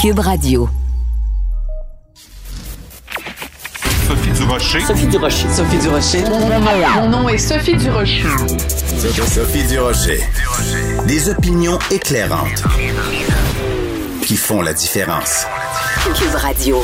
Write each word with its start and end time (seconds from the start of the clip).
Cube 0.00 0.20
Radio. 0.20 0.66
Sophie 4.08 4.30
Durocher. 4.32 4.80
Sophie 4.80 5.06
Durocher. 5.08 5.48
Sophie 5.50 5.78
Durocher. 5.78 6.24
Mon 6.94 7.08
nom 7.10 7.28
est 7.28 7.36
Sophie 7.36 7.76
Durocher. 7.76 8.24
Sophie 8.96 9.66
Durocher. 9.66 10.20
Des 11.06 11.28
opinions 11.28 11.78
éclairantes 11.90 12.62
qui 14.22 14.36
font 14.36 14.62
la 14.62 14.72
différence. 14.72 15.44
Cube 16.14 16.34
Radio. 16.34 16.82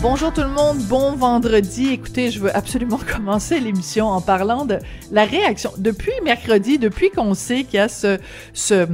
Bonjour 0.00 0.32
tout 0.32 0.42
le 0.42 0.46
monde, 0.46 0.78
bon 0.84 1.16
vendredi. 1.16 1.88
Écoutez, 1.88 2.30
je 2.30 2.38
veux 2.38 2.54
absolument 2.56 3.00
commencer 3.16 3.58
l'émission 3.58 4.06
en 4.06 4.20
parlant 4.20 4.64
de 4.64 4.78
la 5.10 5.24
réaction. 5.24 5.72
Depuis 5.76 6.12
mercredi, 6.22 6.78
depuis 6.78 7.10
qu'on 7.10 7.34
sait 7.34 7.64
qu'il 7.64 7.78
y 7.78 7.82
a 7.82 7.88
ce, 7.88 8.20
ce 8.52 8.86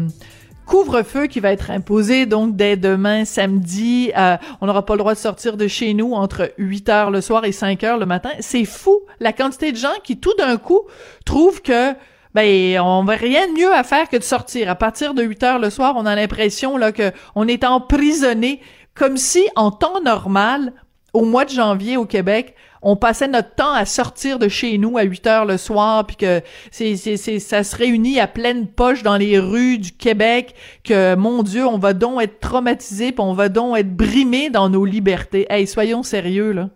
couvre-feu 0.66 1.26
qui 1.26 1.40
va 1.40 1.52
être 1.52 1.70
imposé 1.70 2.26
donc 2.26 2.56
dès 2.56 2.76
demain 2.76 3.24
samedi. 3.24 4.12
Euh, 4.16 4.36
on 4.60 4.66
n'aura 4.66 4.84
pas 4.84 4.94
le 4.94 4.98
droit 4.98 5.14
de 5.14 5.18
sortir 5.18 5.56
de 5.56 5.68
chez 5.68 5.94
nous 5.94 6.12
entre 6.12 6.52
8 6.58 6.88
heures 6.88 7.10
le 7.10 7.20
soir 7.20 7.44
et 7.44 7.52
5 7.52 7.82
heures 7.84 7.98
le 7.98 8.06
matin. 8.06 8.30
C'est 8.40 8.64
fou 8.64 9.00
la 9.20 9.32
quantité 9.32 9.72
de 9.72 9.76
gens 9.76 9.94
qui 10.02 10.18
tout 10.18 10.34
d'un 10.38 10.56
coup 10.56 10.82
trouvent 11.24 11.62
que 11.62 11.92
ben 12.34 12.80
on 12.80 13.04
va 13.04 13.14
rien 13.14 13.46
de 13.46 13.52
mieux 13.52 13.72
à 13.72 13.84
faire 13.84 14.08
que 14.08 14.16
de 14.16 14.22
sortir. 14.22 14.68
À 14.68 14.74
partir 14.74 15.14
de 15.14 15.22
8 15.22 15.42
heures 15.44 15.58
le 15.58 15.70
soir, 15.70 15.94
on 15.96 16.06
a 16.06 16.16
l'impression 16.16 16.76
là 16.76 16.92
que 16.92 17.12
on 17.34 17.46
est 17.46 17.64
emprisonné 17.64 18.60
comme 18.94 19.16
si 19.16 19.46
en 19.56 19.70
temps 19.70 20.00
normal 20.00 20.72
au 21.12 21.24
mois 21.24 21.44
de 21.44 21.50
janvier 21.50 21.96
au 21.96 22.06
Québec, 22.06 22.54
on 22.84 22.96
passait 22.96 23.28
notre 23.28 23.54
temps 23.54 23.72
à 23.72 23.86
sortir 23.86 24.38
de 24.38 24.46
chez 24.46 24.78
nous 24.78 24.98
à 24.98 25.02
8 25.02 25.26
heures 25.26 25.44
le 25.46 25.56
soir, 25.56 26.06
puis 26.06 26.16
que 26.16 26.42
c'est, 26.70 26.96
c'est, 26.96 27.16
c'est, 27.16 27.38
ça 27.38 27.64
se 27.64 27.74
réunit 27.74 28.20
à 28.20 28.26
pleine 28.26 28.66
poche 28.66 29.02
dans 29.02 29.16
les 29.16 29.38
rues 29.38 29.78
du 29.78 29.92
Québec, 29.92 30.54
que, 30.84 31.14
mon 31.14 31.42
Dieu, 31.42 31.66
on 31.66 31.78
va 31.78 31.94
donc 31.94 32.22
être 32.22 32.40
traumatisé, 32.40 33.10
puis 33.10 33.20
on 33.20 33.32
va 33.32 33.48
donc 33.48 33.76
être 33.78 33.96
brimé 33.96 34.50
dans 34.50 34.68
nos 34.68 34.84
libertés. 34.84 35.46
Hey, 35.50 35.66
soyons 35.66 36.02
sérieux, 36.02 36.52
là. 36.52 36.68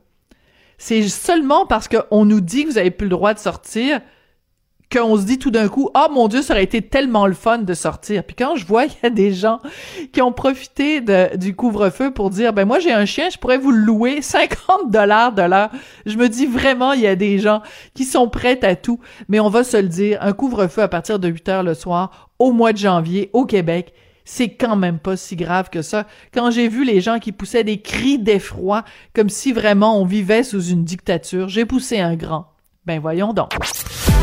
C'est 0.79 1.03
seulement 1.09 1.67
parce 1.67 1.89
qu'on 1.89 2.25
nous 2.25 2.41
dit 2.41 2.65
que 2.65 2.71
vous 2.71 2.79
avez 2.79 2.93
plus 2.93 3.07
le 3.07 3.11
droit 3.11 3.35
de 3.35 3.39
sortir 3.39 4.01
qu'on 4.91 5.17
se 5.19 5.25
dit 5.25 5.39
tout 5.39 5.51
d'un 5.51 5.69
coup, 5.69 5.91
ah 5.95 6.09
mon 6.11 6.29
Dieu, 6.29 6.41
ça 6.41 6.55
aurait 6.55 6.65
été 6.65 6.81
tellement 6.81 7.27
le 7.27 7.35
fun 7.35 7.59
de 7.59 7.75
sortir. 7.75 8.25
Puis 8.25 8.35
quand 8.37 8.57
je 8.57 8.67
vois 8.67 8.87
qu'il 8.87 8.99
y 9.03 9.07
a 9.07 9.11
des 9.11 9.33
gens 9.33 9.61
qui 10.13 10.23
ont 10.23 10.33
profité 10.33 11.03
du 11.37 11.55
couvre-feu 11.55 12.11
pour 12.13 12.31
dire, 12.31 12.53
ben 12.53 12.65
moi 12.65 12.79
j'ai 12.79 12.93
un 12.93 13.05
chien, 13.05 13.29
je 13.31 13.39
pourrais 13.39 13.59
vous 13.59 13.71
louer 13.71 14.23
50 14.23 14.91
dollars 14.91 15.33
de 15.33 15.43
l'heure. 15.43 15.71
Je 16.07 16.17
me 16.17 16.29
dis 16.29 16.47
vraiment, 16.47 16.93
il 16.93 17.01
y 17.01 17.07
a 17.07 17.17
des 17.17 17.39
gens 17.39 17.63
qui 17.95 18.05
sont 18.05 18.29
prêts 18.29 18.65
à 18.65 18.77
tout. 18.77 18.99
Mais 19.29 19.41
on 19.41 19.51
va 19.51 19.65
se 19.65 19.77
le 19.77 19.89
dire, 19.89 20.19
un 20.23 20.33
couvre-feu 20.33 20.83
à 20.83 20.89
partir 20.89 21.19
de 21.19 21.29
8 21.29 21.49
heures 21.49 21.63
le 21.63 21.75
soir, 21.75 22.31
au 22.39 22.53
mois 22.53 22.73
de 22.73 22.79
janvier, 22.79 23.31
au 23.33 23.45
Québec, 23.45 23.93
c'est 24.25 24.51
quand 24.51 24.77
même 24.77 24.99
pas 24.99 25.17
si 25.17 25.37
grave 25.37 25.71
que 25.71 25.81
ça. 25.81 26.07
Quand 26.35 26.51
j'ai 26.51 26.69
vu 26.69 26.85
les 26.85 27.01
gens 27.01 27.19
qui 27.19 27.33
poussaient 27.33 27.65
des 27.65 27.81
cris 27.81 28.19
d'effroi, 28.19 28.85
comme 29.15 29.31
si 29.31 29.53
vraiment 29.53 30.01
on 30.01 30.05
vivait 30.05 30.43
sous 30.43 30.63
une 30.65 30.85
dictature, 30.85 31.49
j'ai 31.49 31.65
poussé 31.65 31.99
un 31.99 32.15
grand. 32.15 32.53
Ben 32.85 33.01
voyons 33.01 33.33
donc. 33.33 33.53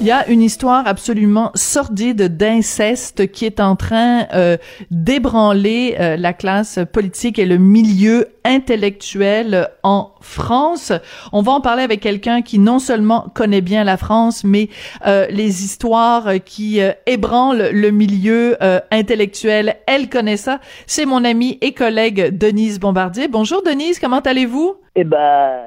Il 0.00 0.06
y 0.06 0.12
a 0.12 0.28
une 0.28 0.42
histoire 0.42 0.86
absolument 0.86 1.50
sordide 1.56 2.36
d'inceste 2.36 3.32
qui 3.32 3.44
est 3.44 3.58
en 3.58 3.74
train 3.74 4.28
euh, 4.32 4.56
d'ébranler 4.92 5.96
euh, 5.98 6.16
la 6.16 6.32
classe 6.32 6.78
politique 6.92 7.36
et 7.40 7.46
le 7.46 7.58
milieu 7.58 8.28
intellectuel 8.44 9.68
en 9.82 10.12
France. 10.20 10.92
On 11.32 11.42
va 11.42 11.50
en 11.50 11.60
parler 11.60 11.82
avec 11.82 11.98
quelqu'un 11.98 12.42
qui 12.42 12.60
non 12.60 12.78
seulement 12.78 13.28
connaît 13.34 13.60
bien 13.60 13.82
la 13.82 13.96
France, 13.96 14.44
mais 14.44 14.68
euh, 15.04 15.26
les 15.30 15.64
histoires 15.64 16.34
qui 16.44 16.80
ébranlent 17.06 17.70
le 17.72 17.90
milieu 17.90 18.56
intellectuel, 18.92 19.78
elle 19.88 20.08
connaît 20.08 20.36
ça. 20.36 20.60
C'est 20.86 21.06
mon 21.06 21.24
amie 21.24 21.58
et 21.60 21.74
collègue 21.74 22.38
Denise 22.38 22.78
Bombardier. 22.78 23.26
Bonjour 23.26 23.64
Denise, 23.64 23.98
comment 23.98 24.20
allez-vous? 24.20 24.76
Eh 24.94 25.02
ben, 25.02 25.60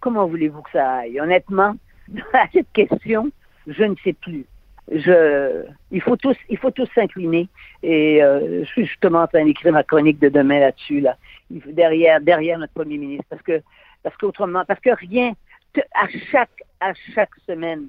comment 0.00 0.26
voulez-vous 0.26 0.62
que 0.62 0.70
ça 0.72 0.90
aille? 1.00 1.20
Honnêtement, 1.20 1.74
à 2.32 2.46
cette 2.52 2.72
question, 2.72 3.30
je 3.68 3.84
ne 3.84 3.94
sais 4.02 4.14
plus. 4.14 4.46
Il 4.90 6.00
faut 6.00 6.16
tous, 6.16 6.36
il 6.48 6.56
faut 6.56 6.70
tous 6.70 6.88
s'incliner. 6.94 7.48
Et 7.82 8.22
euh, 8.22 8.64
je 8.64 8.68
suis 8.70 8.86
justement 8.86 9.22
en 9.22 9.26
train 9.26 9.44
d'écrire 9.44 9.72
ma 9.72 9.82
chronique 9.82 10.18
de 10.18 10.28
demain 10.28 10.60
là-dessus, 10.60 11.00
là, 11.00 11.16
derrière, 11.50 12.20
derrière 12.20 12.58
notre 12.58 12.72
premier 12.72 12.96
ministre, 12.96 13.26
parce 13.28 13.42
que, 13.42 13.60
parce 14.02 14.16
qu'autrement, 14.16 14.64
parce 14.66 14.80
que 14.80 14.90
rien, 14.90 15.32
à 15.94 16.06
chaque, 16.30 16.62
à 16.80 16.92
chaque 17.14 17.34
semaine, 17.46 17.88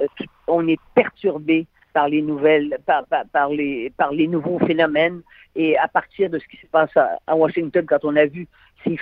euh, 0.00 0.06
on 0.46 0.66
est 0.66 0.80
perturbé 0.94 1.66
par 1.92 2.08
les 2.08 2.22
nouvelles, 2.22 2.78
par, 2.86 3.04
par, 3.32 3.50
les, 3.50 3.92
par 3.96 4.12
les 4.12 4.26
nouveaux 4.26 4.58
phénomènes. 4.60 5.20
Et 5.56 5.76
à 5.76 5.88
partir 5.88 6.30
de 6.30 6.38
ce 6.38 6.46
qui 6.46 6.56
se 6.56 6.66
passe 6.66 6.96
à, 6.96 7.36
Washington, 7.36 7.84
quand 7.86 8.04
on 8.04 8.16
a 8.16 8.26
vu 8.26 8.46
ces, 8.84 8.96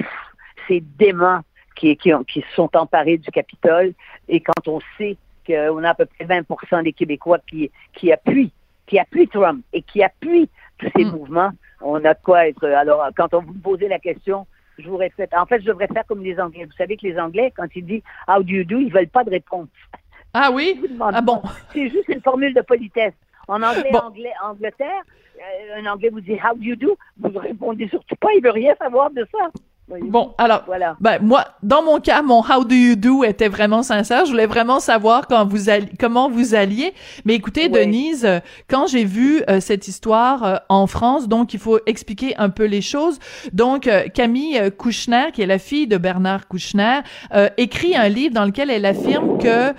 ces 0.67 0.81
démons 0.81 1.41
qui, 1.77 1.97
qui, 1.97 2.11
qui 2.27 2.45
sont 2.57 2.75
emparés 2.75 3.19
du 3.19 3.31
Capitole, 3.31 3.93
et 4.29 4.41
quand 4.41 4.67
on 4.67 4.81
sait 4.97 5.17
on 5.49 5.83
a 5.85 5.91
à 5.91 5.95
peu 5.95 6.07
près 6.07 6.25
20% 6.25 6.83
des 6.83 6.93
Québécois 6.93 7.39
qui, 7.49 7.71
qui 7.95 8.13
appuient 8.13 8.53
qui 8.89 8.99
appuient 8.99 9.29
Trump 9.29 9.65
et 9.73 9.83
qui 9.83 10.03
appuient 10.03 10.49
tous 10.79 10.91
ces 10.97 11.05
mm. 11.05 11.11
mouvements. 11.11 11.51
On 11.81 12.05
a 12.05 12.15
de 12.15 12.19
quoi 12.25 12.49
être. 12.49 12.65
Alors, 12.65 13.07
quand 13.17 13.35
on 13.35 13.43
vous 13.43 13.55
posait 13.55 13.89
la 13.89 14.01
question, 14.01 14.47
je 14.79 14.89
vous 14.89 14.97
répète. 14.97 15.33
En 15.35 15.47
fait, 15.47 15.61
je 15.61 15.67
devrais 15.67 15.87
faire 15.87 16.05
comme 16.07 16.25
les 16.25 16.41
Anglais. 16.41 16.65
Vous 16.65 16.77
savez 16.77 16.97
que 16.97 17.07
les 17.07 17.19
Anglais, 17.19 17.53
quand 17.57 17.67
ils 17.77 17.85
disent 17.85 18.03
How 18.27 18.43
do 18.43 18.51
you 18.51 18.65
do, 18.65 18.79
ils 18.81 18.93
veulent 18.93 19.09
pas 19.09 19.25
de 19.25 19.31
réponse. 19.31 19.69
Ah 20.35 20.51
oui? 20.53 20.81
Ah 21.01 21.21
bon? 21.21 21.43
C'est 21.73 21.89
juste 21.89 22.09
une 22.09 22.23
formule 22.23 22.55
de 22.55 22.63
politesse. 22.63 23.15
En 23.47 23.63
anglais, 23.63 23.91
anglais 23.95 24.33
Angleterre, 24.45 25.03
euh, 25.39 25.81
un 25.81 25.87
Anglais 25.87 26.11
vous 26.11 26.21
dit 26.21 26.35
How 26.35 26.55
do 26.55 26.63
you 26.63 26.77
do? 26.77 26.99
Vous 27.19 27.39
répondez 27.39 27.89
surtout 27.89 28.17
pas, 28.17 28.29
il 28.37 28.43
veut 28.43 28.51
rien 28.51 28.75
savoir 28.77 29.11
de 29.11 29.27
ça. 29.33 29.51
Bon, 30.03 30.35
alors, 30.37 30.65
voilà. 30.67 30.97
ben, 31.01 31.19
moi, 31.23 31.47
dans 31.63 31.83
mon 31.83 31.99
cas, 31.99 32.21
mon 32.21 32.41
How 32.41 32.65
do 32.65 32.75
you 32.75 32.95
do 32.95 33.25
était 33.25 33.49
vraiment 33.49 33.83
sincère. 33.83 34.27
Je 34.27 34.31
voulais 34.31 34.47
vraiment 34.47 34.81
savoir 34.81 35.27
quand 35.27 35.47
vous 35.47 35.71
alliez, 35.71 35.89
comment 35.99 36.29
vous 36.29 36.55
alliez. 36.55 36.93
Mais 37.25 37.35
écoutez, 37.35 37.71
Denise, 37.71 38.27
euh, 38.27 38.41
quand 38.69 38.87
j'ai 38.87 39.05
vu 39.05 39.43
euh, 39.49 39.61
cette 39.61 39.89
histoire 39.89 40.45
euh, 40.45 40.57
en 40.69 40.87
France, 40.87 41.27
donc 41.27 41.55
il 41.55 41.61
faut 41.61 41.79
expliquer 41.87 42.37
un 42.37 42.51
peu 42.51 42.65
les 42.65 42.83
choses. 42.83 43.19
Donc, 43.53 43.89
Camille 44.13 44.61
Kouchner, 44.77 45.27
qui 45.33 45.41
est 45.41 45.47
la 45.47 45.59
fille 45.59 45.87
de 45.87 45.97
Bernard 45.97 46.49
Kouchner, 46.49 47.01
écrit 47.57 47.97
un 47.97 48.09
livre 48.09 48.35
dans 48.35 48.45
lequel 48.45 48.71
elle 48.71 48.85
affirme 48.85 49.39
que 49.39 49.73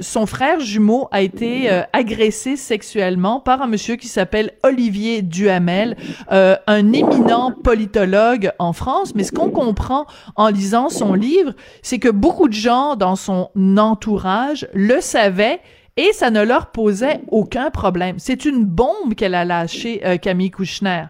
son 0.00 0.26
frère 0.26 0.60
jumeau 0.60 1.08
a 1.10 1.22
été 1.22 1.70
agressé 1.92 2.56
sexuellement 2.56 3.40
par 3.40 3.62
un 3.62 3.66
monsieur 3.66 3.96
qui 3.96 4.08
s'appelle 4.08 4.52
Olivier 4.62 5.22
Duhamel, 5.22 5.96
un 6.30 6.92
éminent 6.92 7.52
politologue 7.52 8.52
en 8.58 8.72
France. 8.72 9.14
Mais 9.14 9.24
ce 9.24 9.32
qu'on 9.38 9.50
comprend 9.50 10.06
en 10.36 10.48
lisant 10.48 10.88
son 10.88 11.14
livre, 11.14 11.52
c'est 11.82 11.98
que 11.98 12.08
beaucoup 12.08 12.48
de 12.48 12.54
gens 12.54 12.96
dans 12.96 13.16
son 13.16 13.50
entourage 13.78 14.66
le 14.74 15.00
savaient 15.00 15.60
et 15.98 16.12
ça 16.12 16.30
ne 16.30 16.42
leur 16.42 16.70
posait 16.70 17.20
aucun 17.28 17.70
problème. 17.70 18.18
C'est 18.18 18.44
une 18.44 18.64
bombe 18.64 19.14
qu'elle 19.16 19.34
a 19.34 19.44
lâchée, 19.44 20.00
euh, 20.06 20.16
Camille 20.16 20.52
Kouchner. 20.52 21.06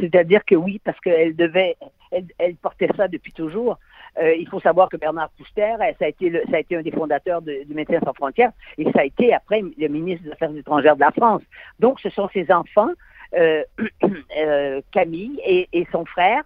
C'est-à-dire 0.00 0.44
que 0.44 0.54
oui, 0.54 0.80
parce 0.84 0.98
qu'elle 1.00 1.34
devait, 1.34 1.76
elle, 2.38 2.54
portait 2.54 2.88
ça 2.96 3.08
depuis 3.08 3.32
toujours. 3.32 3.78
Euh, 4.22 4.32
il 4.36 4.48
faut 4.48 4.60
savoir 4.60 4.88
que 4.88 4.96
Bernard 4.96 5.30
Kouchner, 5.36 5.74
euh, 5.80 5.92
ça 5.98 6.04
a 6.04 6.08
été, 6.58 6.76
un 6.76 6.82
des 6.82 6.92
fondateurs 6.92 7.42
du 7.42 7.74
Médecins 7.74 7.98
sans 8.04 8.12
frontières 8.12 8.52
et 8.78 8.84
ça 8.92 9.00
a 9.00 9.04
été 9.04 9.34
après 9.34 9.60
le 9.60 9.88
ministre 9.88 10.24
des 10.24 10.30
Affaires 10.30 10.54
étrangères 10.56 10.94
de 10.94 11.00
la 11.00 11.10
France. 11.10 11.42
Donc, 11.80 11.98
ce 11.98 12.10
sont 12.10 12.28
ses 12.32 12.52
enfants, 12.52 12.90
Camille 14.92 15.40
et, 15.44 15.86
son 15.90 16.04
frère, 16.04 16.44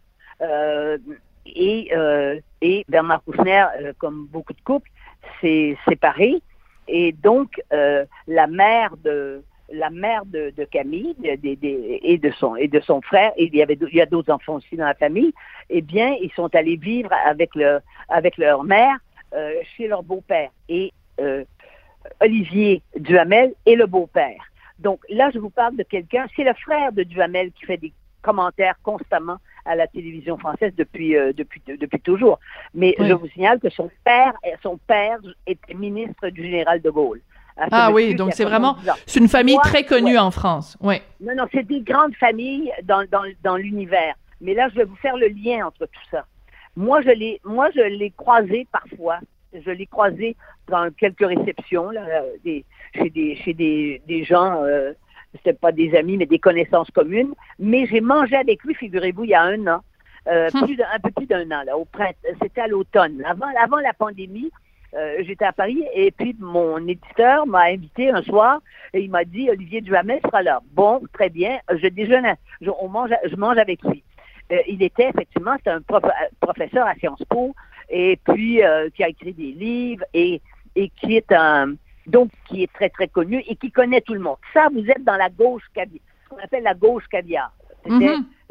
et, 1.55 1.91
euh, 1.95 2.41
et 2.61 2.85
Bernard 2.89 3.23
Kouchner, 3.25 3.67
euh, 3.81 3.93
comme 3.99 4.27
beaucoup 4.27 4.53
de 4.53 4.61
couples, 4.61 4.91
s'est 5.41 5.77
séparé. 5.89 6.41
Et 6.87 7.13
donc, 7.13 7.61
la 7.71 8.47
mère 8.47 8.97
de 9.05 9.43
la 9.71 9.91
mère 9.91 10.25
de, 10.25 10.51
Camille 10.71 11.15
et 11.23 12.17
de 12.17 12.31
son 12.31 12.57
et 12.57 12.69
de 12.69 12.81
son 12.81 13.03
frère 13.03 13.33
il 13.37 13.55
y 13.55 13.61
avait 13.61 13.77
il 13.93 13.95
y 13.95 14.01
a 14.01 14.07
d'autres 14.07 14.33
enfants 14.33 14.55
aussi 14.55 14.77
dans 14.77 14.87
la 14.87 14.95
famille 14.95 15.35
eh 15.69 15.83
bien 15.83 16.17
ils 16.23 16.33
sont 16.33 16.49
allés 16.55 16.77
vivre 16.77 17.11
avec 17.27 17.55
leur 17.55 17.83
avec 18.09 18.39
leur 18.39 18.65
mère 18.65 18.97
chez 19.77 19.87
leur 19.87 20.03
beau-père 20.03 20.49
et 20.71 20.91
Olivier 22.23 22.81
Duhamel 22.97 23.53
est 23.67 23.75
le 23.75 23.85
beau-père 23.85 24.43
donc 24.79 25.01
là 25.11 25.29
je 25.35 25.39
vous 25.39 25.51
parle 25.51 25.77
de 25.77 25.83
quelqu'un 25.83 26.25
c'est 26.35 26.45
le 26.45 26.55
frère 26.55 26.93
de 26.93 27.03
Duhamel 27.03 27.53
qui 27.53 27.67
fait 27.67 27.77
des 27.77 27.93
commentaires 28.23 28.77
constamment 28.83 29.37
à 29.69 29.77
la 29.77 29.87
télévision 29.87 30.37
française 30.39 30.73
depuis, 30.77 31.17
euh, 31.17 31.33
depuis, 31.33 31.63
depuis 31.67 32.01
toujours. 32.01 32.41
Mais 32.75 32.95
je 32.99 33.13
vous 33.13 33.29
signale 33.29 33.61
que 33.61 33.71
son 33.71 33.91
père, 34.05 34.33
son 34.63 34.77
père 34.79 35.19
était 35.47 35.75
ministre 35.75 36.29
du 36.31 36.43
général 36.43 36.81
de 36.81 36.91
Gaulle. 36.91 37.21
Ah 37.71 37.91
oui, 37.93 38.15
donc 38.15 38.35
c'est 38.35 38.45
vraiment, 38.45 38.77
c'est 39.07 39.21
une 39.21 39.29
famille 39.29 39.59
très 39.65 39.85
connue 39.85 40.19
en 40.19 40.31
France. 40.31 40.77
Oui. 40.81 40.97
Non, 41.21 41.35
non, 41.35 41.47
c'est 41.53 41.67
des 41.67 41.81
grandes 41.81 42.15
familles 42.15 42.71
dans, 42.85 43.05
dans, 43.11 43.25
dans 43.43 43.57
l'univers. 43.57 44.15
Mais 44.41 44.55
là, 44.55 44.69
je 44.71 44.77
vais 44.77 44.85
vous 44.85 44.97
faire 44.97 45.17
le 45.17 45.29
lien 45.29 45.67
entre 45.67 45.87
tout 45.87 46.09
ça. 46.11 46.25
Moi, 46.77 47.03
je 47.03 47.11
l'ai, 47.11 47.41
moi, 47.45 47.69
je 47.75 47.81
l'ai 47.81 48.13
croisé 48.17 48.67
parfois. 48.71 49.19
Je 49.53 49.71
l'ai 49.71 49.87
croisé 49.87 50.37
dans 50.69 50.91
quelques 50.93 51.27
réceptions, 51.27 51.91
là, 51.91 52.03
des, 52.45 52.65
chez 52.95 53.11
des, 53.11 53.35
chez 53.37 53.55
des, 53.55 54.03
des 54.07 54.23
gens, 54.23 54.63
euh, 54.63 54.93
c'était 55.35 55.53
pas 55.53 55.73
des 55.73 55.95
amis, 55.95 56.17
mais 56.17 56.27
des 56.27 56.39
connaissances 56.39 56.91
communes. 56.91 57.35
Mais 57.59 57.87
j'ai 57.87 58.01
mangé 58.01 58.37
avec 58.37 58.63
lui, 58.65 58.75
figurez-vous, 58.75 59.25
il 59.25 59.31
y 59.31 59.35
a 59.35 59.43
un 59.43 59.67
an, 59.67 59.81
euh, 60.29 60.49
plus 60.65 60.79
un 60.81 60.99
peu 60.99 61.11
plus 61.11 61.27
d'un 61.27 61.51
an, 61.51 61.63
là, 61.65 61.77
au 61.77 61.85
printemps, 61.85 62.17
c'était 62.43 62.63
à 62.63 62.67
l'automne, 62.67 63.23
avant, 63.27 63.47
avant 63.63 63.79
la 63.79 63.93
pandémie. 63.93 64.51
euh, 64.95 65.17
j'étais 65.21 65.45
à 65.45 65.53
Paris 65.53 65.85
et 65.95 66.11
puis 66.11 66.35
mon 66.39 66.79
éditeur 66.89 67.47
m'a 67.47 67.65
invité 67.65 68.11
un 68.11 68.23
soir 68.23 68.61
et 68.95 69.01
il 69.01 69.11
m'a 69.11 69.25
dit 69.25 69.51
Olivier 69.51 69.81
Duhamel 69.83 70.19
sera 70.25 70.43
là. 70.43 70.61
Bon, 70.73 71.03
très 71.13 71.29
bien, 71.29 71.59
je 71.71 71.89
déjeune, 71.89 72.27
je, 72.63 72.71
on 72.81 72.89
mange, 72.89 73.11
je 73.31 73.37
mange 73.37 73.59
avec 73.59 73.83
lui. 73.85 74.03
Euh, 74.51 74.57
il 74.67 74.83
était 74.83 75.11
effectivement, 75.11 75.57
c'est 75.63 75.71
un 75.71 75.83
prof- 75.83 76.05
euh, 76.05 76.29
professeur 76.41 76.87
à 76.87 76.95
Sciences 76.95 77.23
Po 77.29 77.55
et 77.91 78.19
puis 78.27 78.63
euh, 78.65 78.89
qui 78.95 79.05
a 79.05 79.09
écrit 79.09 79.35
des 79.35 79.53
livres 79.53 80.05
et, 80.15 80.41
et 80.75 80.89
qui 80.89 81.17
est 81.19 81.31
un 81.33 81.75
donc 82.09 82.31
qui 82.47 82.63
est 82.63 82.73
très 82.73 82.89
très 82.89 83.09
connu 83.09 83.43
et 83.47 83.55
qui 83.57 83.71
connaît 83.71 84.01
tout 84.01 84.15
le 84.15 84.21
monde. 84.21 84.37
Ça, 84.53 84.69
vous 84.73 84.85
êtes 84.89 85.05
dans 85.05 85.17
la 85.17 85.29
gauche 85.29 85.63
caviar, 85.75 86.03
ce 86.25 86.29
qu'on 86.31 86.43
appelle 86.43 86.63
la 86.65 86.75
gauche 86.75 87.07
caviar. 87.09 87.53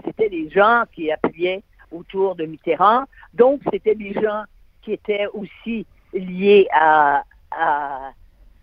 C'était 0.06 0.30
les 0.30 0.50
gens 0.50 0.83
qui 0.94 1.12
appuyaient 1.12 1.63
autour 1.92 2.36
de 2.36 2.45
Mitterrand. 2.45 3.04
Donc, 3.33 3.62
c'était 3.71 3.95
des 3.95 4.13
gens 4.13 4.44
qui 4.81 4.94
étaient 4.94 5.27
aussi 5.33 5.86
liés 6.13 6.68
à, 6.71 7.24
à 7.51 8.12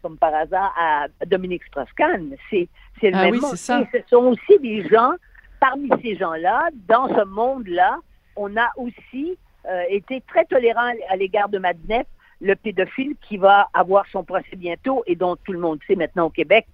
comme 0.03 0.17
par 0.19 0.35
hasard, 0.35 0.75
à 0.79 1.07
Dominique 1.27 1.65
Strauss-Kahn. 1.65 2.35
C'est 2.51 2.69
le 3.03 3.11
Ah 3.17 3.23
même 3.25 3.33
oui, 3.35 3.41
monde. 3.41 3.51
c'est 3.53 3.57
ça. 3.57 3.83
Ce 3.93 3.99
sont 4.09 4.25
aussi 4.27 4.59
des 4.61 4.87
gens, 4.89 5.13
parmi 5.61 5.89
ces 6.03 6.17
gens-là, 6.17 6.69
dans 6.89 7.09
ce 7.09 7.25
monde-là, 7.25 7.99
on 8.37 8.55
a 8.57 8.69
aussi 8.77 9.37
euh, 9.67 9.83
été 9.89 10.21
très 10.29 10.45
tolérant 10.45 10.93
à 11.09 11.17
l'égard 11.17 11.49
de 11.49 11.59
Madnef, 11.59 12.07
le 12.41 12.55
pédophile 12.57 13.15
qui 13.29 13.37
va 13.37 13.69
avoir 13.75 14.05
son 14.13 14.25
procès 14.25 14.57
bientôt 14.57 15.03
et 15.07 15.15
dont 15.17 15.37
tout 15.37 15.53
le 15.53 15.59
monde 15.59 15.79
sait 15.87 15.97
maintenant 15.97 16.27
au 16.27 16.31
Québec 16.31 16.67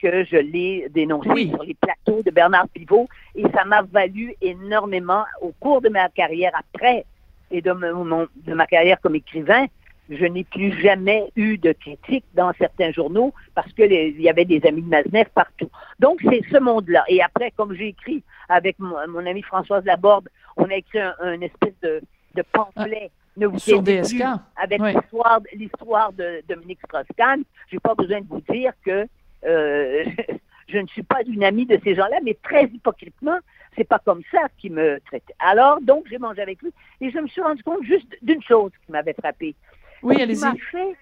que 0.00 0.24
je 0.24 0.36
l'ai 0.36 0.88
dénoncé 0.90 1.28
Oui. 1.30 1.48
sur 1.50 1.62
les 1.64 1.74
plateaux 1.74 2.22
de 2.22 2.30
Bernard 2.30 2.68
Pivot 2.68 3.08
et 3.34 3.42
ça 3.54 3.64
m'a 3.64 3.82
valu 3.82 4.34
énormément 4.40 5.24
au 5.42 5.52
cours 5.58 5.80
de 5.80 5.88
ma 5.88 6.08
carrière 6.08 6.52
après 6.54 7.04
et 7.50 7.60
de, 7.60 7.72
mon- 7.72 8.04
mon- 8.04 8.28
de 8.36 8.54
ma 8.54 8.66
carrière 8.66 9.00
comme 9.00 9.16
écrivain. 9.16 9.66
Je 10.10 10.24
n'ai 10.24 10.44
plus 10.44 10.72
jamais 10.80 11.30
eu 11.36 11.58
de 11.58 11.72
critiques 11.72 12.24
dans 12.34 12.52
certains 12.58 12.92
journaux 12.92 13.34
parce 13.54 13.72
que 13.72 13.82
les- 13.82 14.14
il 14.16 14.22
y 14.22 14.30
avait 14.30 14.44
des 14.44 14.64
amis 14.66 14.82
de 14.82 14.88
Maznev 14.88 15.26
partout. 15.34 15.68
Donc, 15.98 16.20
c'est 16.22 16.42
ce 16.50 16.58
monde-là. 16.58 17.04
Et 17.08 17.20
après, 17.20 17.50
comme 17.50 17.74
j'ai 17.74 17.88
écrit 17.88 18.22
avec 18.48 18.78
mon, 18.78 18.94
mon 19.08 19.26
amie 19.26 19.42
Françoise 19.42 19.84
Laborde, 19.84 20.28
on 20.56 20.64
a 20.70 20.74
écrit 20.76 21.00
un, 21.00 21.14
un 21.20 21.40
espèce 21.40 21.74
de, 21.82 22.00
de 22.36 22.42
pamphlet. 22.52 23.10
Ne 23.38 23.46
vous 23.46 23.58
Sur 23.58 23.82
DSK. 23.82 24.22
avec 24.56 24.80
Oui. 24.80 24.92
l'histoire, 24.94 25.40
l'histoire 25.54 26.12
de 26.12 26.42
Dominique 26.48 26.80
Strauss-Kahn. 26.84 27.42
J'ai 27.70 27.78
pas 27.78 27.94
besoin 27.94 28.20
de 28.20 28.26
vous 28.28 28.42
dire 28.50 28.72
que 28.84 29.06
euh, 29.46 30.04
je 30.68 30.78
ne 30.78 30.86
suis 30.88 31.02
pas 31.02 31.20
une 31.26 31.44
amie 31.44 31.66
de 31.66 31.78
ces 31.82 31.94
gens-là, 31.94 32.18
mais 32.24 32.36
très 32.42 32.64
hypocritement, 32.64 33.38
c'est 33.76 33.84
pas 33.84 33.98
comme 34.00 34.22
ça 34.30 34.40
qu'il 34.58 34.72
me 34.72 35.00
traitait. 35.06 35.34
Alors, 35.38 35.80
donc, 35.80 36.06
j'ai 36.10 36.18
mangé 36.18 36.42
avec 36.42 36.60
lui 36.62 36.70
et 37.00 37.10
je 37.10 37.18
me 37.18 37.28
suis 37.28 37.40
rendu 37.40 37.62
compte 37.62 37.84
juste 37.84 38.08
d'une 38.22 38.42
chose 38.42 38.72
qui 38.84 38.92
m'avait 38.92 39.14
frappé. 39.14 39.54
Oui, 40.02 40.16
Il 40.18 40.22
allez-y. 40.22 40.40
m'a 40.44 40.54
fait, 40.70 40.96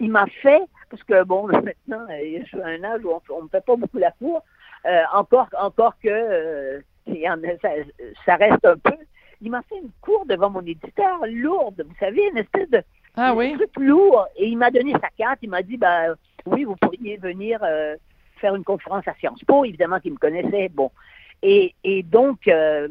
il 0.00 0.10
m'a 0.10 0.26
fait, 0.40 0.62
parce 0.90 1.02
que 1.02 1.24
bon, 1.24 1.46
maintenant, 1.48 2.06
je 2.08 2.44
suis 2.46 2.60
à 2.60 2.66
un 2.66 2.84
âge 2.84 3.00
où 3.04 3.10
on 3.30 3.38
ne 3.38 3.42
me 3.44 3.48
fait 3.48 3.64
pas 3.64 3.76
beaucoup 3.76 3.98
la 3.98 4.12
cour, 4.12 4.42
euh, 4.86 5.02
encore, 5.12 5.48
encore 5.60 5.94
que 6.02 6.08
euh, 6.08 6.80
ça, 7.60 7.70
ça 8.24 8.36
reste 8.36 8.64
un 8.64 8.76
peu. 8.76 8.96
Il 9.42 9.50
m'a 9.50 9.62
fait 9.62 9.76
une 9.76 9.90
cour 10.00 10.24
devant 10.26 10.50
mon 10.50 10.60
éditeur 10.62 11.18
lourde, 11.26 11.84
vous 11.86 11.94
savez, 11.98 12.28
une 12.30 12.38
espèce 12.38 12.70
de 12.70 12.82
Ah 13.16 13.34
oui. 13.34 13.52
truc 13.54 13.70
lourd. 13.78 14.26
Et 14.36 14.46
il 14.46 14.56
m'a 14.56 14.70
donné 14.70 14.92
sa 14.92 15.08
carte, 15.18 15.40
il 15.42 15.50
m'a 15.50 15.62
dit, 15.62 15.76
bah, 15.76 16.14
oui, 16.46 16.64
vous 16.64 16.76
pourriez 16.76 17.16
venir 17.16 17.58
euh, 17.62 17.96
faire 18.36 18.54
une 18.54 18.64
conférence 18.64 19.06
à 19.08 19.14
Sciences 19.14 19.42
Po, 19.44 19.64
évidemment 19.64 19.98
qu'il 20.00 20.12
me 20.12 20.18
connaissait. 20.18 20.68
Bon. 20.68 20.90
Et, 21.42 21.74
et 21.82 22.04
donc, 22.04 22.46
euh, 22.46 22.86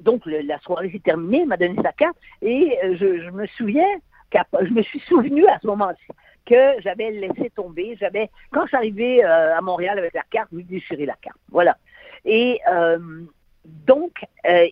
donc 0.00 0.26
le- 0.26 0.40
la 0.40 0.58
soirée 0.58 0.90
s'est 0.90 0.98
terminée, 0.98 1.42
il 1.42 1.46
m'a 1.46 1.56
donné 1.56 1.76
sa 1.82 1.92
carte 1.92 2.16
et 2.40 2.76
euh, 2.82 2.96
je, 2.98 3.22
je 3.22 3.30
me 3.30 3.46
souviens, 3.46 3.86
je 4.34 4.70
me 4.72 4.82
suis 4.82 5.00
souvenu 5.00 5.46
à 5.46 5.58
ce 5.60 5.66
moment-ci 5.68 6.06
que 6.46 6.80
j'avais 6.80 7.12
laissé 7.12 7.50
tomber. 7.50 7.96
J'avais, 8.00 8.28
quand 8.50 8.62
je 8.62 8.68
suis 8.68 8.76
arrivée 8.76 9.24
euh, 9.24 9.56
à 9.56 9.60
Montréal 9.60 9.98
avec 10.00 10.14
la 10.14 10.24
carte, 10.28 10.48
je 10.50 10.56
lui 10.56 10.62
ai 10.64 10.66
déchiré 10.66 11.06
la 11.06 11.14
carte. 11.22 11.38
Voilà. 11.50 11.76
Et 12.24 12.58
euh, 12.72 12.98
donc, 13.64 14.24
euh, 14.48 14.66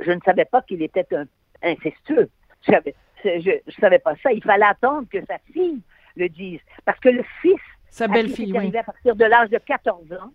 je 0.00 0.12
ne 0.12 0.20
savais 0.24 0.44
pas 0.44 0.62
qu'il 0.62 0.82
était 0.82 1.06
un 1.14 1.24
incestueux. 1.62 2.28
Je 2.66 2.72
savais, 2.72 2.94
je, 3.24 3.50
je 3.66 3.74
savais 3.80 3.98
pas 3.98 4.14
ça. 4.22 4.32
Il 4.32 4.42
fallait 4.42 4.64
attendre 4.66 5.06
que 5.10 5.18
sa 5.26 5.38
fille 5.52 5.80
le 6.16 6.28
dise. 6.28 6.60
Parce 6.84 6.98
que 7.00 7.08
le 7.10 7.22
fils, 7.42 7.60
Sa 7.90 8.08
belle-fille, 8.08 8.52
oui. 8.52 8.58
arrivé 8.58 8.78
à 8.78 8.84
partir 8.84 9.14
de 9.16 9.24
l'âge 9.24 9.50
de 9.50 9.58
14 9.58 10.12
ans, 10.12 10.30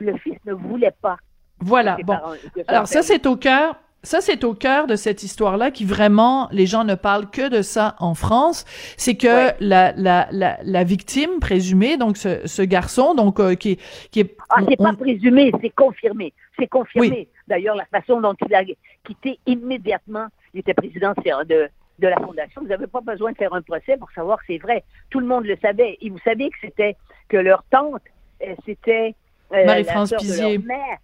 le 0.00 0.16
fils 0.18 0.36
ne 0.46 0.52
voulait 0.52 0.94
pas. 1.02 1.16
Voilà, 1.60 1.96
bon. 2.04 2.14
parents- 2.14 2.32
Alors 2.68 2.86
ça, 2.86 3.02
c'est 3.02 3.26
au 3.26 3.36
cœur. 3.36 3.76
Ça, 4.02 4.22
c'est 4.22 4.44
au 4.44 4.54
cœur 4.54 4.86
de 4.86 4.96
cette 4.96 5.22
histoire-là 5.24 5.70
qui 5.70 5.84
vraiment, 5.84 6.48
les 6.52 6.64
gens 6.64 6.84
ne 6.84 6.94
parlent 6.94 7.28
que 7.28 7.50
de 7.50 7.60
ça 7.60 7.96
en 7.98 8.14
France. 8.14 8.64
C'est 8.96 9.14
que 9.14 9.26
Ouais. 9.48 9.54
la, 9.60 9.92
la, 9.94 10.26
la, 10.32 10.56
la 10.62 10.84
victime 10.84 11.38
présumée, 11.38 11.98
donc 11.98 12.16
ce, 12.16 12.46
ce 12.46 12.62
garçon, 12.62 13.14
donc 13.14 13.38
euh, 13.40 13.54
qui, 13.56 13.72
est- 13.72 14.08
qui 14.10 14.20
est, 14.20 14.36
Ah, 14.48 14.62
c'est 14.66 14.76
on- 14.78 14.84
pas 14.84 14.92
présumé, 14.94 15.52
c'est 15.60 15.68
confirmé. 15.68 16.32
C'est 16.60 16.66
confirmé. 16.68 17.08
Oui. 17.10 17.28
D'ailleurs, 17.48 17.74
la 17.74 17.86
façon 17.86 18.20
dont 18.20 18.34
il 18.46 18.54
a 18.54 18.62
quitté 19.04 19.38
immédiatement, 19.46 20.26
il 20.54 20.60
était 20.60 20.74
président 20.74 21.12
de, 21.14 21.44
de, 21.44 21.68
de 21.98 22.06
la 22.08 22.16
Fondation. 22.16 22.60
Vous 22.60 22.68
n'avez 22.68 22.86
pas 22.86 23.00
besoin 23.00 23.32
de 23.32 23.36
faire 23.36 23.52
un 23.54 23.62
procès 23.62 23.96
pour 23.96 24.10
savoir 24.12 24.38
que 24.38 24.44
c'est 24.48 24.58
vrai. 24.58 24.84
Tout 25.10 25.20
le 25.20 25.26
monde 25.26 25.46
le 25.46 25.56
savait. 25.56 25.96
Et 26.02 26.10
vous 26.10 26.18
savez 26.20 26.50
que 26.50 26.56
c'était 26.60 26.96
que 27.28 27.36
leur 27.38 27.64
tante, 27.70 28.02
euh, 28.46 28.54
c'était 28.66 29.14
euh, 29.52 29.64
Marie-France 29.64 30.10
de 30.10 30.16
Pizier. 30.18 30.58
leur 30.58 30.66
mère. 30.66 30.98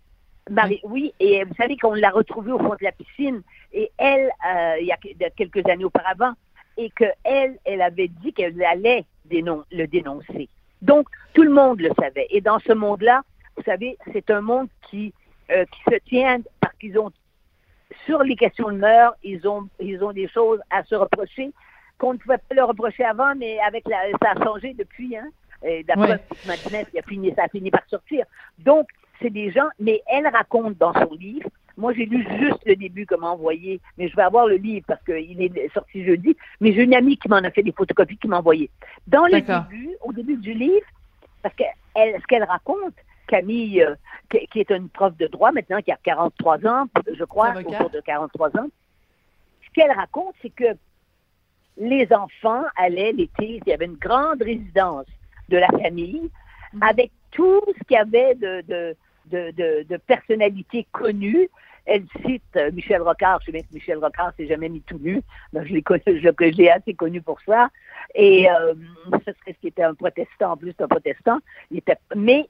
Marie, 0.49 0.81
oui, 0.85 1.13
et 1.19 1.43
vous 1.43 1.55
savez 1.57 1.77
qu'on 1.77 1.95
l'a 1.95 2.11
retrouvée 2.11 2.53
au 2.53 2.59
fond 2.59 2.77
de 2.79 2.85
la 2.85 2.93
piscine, 2.93 3.43
et 3.73 3.91
elle, 3.99 4.31
euh, 4.49 4.77
il 4.81 4.87
y 4.87 4.93
a 4.93 4.97
que- 4.97 5.09
de- 5.19 5.31
quelques 5.37 5.69
années 5.69 5.85
auparavant, 5.85 6.35
et 6.77 6.89
que 6.91 7.05
elle, 7.25 7.59
elle 7.65 7.83
avait 7.83 8.07
dit 8.07 8.33
qu'elle 8.33 8.63
allait 8.63 9.05
dénon- 9.25 9.65
le 9.73 9.87
dénoncer. 9.89 10.49
Donc, 10.83 11.09
tout 11.35 11.43
le 11.43 11.51
monde 11.51 11.81
le 11.81 11.91
savait. 12.01 12.29
Et 12.31 12.41
dans 12.41 12.61
ce 12.61 12.73
monde-là, 12.73 13.23
vous 13.57 13.65
savez, 13.65 13.99
c'est 14.13 14.31
un 14.31 14.41
monde 14.41 14.69
qui, 14.89 15.13
euh, 15.51 15.65
qui 15.67 15.95
se 15.95 15.99
tient 16.09 16.39
parce 16.61 16.75
qu'ils 16.77 16.99
ont, 16.99 17.11
sur 18.05 18.23
les 18.23 18.37
questions 18.37 18.71
de 18.71 18.79
mœurs, 18.79 19.15
ils 19.23 19.47
ont, 19.47 19.69
ils 19.81 20.03
ont 20.03 20.13
des 20.13 20.29
choses 20.29 20.61
à 20.71 20.85
se 20.85 20.95
reprocher 20.95 21.53
qu'on 21.99 22.15
ne 22.15 22.19
pouvait 22.19 22.39
pas 22.39 22.55
leur 22.55 22.69
reprocher 22.69 23.05
avant, 23.05 23.35
mais 23.35 23.59
avec 23.61 23.89
la, 23.89 23.99
ça 24.23 24.33
a 24.33 24.45
changé 24.45 24.75
depuis, 24.75 25.17
hein. 25.17 25.29
Et 25.63 25.83
d'après 25.85 26.21
Ouais. 26.47 26.57
Il 26.93 26.99
a 26.99 27.03
fini, 27.03 27.33
ça 27.35 27.45
a 27.45 27.49
fini 27.49 27.71
par 27.71 27.83
sortir. 27.89 28.27
Donc, 28.59 28.89
c'est 29.21 29.31
des 29.31 29.51
gens, 29.51 29.69
mais 29.79 30.03
elle 30.07 30.27
raconte 30.29 30.77
dans 30.77 30.93
son 30.93 31.15
livre, 31.15 31.49
moi 31.77 31.93
j'ai 31.95 32.07
lu 32.07 32.27
juste 32.39 32.65
le 32.67 32.77
début 32.77 33.07
comme 33.07 33.25
envoyé, 33.25 33.81
mais 33.97 34.09
je 34.09 34.17
vais 34.17 34.23
avoir 34.23 34.47
le 34.47 34.57
livre 34.57 34.85
parce 34.87 35.03
qu'il 35.05 35.41
est 35.41 35.73
sorti 35.73 36.05
jeudi, 36.05 36.37
mais 36.61 36.73
j'ai 36.73 36.83
une 36.83 36.95
amie 36.95 37.17
qui 37.17 37.29
m'en 37.29 37.37
a 37.37 37.51
fait 37.51 37.63
des 37.63 37.73
photocopies 37.73 38.19
qui 38.19 38.29
m'a 38.29 38.39
envoyé. 38.39 38.71
Dans 39.07 39.25
le 39.25 39.41
début, 39.41 39.91
au 40.03 40.13
début 40.13 40.37
du 40.37 40.53
livre, 40.53 40.87
parce 41.43 41.55
que 41.55 41.65
elle, 41.95 42.21
ce 42.21 42.27
qu'elle 42.27 42.45
raconte, 42.45 42.95
Camille, 43.27 43.83
euh, 43.83 43.95
qui, 44.31 44.47
qui 44.49 44.61
est 44.61 44.71
une 44.71 44.89
prof 44.89 45.17
de 45.17 45.27
droit 45.27 45.53
maintenant, 45.53 45.81
qui 45.83 45.93
a 45.93 45.99
43 46.03 46.67
ans, 46.67 46.87
je 47.13 47.25
crois, 47.25 47.53
autour 47.75 47.91
de 47.91 48.01
43 48.01 48.57
ans, 48.57 48.69
ce 49.65 49.71
qu'elle 49.75 49.93
raconte, 49.93 50.35
c'est 50.43 50.51
que 50.51 50.77
les 51.79 52.11
enfants 52.13 52.65
allaient 52.77 53.13
l'été, 53.13 53.61
il 53.65 53.69
y 53.69 53.73
avait 53.73 53.85
une 53.87 53.97
grande 53.97 54.43
résidence 54.43 55.07
de 55.49 55.59
la 55.59 55.69
famille, 55.69 56.31
avec 56.81 57.11
tout 57.31 57.61
ce 57.79 57.85
qu'il 57.85 57.97
y 57.97 58.01
avait 58.01 58.35
de, 58.35 58.63
de, 58.67 58.97
de, 59.27 59.51
de, 59.53 59.87
de 59.89 59.97
personnalités 59.99 60.87
connues. 60.93 61.49
Elle 61.85 62.05
cite 62.25 62.43
euh, 62.57 62.71
Michel 62.73 63.01
Rocard. 63.03 63.39
Je 63.41 63.47
sais 63.47 63.53
bien 63.53 63.63
que 63.63 63.73
Michel 63.73 63.99
Rocard 63.99 64.33
s'est 64.37 64.49
jamais 64.49 64.69
mis 64.69 64.81
tout 64.81 64.99
nu. 64.99 65.21
Donc, 65.53 65.67
je 65.67 65.73
l'ai 65.75 65.83
connu- 65.83 66.03
je, 66.07 66.21
je 66.21 66.57
l'ai 66.57 66.71
assez 66.71 66.95
connu 66.95 67.21
pour 67.23 67.41
ça. 67.43 67.69
Et 68.15 68.51
euh, 68.51 68.75
ce 69.25 69.33
serait 69.33 69.53
ce 69.53 69.61
qui 69.61 69.69
était 69.69 69.85
un 69.85 69.95
protestant, 69.95 70.53
en 70.53 70.57
plus 70.57 70.75
d'un 70.77 70.89
protestant. 70.89 71.39
Il 71.71 71.79
était, 71.79 71.97
mais 72.17 72.49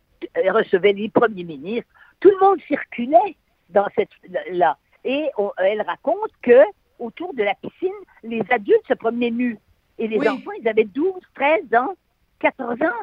recevait 0.50 0.92
les 0.92 1.08
premiers 1.08 1.44
ministres. 1.44 1.88
Tout 2.20 2.30
le 2.30 2.38
monde 2.46 2.60
circulait 2.66 3.36
dans 3.70 3.86
cette 3.96 4.10
là. 4.52 4.76
Et 5.04 5.28
on- 5.38 5.52
elle 5.58 5.82
raconte 5.82 6.30
que 6.42 6.60
autour 6.98 7.34
de 7.34 7.42
la 7.42 7.54
piscine, 7.54 7.92
les 8.22 8.42
adultes 8.50 8.86
se 8.88 8.94
promenaient 8.94 9.30
nus. 9.30 9.58
Et 9.98 10.08
les 10.08 10.18
Oui. 10.18 10.28
enfants, 10.28 10.50
ils 10.60 10.68
avaient 10.68 10.84
12, 10.84 11.20
13 11.34 11.72
ans, 11.74 11.94
14 12.40 12.80
ans. 12.82 13.02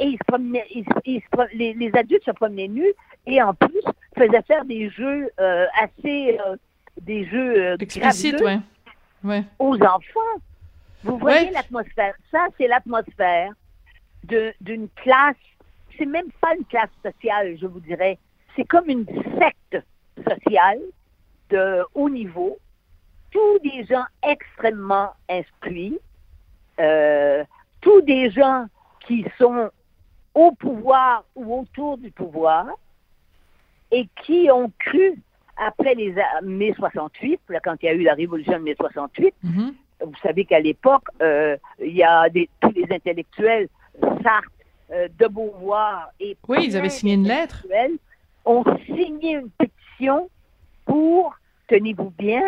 Et 0.00 0.06
ils 0.06 0.18
se 0.18 0.24
promenaient, 0.26 0.66
ils- 0.74 0.84
ils 1.04 1.20
se 1.20 1.28
pro- 1.30 1.44
les, 1.52 1.74
les 1.74 1.94
adultes 1.94 2.24
se 2.24 2.30
promenaient 2.32 2.68
nus 2.68 2.92
et 3.26 3.40
en 3.42 3.54
plus 3.54 3.80
faisaient 4.16 4.42
faire 4.42 4.64
des 4.64 4.88
jeux 4.90 5.30
euh, 5.40 5.66
assez, 5.80 6.38
euh, 6.46 6.56
des 7.00 7.24
jeux 7.26 7.56
euh, 7.72 7.76
explicite, 7.78 8.36
graveleux 8.36 8.58
ouais. 9.24 9.38
Ouais. 9.38 9.44
aux 9.58 9.76
enfants. 9.82 10.20
Vous 11.04 11.18
voyez 11.18 11.46
Ouais. 11.48 11.52
l'atmosphère. 11.52 12.14
Ça, 12.30 12.46
c'est 12.58 12.66
l'atmosphère 12.68 13.52
d'une 14.60 14.88
classe. 14.96 15.36
C'est 15.98 16.06
même 16.06 16.30
pas 16.40 16.54
une 16.56 16.64
classe 16.64 16.90
sociale, 17.04 17.56
je 17.60 17.66
vous 17.66 17.80
dirais. 17.80 18.18
C'est 18.56 18.64
comme 18.64 18.88
une 18.88 19.06
secte 19.38 19.84
sociale 20.28 20.80
de 21.50 21.82
haut 21.94 22.08
niveau 22.10 22.58
tous 23.30 23.58
des 23.60 23.84
gens 23.84 24.04
extrêmement 24.22 25.10
instruits, 25.28 25.98
euh, 26.80 27.42
tous 27.80 28.02
des 28.02 28.30
gens 28.30 28.66
qui 29.06 29.24
sont 29.38 29.70
au 30.34 30.52
pouvoir 30.52 31.24
ou 31.34 31.60
autour 31.60 31.98
du 31.98 32.10
pouvoir 32.10 32.66
et 33.90 34.06
qui 34.22 34.50
ont 34.50 34.70
cru 34.78 35.14
après 35.56 35.94
les 35.94 36.14
mai 36.42 36.74
68, 36.76 37.40
là, 37.50 37.60
quand 37.60 37.76
il 37.82 37.86
y 37.86 37.88
a 37.88 37.94
eu 37.94 38.02
la 38.02 38.14
révolution 38.14 38.54
de 38.54 38.64
mai 38.64 38.74
68, 38.78 39.34
Mhm. 39.42 39.74
vous 40.04 40.16
savez 40.22 40.44
qu'à 40.44 40.60
l'époque, 40.60 41.04
euh, 41.20 41.56
il 41.78 41.92
y 41.94 42.02
a 42.02 42.28
des, 42.28 42.48
tous 42.60 42.72
les 42.72 42.86
intellectuels, 42.90 43.68
Sartre, 44.22 44.48
de 45.18 45.26
Beauvoir 45.26 46.10
et 46.20 46.36
Oui, 46.48 46.58
ils 46.66 46.76
avaient 46.76 46.88
signé 46.90 47.14
une 47.14 47.26
lettre. 47.26 47.66
ont 48.44 48.64
signé 48.86 49.32
une 49.34 49.50
pétition 49.50 50.28
pour, 50.84 51.34
tenez-vous 51.68 52.10
bien, 52.18 52.42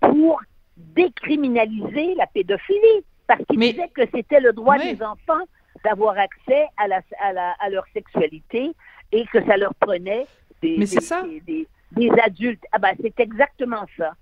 pour 0.00 0.40
décriminaliser 0.76 2.14
la 2.16 2.26
pédophilie. 2.26 3.04
Parce 3.26 3.40
qu'ils 3.48 3.58
disaient 3.58 3.88
que 3.94 4.02
c'était 4.14 4.40
le 4.40 4.52
droit 4.52 4.76
Oui. 4.78 4.94
des 4.96 5.02
enfants 5.02 5.44
d'avoir 5.84 6.16
accès 6.18 6.66
à, 6.76 6.88
la, 6.88 7.00
à, 7.20 7.32
la- 7.32 7.54
à 7.58 7.68
leur 7.70 7.84
sexualité 7.92 8.72
et 9.12 9.24
que 9.26 9.44
ça 9.46 9.56
leur 9.56 9.74
prenait 9.74 10.26
des- 10.62 10.76
des 11.92 12.10
adultes. 12.22 12.64
Ah 12.72 12.78
ben, 12.78 12.92
c'est 13.00 13.18
exactement 13.20 13.86
ça. 13.96 14.12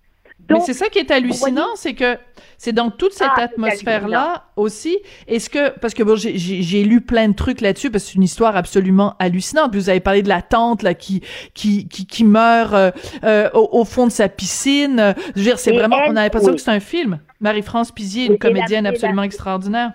Mais 0.50 0.60
c'est 0.60 0.74
ça 0.74 0.88
qui 0.88 0.98
est 0.98 1.10
hallucinant, 1.10 1.68
c'est 1.76 1.94
que 1.94 2.18
c'est 2.58 2.72
dans 2.72 2.90
toute 2.90 3.12
cette 3.12 3.30
Ah, 3.36 3.42
atmosphère-là 3.42 4.44
aussi. 4.56 4.98
Est-ce 5.26 5.48
que 5.48 5.70
parce 5.78 5.94
que 5.94 6.02
bon, 6.02 6.16
j'ai- 6.16 6.82
lu 6.84 7.00
plein 7.00 7.28
de 7.28 7.34
trucs 7.34 7.60
là-dessus 7.60 7.90
parce 7.90 8.04
que 8.04 8.10
c'est 8.10 8.16
une 8.16 8.22
histoire 8.24 8.54
absolument 8.56 9.14
hallucinante. 9.18 9.70
Puis 9.70 9.80
vous 9.80 9.88
avez 9.88 10.00
parlé 10.00 10.22
de 10.22 10.28
la 10.28 10.42
tante 10.42 10.82
là 10.82 10.94
qui 10.94 11.22
qui 11.54 11.88
qui, 11.88 12.06
qui 12.06 12.24
meurt 12.24 12.74
euh, 12.74 12.90
euh, 13.24 13.50
au, 13.54 13.80
au 13.80 13.84
fond 13.84 14.06
de 14.06 14.12
sa 14.12 14.28
piscine. 14.28 15.14
Je 15.28 15.40
veux 15.40 15.44
dire, 15.44 15.58
c'est 15.58 15.72
vraiment 15.72 15.96
elle, 16.02 16.12
on 16.12 16.16
a 16.16 16.22
l'impression 16.22 16.50
oui. 16.50 16.56
que 16.56 16.62
c'est 16.62 16.70
un 16.70 16.80
film. 16.80 17.20
Marie-France 17.40 17.92
Pizier, 17.92 18.26
une 18.26 18.34
et 18.34 18.38
comédienne 18.38 18.84
et 18.84 18.88
la- 18.88 18.94
absolument 18.94 19.22
extraordinaire. 19.22 19.92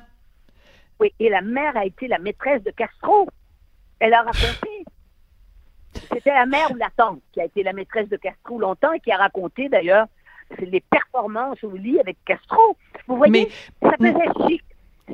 Oui, 0.99 1.13
et 1.19 1.29
la 1.29 1.41
mère 1.41 1.77
a 1.77 1.85
été 1.85 2.07
la 2.07 2.17
maîtresse 2.19 2.63
de 2.63 2.71
Castro. 2.71 3.27
Elle 3.99 4.13
a 4.13 4.21
raconté. 4.23 4.85
C'était 6.13 6.33
la 6.33 6.45
mère 6.45 6.71
ou 6.71 6.75
la 6.75 6.89
tante 6.95 7.19
qui 7.31 7.41
a 7.41 7.45
été 7.45 7.63
la 7.63 7.73
maîtresse 7.73 8.07
de 8.09 8.17
Castro 8.17 8.59
longtemps 8.59 8.91
et 8.93 8.99
qui 8.99 9.11
a 9.11 9.17
raconté 9.17 9.67
d'ailleurs 9.69 10.05
les 10.59 10.81
performances 10.81 11.63
au 11.63 11.71
lit 11.75 11.99
avec 11.99 12.17
Castro. 12.25 12.77
Vous 13.07 13.17
voyez, 13.17 13.31
Mais 13.31 13.49
ça 13.89 13.95
faisait 13.97 14.47
chic. 14.49 14.63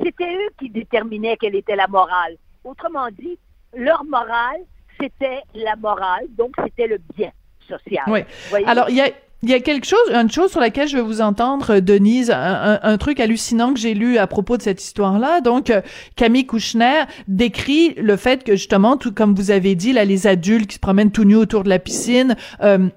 C'était 0.02 0.34
eux 0.34 0.50
qui 0.58 0.70
déterminaient 0.70 1.36
quelle 1.36 1.54
était 1.54 1.76
la 1.76 1.86
morale. 1.86 2.36
Autrement 2.64 3.08
dit, 3.16 3.38
leur 3.76 4.04
morale, 4.04 4.60
c'était 5.00 5.40
la 5.54 5.76
morale, 5.76 6.24
donc 6.36 6.54
c'était 6.64 6.86
le 6.88 6.98
bien 7.16 7.30
social. 7.68 8.04
Oui. 8.08 8.20
Alors, 8.66 8.90
il 8.90 8.96
y 8.96 9.00
a, 9.00 9.08
il 9.42 9.50
y 9.50 9.54
a 9.54 9.60
quelque 9.60 9.86
chose, 9.86 10.10
une 10.10 10.30
chose 10.30 10.50
sur 10.50 10.60
laquelle 10.60 10.88
je 10.88 10.96
vais 10.96 11.02
vous 11.02 11.20
entendre, 11.20 11.74
euh, 11.74 11.80
Denise, 11.80 12.30
un, 12.30 12.34
un- 12.36 12.80
un 12.82 12.98
truc 12.98 13.20
hallucinant 13.20 13.74
que 13.74 13.78
j'ai 13.80 13.94
lu 13.94 14.16
à 14.18 14.26
propos 14.26 14.56
de 14.56 14.62
cette 14.62 14.82
histoire-là. 14.82 15.40
Donc, 15.42 15.70
euh, 15.70 15.80
Camille 16.16 16.46
Kouchner 16.46 17.02
décrit 17.28 17.94
le 17.94 18.16
fait 18.16 18.42
que, 18.44 18.52
justement, 18.52 18.96
tout 18.96 19.12
comme 19.12 19.34
vous 19.34 19.50
avez 19.50 19.74
dit, 19.74 19.92
là, 19.92 20.04
les 20.04 20.26
adultes 20.26 20.66
qui 20.68 20.74
se 20.76 20.80
promènent 20.80 21.12
tout 21.12 21.24
nus 21.24 21.36
autour 21.36 21.62
de 21.64 21.68
la 21.68 21.78
piscine, 21.78 22.36
euh, 22.62 22.88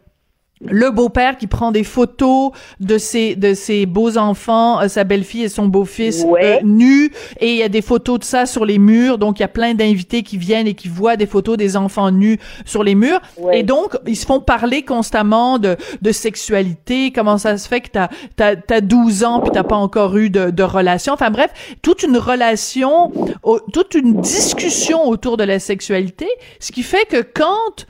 le 0.62 0.90
beau-père 0.92 1.38
qui 1.38 1.48
prend 1.48 1.72
des 1.72 1.84
photos 1.84 2.52
de 2.80 2.98
ses 2.98 3.36
de 3.36 3.54
ses 3.54 3.86
beaux 3.86 4.18
enfants, 4.18 4.82
euh, 4.82 4.88
sa 4.88 5.04
belle-fille 5.04 5.44
et 5.44 5.50
son 5.50 5.68
beau-fils 5.68 6.24
Ouais. 6.26 6.60
euh, 6.62 6.66
nus. 6.66 7.12
Et 7.40 7.52
il 7.52 7.58
y 7.58 7.64
a 7.64 7.70
des 7.70 7.82
photos 7.82 8.20
de 8.20 8.24
ça 8.24 8.46
sur 8.46 8.66
les 8.66 8.80
murs. 8.80 9.18
Donc 9.18 9.40
il 9.40 9.42
y 9.42 9.46
a 9.46 9.50
plein 9.50 9.74
d'invités 9.74 10.24
qui 10.24 10.38
viennent 10.38 10.68
et 10.68 10.74
qui 10.74 10.88
voient 10.88 11.16
des 11.16 11.28
photos 11.28 11.58
des 11.58 11.78
enfants 11.78 12.10
nus 12.12 12.40
sur 12.66 12.84
les 12.84 12.96
murs. 12.96 13.20
Ouais. 13.38 13.60
et 13.60 13.64
donc 13.64 13.96
ils 14.08 14.16
se 14.16 14.26
font 14.26 14.40
parler 14.40 14.82
constamment 14.84 15.60
de 15.60 15.76
de 16.02 16.12
sexualité, 16.12 17.12
comment 17.12 17.38
ça 17.38 17.58
se 17.58 17.68
fait 17.68 17.82
que 17.82 17.90
t'as 17.92 18.08
t'as 18.36 18.56
t'as 18.56 18.82
12 18.82 19.24
ans 19.24 19.42
puis 19.42 19.52
t'as 19.52 19.64
pas 19.64 19.76
encore 19.76 20.18
eu 20.18 20.30
de 20.30 20.50
de 20.50 20.64
relation, 20.64 21.14
enfin 21.14 21.30
bref, 21.30 21.52
toute 21.82 22.04
une 22.04 22.18
relation, 22.18 23.12
au- 23.44 23.60
toute 23.74 23.94
une 23.96 24.22
discussion 24.22 25.08
autour 25.08 25.38
de 25.38 25.44
la 25.44 25.60
sexualité, 25.60 26.28
ce 26.60 26.72
qui 26.72 26.84
fait 26.84 27.06
que 27.10 27.22
quand 27.22 27.86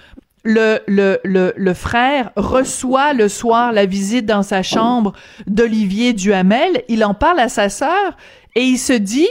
le, 0.47 0.79
le, 0.87 1.19
le, 1.25 1.53
le 1.57 1.73
frère 1.73 2.31
reçoit 2.37 3.11
le 3.11 3.27
soir 3.27 3.73
la 3.73 3.85
visite 3.85 4.25
dans 4.25 4.43
sa 4.43 4.63
chambre 4.63 5.11
d'Olivier 5.45 6.13
Duhamel, 6.13 6.83
il 6.87 7.03
en 7.03 7.13
parle 7.13 7.41
à 7.41 7.49
sa 7.49 7.67
sœur 7.67 8.15
et 8.55 8.61
il 8.63 8.77
se 8.77 8.93
dit 8.93 9.27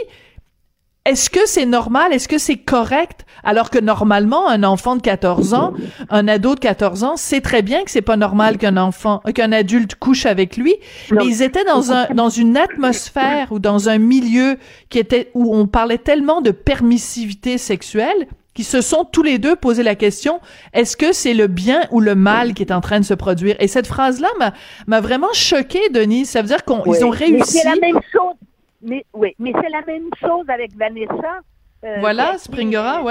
est-ce 1.07 1.31
que 1.31 1.47
c'est 1.47 1.65
normal, 1.65 2.13
est-ce 2.13 2.29
que 2.29 2.37
c'est 2.37 2.57
correct? 2.59 3.25
Alors 3.45 3.71
que 3.71 3.79
normalement 3.79 4.47
un 4.49 4.63
enfant 4.63 4.97
de 4.97 5.01
14 5.01 5.55
ans, 5.55 5.73
un 6.11 6.29
ado 6.29 6.55
de 6.55 6.61
14 6.61 7.05
ans 7.05 7.17
sait 7.17 7.41
très 7.41 7.63
bien 7.63 7.85
que 7.85 7.91
c'est 7.91 8.03
pas 8.03 8.17
normal 8.19 8.59
qu'un 8.59 8.77
enfant 8.77 9.23
qu'un 9.35 9.53
adulte 9.53 9.95
couche 9.95 10.27
avec 10.27 10.59
lui, 10.59 10.75
mais 11.13 11.25
ils 11.25 11.43
étaient 11.43 11.65
dans 11.65 11.93
un 11.93 12.09
dans 12.13 12.29
une 12.29 12.59
atmosphère 12.59 13.53
ou 13.53 13.59
dans 13.59 13.89
un 13.89 13.97
milieu 13.97 14.59
qui 14.91 14.99
était 14.99 15.31
où 15.33 15.57
on 15.57 15.67
parlait 15.67 15.97
tellement 15.97 16.43
de 16.43 16.51
permissivité 16.51 17.57
sexuelle 17.57 18.27
qui 18.57 18.65
se 18.65 18.81
sont 18.81 19.05
tous 19.05 19.23
les 19.23 19.39
deux 19.39 19.55
posé 19.55 19.83
la 19.85 19.95
question 19.95 20.41
est-ce 20.73 20.97
que 20.97 21.13
c'est 21.13 21.35
le 21.35 21.47
bien 21.47 21.83
ou 21.93 22.01
le 22.01 22.15
mal 22.15 22.55
qui 22.55 22.63
est 22.63 22.73
en 22.73 22.81
train 22.81 22.99
de 22.99 23.05
se 23.05 23.15
produire? 23.15 23.55
Et 23.61 23.69
cette 23.69 23.87
phrase 23.87 24.19
là 24.21 24.29
m'a 24.41 24.53
m'a 24.89 25.01
vraiment 25.01 25.33
choqué 25.33 25.81
Denis 25.91 26.25
ça 26.27 26.41
veut 26.43 26.49
dire 26.49 26.65
qu'ils 26.65 26.81
Oui. 26.87 27.05
ont 27.05 27.11
Mais 27.11 27.17
réussi 27.17 27.59
c'est 27.59 27.69
la 27.69 27.77
même 27.77 28.01
chose. 28.13 28.35
Mais, 28.83 29.05
oui, 29.15 29.35
mais 29.39 29.53
c'est 29.61 29.69
la 29.71 29.83
même 29.87 30.09
chose 30.21 30.47
avec 30.49 30.71
Vanessa. 30.77 31.41
euh, 31.85 31.97
Voilà, 32.01 32.39
Springora, 32.39 33.03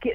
qui- 0.00 0.10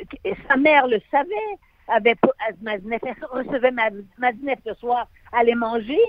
sa 0.48 0.56
mère 0.58 0.88
le 0.88 1.00
savait. 1.12 1.50
Avait 1.88 2.16
elle 2.48 3.16
recevait 3.32 3.70
Maz- 3.72 4.04
Maznef 4.18 4.60
le 4.66 4.74
soir, 4.76 5.08
allait 5.32 5.54
manger 5.56 6.00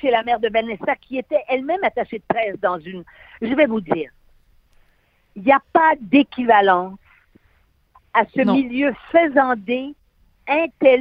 chez 0.00 0.10
la 0.10 0.22
mère 0.22 0.40
de 0.40 0.48
Vanessa, 0.48 0.94
qui 1.00 1.18
était 1.18 1.42
elle-même 1.48 1.82
attachée 1.82 2.18
de 2.18 2.24
presse 2.28 2.56
dans 2.62 2.78
une. 2.78 3.02
Je 3.42 3.52
vais 3.54 3.66
vous 3.66 3.80
dire, 3.82 4.10
il 5.36 5.42
n'y 5.42 5.52
a 5.52 5.60
pas 5.74 5.92
d'équivalence 6.00 6.98
à 8.16 8.24
ce 8.34 8.40
Non. 8.42 8.54
milieu 8.54 8.92
faisandé, 9.12 9.94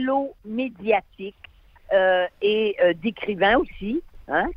intello-médiatique 0.05 1.35
euh, 1.93 2.25
et 2.41 2.75
euh, 2.83 2.93
d'écrivains 3.01 3.57
aussi, 3.57 4.01
hein, 4.27 4.47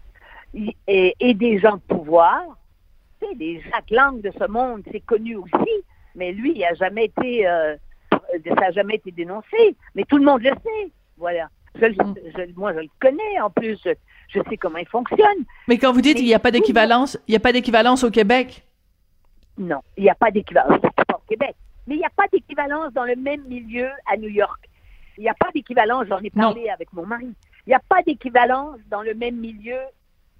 et, 0.86 1.14
et 1.20 1.34
des 1.34 1.58
gens 1.58 1.74
de 1.76 1.80
pouvoir. 1.96 2.42
Tu 3.20 3.26
sais, 3.28 3.34
les 3.34 3.60
Jacques 3.62 3.90
Lang 3.90 4.20
de 4.20 4.30
ce 4.38 4.48
monde, 4.50 4.82
c'est 4.90 5.00
connu 5.00 5.36
aussi, 5.36 5.70
mais 6.14 6.32
lui, 6.32 6.52
il 6.56 6.64
a 6.64 6.74
jamais 6.74 7.06
été, 7.06 7.46
euh, 7.46 7.76
ça 8.10 8.54
n'a 8.54 8.70
jamais 8.72 8.94
été 8.96 9.10
dénoncé. 9.10 9.76
Mais 9.94 10.04
tout 10.04 10.16
le 10.18 10.24
monde 10.24 10.42
le 10.42 10.50
sait. 10.50 10.90
Voilà. 11.16 11.48
Je, 11.74 11.86
Mm. 11.86 12.14
je- 12.36 12.54
moi, 12.56 12.72
je 12.74 12.80
le 12.80 12.88
connais. 13.00 13.40
En 13.40 13.50
plus, 13.50 13.78
je, 13.84 13.90
je 14.28 14.40
sais 14.48 14.56
comment 14.56 14.78
il 14.78 14.86
fonctionne. 14.88 15.44
mais 15.68 15.78
quand 15.78 15.92
vous 15.92 16.00
dites 16.00 16.16
Mais 16.16 16.22
il 16.22 16.26
n'y 16.26 16.34
a 16.34 16.38
pas 16.38 16.50
d'équivalence 16.50 17.18
il 17.28 17.32
n'y 17.32 17.36
a 17.36 17.40
pas 17.40 17.52
d'équivalence 17.52 18.02
au 18.04 18.10
Québec? 18.10 18.64
Non, 19.58 19.80
il 19.96 20.04
n'y 20.04 20.10
a 20.10 20.14
pas 20.14 20.30
d'équivalence. 20.30 20.80
C'est 20.82 21.14
au 21.14 21.20
Québec. 21.28 21.54
Mais 21.88 21.94
il 21.94 21.98
n'y 21.98 22.04
a 22.04 22.10
pas 22.10 22.28
d'équivalence 22.30 22.92
dans 22.92 23.04
le 23.04 23.16
même 23.16 23.42
milieu 23.44 23.88
à 24.06 24.18
New 24.18 24.28
York. 24.28 24.68
Il 25.16 25.22
n'y 25.22 25.28
a 25.30 25.34
pas 25.34 25.50
d'équivalence, 25.54 26.06
j'en 26.08 26.18
ai 26.18 26.30
Non. 26.34 26.52
parlé 26.52 26.68
avec 26.68 26.92
mon 26.92 27.06
mari. 27.06 27.34
Il 27.66 27.70
n'y 27.70 27.74
a 27.74 27.80
pas 27.80 28.02
d'équivalence 28.02 28.78
dans 28.90 29.02
le 29.02 29.14
même 29.14 29.36
milieu 29.36 29.80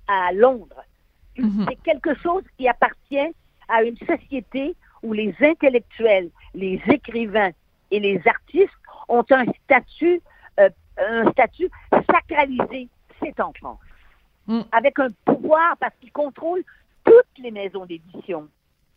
à 0.07 0.31
Londres. 0.33 0.85
Mhm. 1.39 1.65
C'est 1.67 1.77
quelque 1.83 2.15
chose 2.17 2.45
qui 2.59 2.69
appartient 2.69 3.35
à 3.69 3.83
une 3.83 3.97
société 3.97 4.77
où 5.03 5.15
les 5.15 5.35
intellectuels, 5.41 6.29
les 6.55 6.83
écrivains 6.87 7.51
et 7.91 7.99
les 7.99 8.21
artistes 8.27 8.73
ont 9.09 9.25
un 9.31 9.45
statut, 9.65 10.21
euh, 10.61 10.69
un 10.99 11.31
statut 11.31 11.71
sacralisé. 12.11 12.89
C'est 13.23 13.41
en 13.41 13.53
France. 13.55 13.81
Mm. 14.47 14.61
Avec 14.73 14.99
un 14.99 15.09
pouvoir 15.25 15.77
parce 15.79 15.95
qu'ils 16.01 16.13
contrôlent 16.13 16.65
toutes 17.05 17.39
les 17.39 17.51
maisons 17.51 17.87
d'édition. 17.87 18.49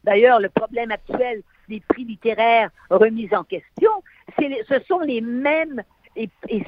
D'ailleurs, 0.03 0.39
le 0.39 0.49
problème 0.49 0.91
actuel 0.91 1.43
des 1.69 1.81
prix 1.87 2.03
littéraires 2.05 2.69
remis 2.89 3.29
en 3.33 3.43
question, 3.43 3.91
ce 4.39 4.79
sont 4.87 4.99
les 4.99 5.21
mêmes 5.21 5.81
et, 6.15 6.29
et- 6.49 6.63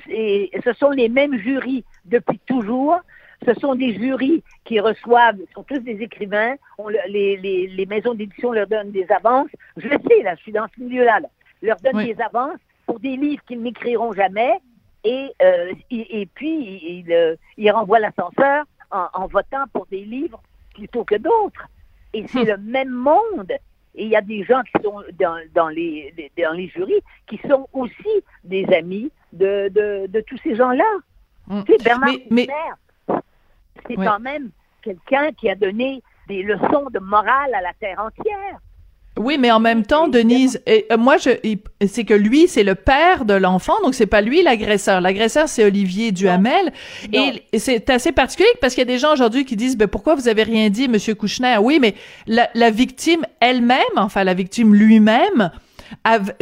et 0.56 0.62
ce 0.64 0.74
sont 0.74 0.92
les 0.92 1.10
mêmes 1.10 1.38
jurys 1.38 1.84
depuis 2.06 2.40
toujours. 2.40 2.98
Ce 3.46 3.54
sont 3.56 3.76
des 3.76 3.94
jurys 3.96 4.42
qui 4.64 4.80
reçoivent, 4.80 5.38
ce 5.48 5.54
sont 5.54 5.64
tous 5.64 5.80
des 5.80 6.02
écrivains. 6.02 6.56
On 6.78 6.88
les, 6.88 7.36
les- 7.38 7.68
les 7.68 7.86
maisons 7.86 8.14
d'édition 8.14 8.54
leur 8.54 8.68
donnent 8.68 8.92
des 8.92 9.06
avances. 9.12 9.50
Je 9.76 9.88
le 9.90 9.98
sais, 10.08 10.24
là, 10.24 10.36
je 10.36 10.42
suis 10.44 10.54
dans 10.54 10.66
ce 10.74 10.82
milieu-là. 10.82 11.20
Là. 11.20 11.28
Leur 11.62 11.76
donnent 11.78 11.98
Oui. 11.98 12.14
des 12.14 12.22
avances 12.22 12.60
pour 12.86 13.00
des 13.02 13.18
livres 13.18 13.44
qu'ils 13.46 13.62
n'écriront 13.62 14.14
jamais. 14.14 14.54
Et, 15.04 15.28
euh, 15.42 15.74
et, 15.92 16.22
et 16.22 16.26
puis, 16.28 16.56
ils, 17.06 17.38
ils, 17.58 17.72
renvoient 17.72 18.00
l'ascenseur 18.00 18.64
en, 18.92 19.08
en 19.14 19.28
votant 19.28 19.66
pour 19.74 19.86
des 19.88 20.06
livres 20.06 20.42
plutôt 20.74 21.04
que 21.04 21.16
d'autres. 21.16 21.68
Et 22.14 22.26
c'est 22.28 22.44
Hmm. 22.44 22.48
le 22.48 22.58
même 22.58 22.90
monde. 22.92 23.52
Et 23.96 24.04
il 24.06 24.10
y 24.10 24.16
a 24.16 24.22
des 24.22 24.44
gens 24.44 24.62
qui 24.64 24.84
sont 24.84 25.04
dans, 25.20 25.38
dans, 25.54 25.68
les, 25.70 26.14
dans 26.38 26.54
les 26.54 26.68
jurys 26.70 27.02
qui 27.28 27.40
sont 27.48 27.68
aussi 27.74 28.24
des 28.44 28.66
amis 28.74 29.12
de, 29.34 29.70
de, 29.70 30.08
de 30.08 30.22
tous 30.22 30.38
ces 30.44 30.56
gens-là. 30.56 30.86
Mm. 31.48 31.64
Tu 31.64 31.74
sais, 31.74 31.84
Bernard 31.84 32.16
Mais- 32.32 32.48
c'est 33.88 33.98
Oui. 33.98 34.06
quand 34.06 34.20
même 34.20 34.50
quelqu'un 34.82 35.32
qui 35.34 35.50
a 35.50 35.56
donné 35.56 36.02
des 36.28 36.42
leçons 36.44 36.88
de 36.92 37.00
morale 37.00 37.54
à 37.54 37.62
la 37.62 37.74
terre 37.74 38.00
entière. 38.00 38.60
Oui, 39.18 39.38
mais 39.40 39.52
en 39.52 39.60
même 39.60 39.86
temps, 39.86 40.08
Denise, 40.08 40.62
et, 40.66 40.86
euh, 40.92 40.98
moi, 40.98 41.18
je, 41.18 41.30
c'est 41.86 42.04
que 42.04 42.14
lui, 42.14 42.48
c'est 42.48 42.64
le 42.64 42.74
père 42.74 43.26
de 43.26 43.36
l'enfant, 43.36 43.74
donc 43.84 43.94
c'est 43.94 44.08
pas 44.08 44.22
lui 44.22 44.42
l'agresseur. 44.42 45.02
L'agresseur, 45.02 45.48
c'est 45.48 45.64
Olivier 45.64 46.12
Duhamel. 46.12 46.74
Et, 47.12 47.44
c'est 47.60 47.90
assez 47.90 48.12
particulier 48.12 48.50
parce 48.60 48.74
qu'il 48.74 48.82
y 48.82 48.90
a 48.90 48.92
des 48.92 48.98
gens 48.98 49.14
aujourd'hui 49.14 49.46
qui 49.46 49.56
disent, 49.56 49.78
ben, 49.78 49.88
pourquoi 49.88 50.16
vous 50.16 50.28
avez 50.28 50.44
rien 50.44 50.70
dit, 50.70 50.88
Monsieur 50.88 51.14
Kouchner? 51.14 51.58
Oui, 51.62 51.78
mais 51.80 51.94
la, 52.26 52.50
la 52.56 52.72
victime 52.72 53.24
elle-même, 53.40 53.78
enfin, 53.98 54.24
la 54.24 54.34
victime 54.34 54.74
lui-même, 54.74 55.52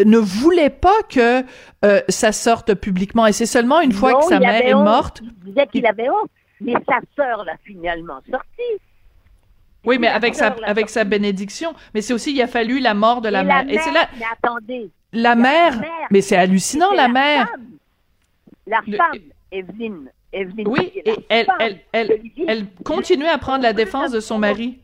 ne 0.06 0.18
voulait 0.18 0.70
pas 0.70 1.02
que 1.10 1.44
euh, 1.84 2.02
ça 2.10 2.32
sorte 2.32 2.74
publiquement. 2.76 3.28
Et 3.28 3.34
c'est 3.34 3.46
seulement 3.46 3.82
une 3.82 3.92
fois 3.92 4.16
que 4.16 4.26
sa 4.26 4.40
mère 4.40 4.66
est 4.66 4.74
morte. 4.74 5.22
Vous 5.44 5.52
dites 5.52 5.72
qu'il 5.72 5.86
avait 5.86 6.10
honte, 6.10 6.30
mais 6.60 6.74
sa 6.88 7.00
sœur 7.16 7.44
l'a 7.44 7.58
finalement 7.64 8.20
sorti. 8.30 8.82
Oui, 9.84 9.98
mais 10.00 10.08
avec 10.08 10.36
sa, 10.36 10.56
avec 10.64 10.90
sa 10.90 11.04
bénédiction. 11.04 11.74
Mais 11.94 12.02
c'est 12.02 12.14
aussi, 12.14 12.32
il 12.34 12.42
a 12.42 12.48
fallu 12.48 12.80
la 12.80 12.94
mort 12.94 13.22
de 13.22 13.30
la, 13.30 13.44
mère. 13.44 13.66
Et 13.68 13.80
c'est 13.80 13.92
là. 13.92 14.08
Mais 14.18 14.26
attendez. 14.32 14.90
La, 15.14 15.36
mère, 15.36 15.82
Mais 16.12 16.22
c'est 16.22 16.38
hallucinant, 16.38 16.92
la, 16.94 17.08
mère. 17.08 17.48
La 18.68 18.82
femme, 18.82 19.20
Evelyne. 19.52 20.10
Evelyne 20.34 20.68
oui, 20.68 20.94
et 20.96 21.14
elle, 21.28 21.48
elle, 21.60 21.80
elle, 21.92 22.22
elle, 22.48 22.68
continuait 22.86 23.28
à 23.28 23.38
prendre 23.38 23.64
la 23.64 23.74
défense 23.74 24.12
de 24.12 24.22
son 24.22 24.38
mari. 24.38 24.80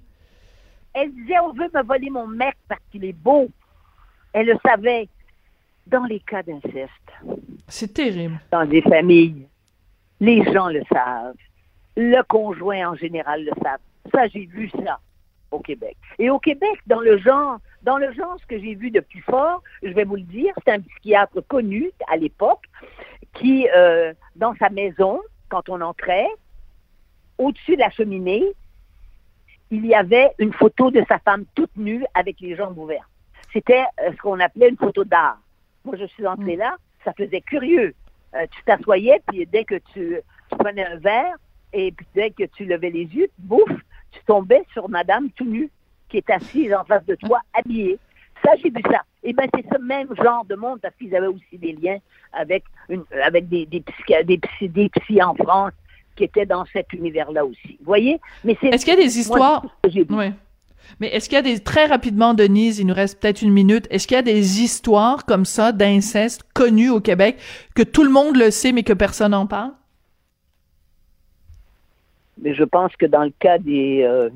Elle 0.93 1.13
disait, 1.13 1.39
on 1.39 1.53
veut 1.53 1.69
me 1.73 1.83
voler 1.83 2.09
mon 2.09 2.27
mec 2.27 2.55
parce 2.67 2.81
qu'il 2.91 3.05
est 3.05 3.13
beau. 3.13 3.47
Elle 4.33 4.47
le 4.47 4.57
savait. 4.65 5.07
Dans 5.85 6.03
les 6.03 6.19
cas 6.19 6.43
d'inceste. 6.43 6.91
C'est 7.69 7.93
terrible. 7.93 8.41
Dans 8.51 8.65
des 8.65 8.81
familles, 8.81 9.47
les 10.19 10.43
gens 10.51 10.67
le 10.67 10.83
savent. 10.91 11.35
Le 11.95 12.21
conjoint 12.23 12.89
en 12.89 12.95
général 12.95 13.45
le 13.45 13.51
savent. 13.63 13.79
Ça, 14.13 14.27
j'ai 14.27 14.45
vu 14.45 14.69
ça 14.83 14.99
au 15.51 15.59
Québec. 15.59 15.97
Et 16.19 16.29
au 16.29 16.39
Québec, 16.39 16.79
dans 16.87 16.99
le 16.99 17.17
genre, 17.17 17.59
dans 17.83 17.97
le 17.97 18.11
genre, 18.13 18.37
ce 18.39 18.45
que 18.45 18.59
j'ai 18.59 18.75
vu 18.75 18.91
de 18.91 18.99
plus 18.99 19.21
fort, 19.21 19.63
je 19.81 19.89
vais 19.89 20.03
vous 20.03 20.15
le 20.15 20.23
dire, 20.23 20.53
c'est 20.65 20.73
un 20.73 20.81
psychiatre 20.81 21.41
connu 21.47 21.91
à 22.09 22.17
l'époque 22.17 22.65
qui, 23.33 23.67
euh, 23.75 24.13
dans 24.35 24.55
sa 24.55 24.69
maison, 24.69 25.21
quand 25.49 25.69
on 25.69 25.79
entrait, 25.81 26.27
au-dessus 27.37 27.75
de 27.75 27.81
la 27.81 27.89
cheminée, 27.89 28.43
il 29.69 29.85
y 29.85 29.93
avait 29.93 30.31
une 30.39 30.53
photo 30.53 30.91
de 30.91 31.03
sa 31.07 31.19
femme 31.19 31.45
toute 31.55 31.75
nue 31.75 32.05
avec 32.13 32.39
les 32.39 32.55
jambes 32.55 32.77
ouvertes. 32.77 33.09
C'était 33.53 33.85
euh, 34.01 34.11
ce 34.11 34.17
qu'on 34.17 34.39
appelait 34.39 34.69
une 34.69 34.77
photo 34.77 35.03
d'art. 35.03 35.39
Moi, 35.85 35.95
je 35.97 36.05
suis 36.05 36.25
entrée 36.25 36.55
mm. 36.55 36.59
là, 36.59 36.77
ça 37.03 37.13
faisait 37.13 37.41
curieux. 37.41 37.93
Euh, 38.35 38.45
tu 38.51 38.63
t'assoyais, 38.63 39.21
puis 39.27 39.45
dès 39.45 39.63
que 39.63 39.75
tu, 39.93 40.17
tu, 40.49 40.57
prenais 40.57 40.85
un 40.85 40.97
verre, 40.97 41.35
et 41.73 41.91
puis 41.91 42.05
dès 42.13 42.31
que 42.31 42.43
tu 42.43 42.65
levais 42.65 42.89
les 42.89 43.05
yeux, 43.05 43.29
bouf, 43.37 43.69
tu 44.11 44.19
tombais 44.25 44.63
sur 44.73 44.89
madame 44.89 45.29
tout 45.31 45.45
nue 45.45 45.69
qui 46.09 46.17
est 46.17 46.29
assise 46.29 46.73
en 46.73 46.83
face 46.85 47.05
de 47.05 47.15
toi, 47.15 47.41
habillée. 47.53 47.97
Ça, 48.43 48.51
j'ai 48.61 48.69
vu 48.69 48.81
ça. 48.89 49.01
Et 49.23 49.33
bien, 49.33 49.45
c'est 49.53 49.65
ce 49.69 49.81
même 49.81 50.07
genre 50.15 50.45
de 50.45 50.55
monde, 50.55 50.79
parce 50.81 50.95
qu'ils 50.95 51.15
avaient 51.15 51.27
aussi 51.27 51.57
des 51.57 51.73
liens 51.73 51.97
avec, 52.33 52.63
une, 52.87 53.03
avec 53.23 53.49
des, 53.49 53.65
des, 53.65 53.83
des, 54.23 54.39
des 54.67 54.89
psy 54.89 55.21
en 55.21 55.33
France 55.35 55.73
qui 56.15 56.23
étaient 56.23 56.45
dans 56.45 56.65
cet 56.71 56.93
univers-là 56.93 57.45
aussi. 57.45 57.77
Vous 57.79 57.85
voyez? 57.85 58.19
Mais 58.43 58.57
c'est. 58.61 58.67
Est-ce 58.67 58.85
qu'il 58.85 58.93
y 58.93 58.97
a 58.97 59.03
des 59.03 59.19
histoires? 59.19 59.65
oui. 59.85 60.33
Mais 60.99 61.07
est-ce 61.07 61.27
qu'il 61.27 61.35
y 61.35 61.39
a 61.39 61.41
des, 61.41 61.59
très 61.59 61.85
rapidement, 61.85 62.33
Denise, 62.33 62.79
il 62.79 62.87
nous 62.87 62.93
reste 62.93 63.19
peut-être 63.19 63.41
une 63.41 63.51
minute, 63.51 63.87
est-ce 63.89 64.07
qu'il 64.07 64.15
y 64.15 64.19
a 64.19 64.23
des 64.23 64.61
histoires 64.61 65.25
comme 65.25 65.43
ça 65.43 65.73
d'inceste 65.73 66.43
connues 66.53 66.89
au 66.89 67.01
Québec 67.01 67.37
que 67.75 67.83
tout 67.83 68.03
le 68.03 68.09
monde 68.09 68.37
le 68.37 68.51
sait 68.51 68.71
mais 68.71 68.83
que 68.83 68.93
personne 68.93 69.31
n'en 69.31 69.47
parle? 69.47 69.71
Mais 72.39 72.53
je 72.53 72.63
pense 72.63 72.95
que 72.95 73.05
dans 73.05 73.23
le 73.23 73.33
cas 73.39 73.57
des, 73.57 74.03
euh, 74.03 74.29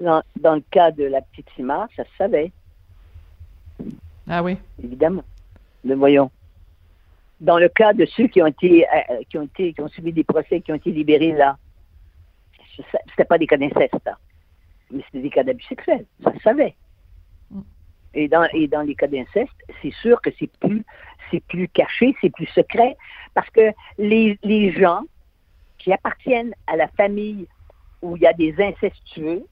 dans, 0.00 0.54
le 0.54 0.62
cas 0.70 0.90
de 0.90 1.04
la 1.04 1.20
petite 1.22 1.48
Simard, 1.56 1.88
ça 1.96 2.04
se 2.04 2.16
savait. 2.16 2.52
Ah 4.28 4.42
oui. 4.42 4.56
Évidemment. 4.82 5.24
Le 5.84 5.94
voyons. 5.94 6.30
Dans 7.40 7.58
le 7.58 7.68
cas 7.68 7.92
de 7.92 8.06
ceux 8.06 8.28
qui 8.28 8.40
ont 8.40 8.46
été, 8.46 8.86
euh, 8.86 9.22
qui 9.28 9.38
ont 9.38 9.42
été, 9.42 9.72
qui 9.72 9.80
ont 9.80 9.88
subi 9.88 10.12
des 10.12 10.24
procès, 10.24 10.60
qui 10.60 10.72
ont 10.72 10.76
été 10.76 10.92
libérés 10.92 11.32
là, 11.32 11.56
c'était 12.76 13.24
pas 13.24 13.38
des 13.38 13.46
cas 13.46 13.56
d'inceste, 13.56 14.08
mais 14.90 15.02
c'était 15.06 15.22
des 15.22 15.30
cas 15.30 15.42
d'abus 15.42 15.64
sexuels. 15.64 16.06
Ça 16.22 16.32
se 16.32 16.40
savait. 16.40 16.74
Mm. 17.50 17.60
Et 18.14 18.28
dans, 18.28 18.44
et 18.52 18.68
dans 18.68 18.82
les 18.82 18.94
cas 18.94 19.08
d'inceste, 19.08 19.52
c'est 19.82 19.92
sûr 19.94 20.20
que 20.20 20.30
c'est 20.38 20.50
plus, 20.58 20.84
c'est 21.30 21.42
plus 21.44 21.68
caché, 21.68 22.14
c'est 22.20 22.30
plus 22.30 22.46
secret, 22.46 22.96
parce 23.34 23.50
que 23.50 23.72
les, 23.98 24.38
les 24.42 24.72
gens 24.72 25.02
qui 25.82 25.92
appartiennent 25.92 26.54
à 26.66 26.76
la 26.76 26.88
famille 26.88 27.46
où 28.00 28.16
il 28.16 28.22
y 28.22 28.26
a 28.26 28.32
des 28.32 28.54
incestueux 28.58 29.44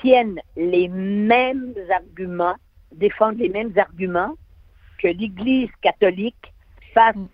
tiennent 0.00 0.40
les 0.56 0.88
mêmes 0.88 1.74
arguments, 1.90 2.56
défendent 2.92 3.38
les 3.38 3.48
mêmes 3.48 3.72
arguments 3.76 4.34
que 4.98 5.08
l'Église 5.08 5.70
catholique 5.80 6.52
face 6.94 7.16
mm. 7.16 7.26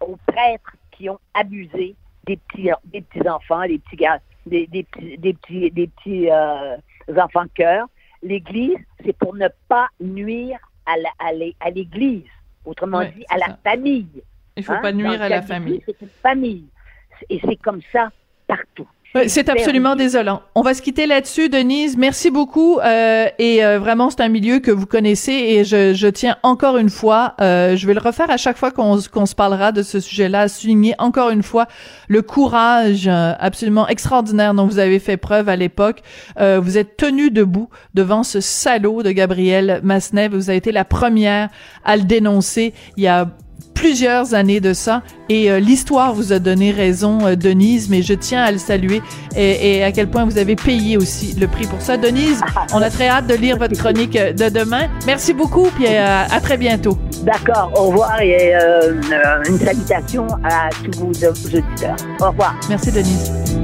aux 0.00 0.18
prêtres 0.26 0.76
qui 0.92 1.08
ont 1.08 1.18
abusé 1.34 1.94
des 2.26 2.36
petits, 2.36 2.70
des 2.84 3.02
petits 3.02 3.28
enfants, 3.28 3.66
des 3.66 3.78
petits 3.78 3.96
gars, 3.96 4.20
des, 4.46 4.66
des, 4.66 4.84
petits, 4.84 5.18
des 5.18 5.34
petits, 5.34 5.70
des 5.70 5.86
petits 5.88 6.30
euh, 6.30 6.76
enfants 7.16 7.46
cœur. 7.54 7.86
L'Église, 8.22 8.78
c'est 9.04 9.16
pour 9.16 9.34
ne 9.34 9.48
pas 9.68 9.88
nuire 10.00 10.58
à 10.86 11.70
l'Église, 11.70 12.24
autrement 12.64 13.04
dit 13.04 13.24
à 13.28 13.38
la 13.38 13.56
famille. 13.62 14.22
Il 14.56 14.60
ne 14.60 14.64
faut 14.64 14.72
pas 14.80 14.88
hein? 14.88 14.92
nuire 14.92 15.20
à 15.20 15.28
la 15.28 15.42
famille. 15.42 15.82
C'est 15.86 16.00
une 16.00 16.08
famille. 16.22 16.64
Et 17.30 17.40
c'est 17.44 17.56
comme 17.56 17.80
ça 17.92 18.10
partout. 18.46 18.86
C'est 19.28 19.48
absolument 19.48 19.94
désolant. 19.94 20.42
On 20.56 20.62
va 20.62 20.74
se 20.74 20.82
quitter 20.82 21.06
là-dessus, 21.06 21.48
Denise. 21.48 21.96
Merci 21.96 22.32
beaucoup. 22.32 22.80
Euh, 22.80 23.26
et 23.38 23.64
euh, 23.64 23.78
vraiment, 23.78 24.10
c'est 24.10 24.22
un 24.22 24.28
milieu 24.28 24.58
que 24.58 24.72
vous 24.72 24.86
connaissez 24.86 25.32
et 25.32 25.64
je, 25.64 25.94
je 25.94 26.08
tiens 26.08 26.36
encore 26.42 26.78
une 26.78 26.90
fois, 26.90 27.34
euh, 27.40 27.76
je 27.76 27.86
vais 27.86 27.94
le 27.94 28.00
refaire 28.00 28.28
à 28.30 28.36
chaque 28.36 28.56
fois 28.56 28.72
qu'on 28.72 28.98
qu'on 29.12 29.26
se 29.26 29.36
parlera 29.36 29.70
de 29.70 29.82
ce 29.82 30.00
sujet-là, 30.00 30.42
à 30.42 30.48
souligner 30.48 30.96
encore 30.98 31.30
une 31.30 31.44
fois 31.44 31.68
le 32.08 32.22
courage 32.22 33.06
euh, 33.06 33.34
absolument 33.38 33.86
extraordinaire 33.86 34.52
dont 34.52 34.66
vous 34.66 34.80
avez 34.80 34.98
fait 34.98 35.16
preuve 35.16 35.48
à 35.48 35.54
l'époque. 35.54 36.02
Euh, 36.40 36.58
vous 36.58 36.76
êtes 36.76 36.96
tenu 36.96 37.30
debout 37.30 37.68
devant 37.94 38.24
ce 38.24 38.40
salaud 38.40 39.04
de 39.04 39.12
Gabriel 39.12 39.80
Masnev. 39.84 40.34
Vous 40.34 40.50
avez 40.50 40.58
été 40.58 40.72
la 40.72 40.84
première 40.84 41.50
à 41.84 41.96
le 41.96 42.02
dénoncer. 42.02 42.74
Il 42.96 43.04
y 43.04 43.08
a 43.08 43.28
plusieurs 43.74 44.34
années 44.34 44.60
de 44.60 44.72
ça 44.72 45.02
et 45.28 45.50
euh, 45.50 45.58
l'histoire 45.58 46.14
vous 46.14 46.32
a 46.32 46.38
donné 46.38 46.70
raison, 46.70 47.26
euh, 47.26 47.34
Denise, 47.34 47.88
mais 47.88 48.02
je 48.02 48.14
tiens 48.14 48.42
à 48.42 48.52
le 48.52 48.58
saluer 48.58 49.02
et, 49.36 49.78
et, 49.78 49.84
à 49.84 49.92
quel 49.92 50.08
point 50.08 50.24
vous 50.24 50.38
avez 50.38 50.56
payé 50.56 50.96
aussi 50.96 51.34
le 51.38 51.46
prix 51.48 51.66
pour 51.66 51.80
ça. 51.80 51.96
Denise, 51.96 52.40
on 52.72 52.82
a 52.82 52.90
très 52.90 53.08
hâte 53.08 53.26
de 53.26 53.34
lire 53.34 53.56
votre 53.58 53.76
chronique 53.76 54.16
euh, 54.16 54.32
de 54.32 54.48
demain. 54.48 54.88
Merci 55.06 55.32
beaucoup, 55.32 55.68
puis 55.76 55.86
à, 55.88 56.22
à 56.32 56.40
très 56.40 56.56
bientôt. 56.56 56.98
D'accord, 57.22 57.72
au 57.76 57.88
revoir 57.88 58.20
et 58.20 58.52
une 59.48 59.58
salutation 59.58 60.26
à 60.44 60.68
tous 60.84 60.98
vos 60.98 61.10
auditeurs. 61.10 61.96
Au 62.20 62.30
revoir. 62.30 62.54
Merci, 62.68 62.92
Denise. 62.92 63.63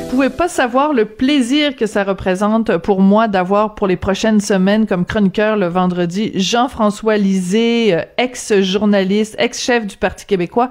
pouvez 0.11 0.29
pas 0.29 0.49
savoir 0.49 0.91
le 0.91 1.05
plaisir 1.05 1.73
que 1.77 1.85
ça 1.85 2.03
représente 2.03 2.77
pour 2.79 2.99
moi 2.99 3.29
d'avoir 3.29 3.75
pour 3.75 3.87
les 3.87 3.95
prochaines 3.95 4.41
semaines 4.41 4.85
comme 4.85 5.05
chroniqueur 5.05 5.55
le 5.55 5.67
vendredi 5.67 6.33
Jean-François 6.35 7.15
Lisée, 7.15 7.93
euh, 7.93 8.01
ex-journaliste, 8.17 9.37
ex-chef 9.39 9.87
du 9.87 9.95
Parti 9.95 10.25
québécois 10.25 10.69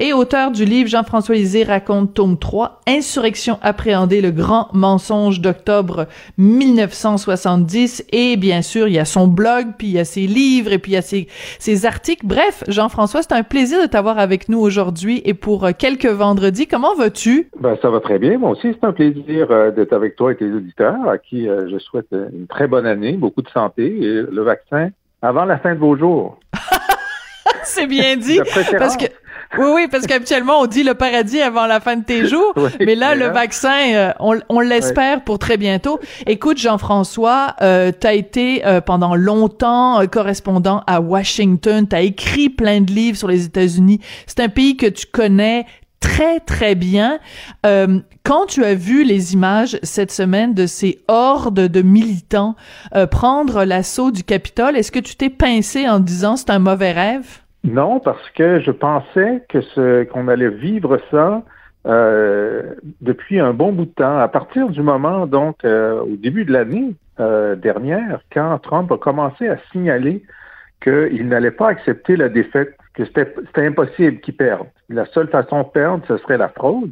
et 0.00 0.12
auteur 0.12 0.50
du 0.50 0.64
livre 0.64 0.88
Jean-François 0.88 1.36
Lisée 1.36 1.62
raconte 1.62 2.14
tome 2.14 2.36
3, 2.36 2.80
Insurrection 2.88 3.60
appréhendée, 3.62 4.20
le 4.20 4.32
grand 4.32 4.66
mensonge 4.72 5.40
d'octobre 5.40 6.08
1970 6.38 8.06
et 8.10 8.36
bien 8.36 8.60
sûr, 8.60 8.88
il 8.88 8.94
y 8.94 8.98
a 8.98 9.04
son 9.04 9.28
blog, 9.28 9.68
puis 9.78 9.86
il 9.86 9.92
y 9.92 9.98
a 10.00 10.04
ses 10.04 10.26
livres 10.26 10.72
et 10.72 10.78
puis 10.78 10.92
il 10.92 10.94
y 10.96 10.98
a 10.98 11.02
ses, 11.02 11.28
ses 11.60 11.86
articles. 11.86 12.26
Bref, 12.26 12.64
Jean-François, 12.66 13.22
c'est 13.22 13.34
un 13.34 13.44
plaisir 13.44 13.80
de 13.80 13.86
t'avoir 13.86 14.18
avec 14.18 14.48
nous 14.48 14.58
aujourd'hui 14.58 15.22
et 15.24 15.34
pour 15.34 15.64
euh, 15.64 15.70
quelques 15.78 16.06
vendredis. 16.06 16.66
Comment 16.66 16.96
vas-tu? 16.96 17.50
Ben, 17.60 17.76
ça 17.80 17.88
va 17.88 18.00
très 18.00 18.18
bien, 18.18 18.36
moi 18.36 18.50
aussi 18.50 18.74
c'est 18.80 18.86
un 18.86 18.92
plaisir 18.92 19.50
euh, 19.50 19.70
d'être 19.70 19.92
avec 19.92 20.16
toi 20.16 20.32
et 20.32 20.36
les 20.40 20.52
auditeurs, 20.52 21.08
à 21.08 21.18
qui 21.18 21.48
euh, 21.48 21.68
je 21.70 21.78
souhaite 21.78 22.06
une 22.12 22.46
très 22.46 22.66
bonne 22.66 22.86
année, 22.86 23.12
beaucoup 23.12 23.42
de 23.42 23.48
santé 23.48 23.84
et 23.84 24.22
le 24.22 24.42
vaccin 24.42 24.90
avant 25.22 25.44
la 25.44 25.58
fin 25.58 25.74
de 25.74 25.78
vos 25.78 25.96
jours. 25.96 26.38
c'est 27.62 27.86
bien 27.86 28.16
dit. 28.16 28.40
parce 28.78 28.96
que 28.96 29.06
oui, 29.58 29.66
oui, 29.74 29.88
parce 29.90 30.06
qu'habituellement, 30.06 30.60
on 30.60 30.66
dit 30.66 30.84
le 30.84 30.94
paradis 30.94 31.40
avant 31.40 31.66
la 31.66 31.80
fin 31.80 31.96
de 31.96 32.04
tes 32.04 32.26
jours, 32.28 32.54
mais 32.78 32.94
là, 32.94 33.16
le 33.16 33.26
vaccin, 33.26 33.94
euh, 33.94 34.12
on, 34.20 34.38
on 34.48 34.60
l'espère 34.60 35.24
pour 35.24 35.40
très 35.40 35.56
bientôt. 35.56 35.98
Écoute, 36.26 36.58
Jean-François, 36.58 37.56
euh, 37.60 37.90
tu 37.98 38.06
as 38.06 38.14
été 38.14 38.62
pendant 38.86 39.16
longtemps 39.16 40.06
correspondant 40.06 40.82
à 40.86 41.00
Washington, 41.00 41.86
tu 41.88 41.96
as 41.96 42.02
écrit 42.02 42.48
plein 42.48 42.80
de 42.80 42.92
livres 42.92 43.18
sur 43.18 43.28
les 43.28 43.44
États-Unis. 43.44 44.00
C'est 44.26 44.40
un 44.40 44.48
pays 44.48 44.76
que 44.76 44.86
tu 44.86 45.06
connais 45.06 45.66
très 46.00 46.40
très 46.40 46.74
bien. 46.74 47.18
Euh, 47.64 48.00
quand 48.24 48.46
tu 48.46 48.64
as 48.64 48.74
vu 48.74 49.04
les 49.04 49.34
images 49.34 49.78
cette 49.82 50.10
semaine 50.10 50.54
de 50.54 50.66
ces 50.66 50.98
hordes 51.08 51.68
de 51.68 51.82
militants 51.82 52.56
euh, 52.94 53.06
prendre 53.06 53.64
l'assaut 53.64 54.10
du 54.10 54.24
Capitole, 54.24 54.76
est-ce 54.76 54.90
que 54.90 54.98
tu 54.98 55.16
t'es 55.16 55.30
pincé 55.30 55.88
en 55.88 56.00
disant 56.00 56.36
c'est 56.36 56.50
un 56.50 56.58
mauvais 56.58 56.92
rêve? 56.92 57.38
Non, 57.64 58.00
parce 58.00 58.28
que 58.30 58.60
je 58.60 58.70
pensais 58.70 59.44
que 59.48 59.60
ce 59.60 60.04
qu'on 60.04 60.28
allait 60.28 60.48
vivre 60.48 60.98
ça 61.10 61.42
euh, 61.86 62.74
depuis 63.00 63.38
un 63.38 63.52
bon 63.52 63.72
bout 63.72 63.84
de 63.84 63.90
temps. 63.90 64.18
À 64.18 64.28
partir 64.28 64.70
du 64.70 64.82
moment, 64.82 65.26
donc, 65.26 65.64
au 65.64 66.16
début 66.16 66.44
de 66.44 66.52
l'année 66.52 66.94
dernière, 67.18 68.20
quand 68.32 68.58
Trump 68.60 68.90
a 68.92 68.96
commencé 68.96 69.46
à 69.46 69.58
signaler 69.72 70.22
qu'il 70.82 71.28
n'allait 71.28 71.50
pas 71.50 71.68
accepter 71.68 72.16
la 72.16 72.30
défaite, 72.30 72.74
c'était 73.04 73.66
impossible 73.66 74.20
qu'il 74.20 74.36
perde. 74.36 74.66
La 74.88 75.06
seule 75.06 75.28
façon 75.28 75.62
de 75.62 75.68
perdre, 75.68 76.04
ce 76.08 76.16
serait 76.18 76.38
la 76.38 76.48
fraude. 76.48 76.90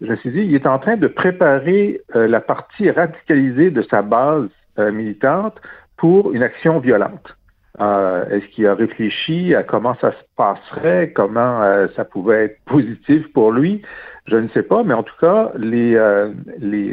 Je 0.00 0.06
me 0.06 0.16
suis 0.16 0.30
dit, 0.30 0.40
il 0.40 0.54
est 0.54 0.66
en 0.66 0.78
train 0.78 0.96
de 0.96 1.06
préparer 1.06 2.00
la 2.14 2.40
partie 2.40 2.90
radicalisée 2.90 3.70
de 3.70 3.82
sa 3.82 4.02
base 4.02 4.48
militante 4.76 5.60
pour 5.96 6.32
une 6.32 6.42
action 6.42 6.80
violente. 6.80 7.36
Euh, 7.80 8.28
est-ce 8.28 8.46
qu'il 8.48 8.66
a 8.66 8.74
réfléchi 8.74 9.54
à 9.54 9.62
comment 9.62 9.96
ça 10.00 10.12
se 10.12 10.22
passerait, 10.36 11.12
comment 11.14 11.62
euh, 11.62 11.86
ça 11.96 12.04
pouvait 12.04 12.44
être 12.44 12.58
positif 12.66 13.32
pour 13.32 13.52
lui? 13.52 13.82
Je 14.26 14.36
ne 14.36 14.48
sais 14.48 14.62
pas, 14.62 14.84
mais 14.84 14.94
en 14.94 15.02
tout 15.02 15.16
cas, 15.20 15.50
les, 15.56 15.96
euh, 15.96 16.32
les, 16.58 16.92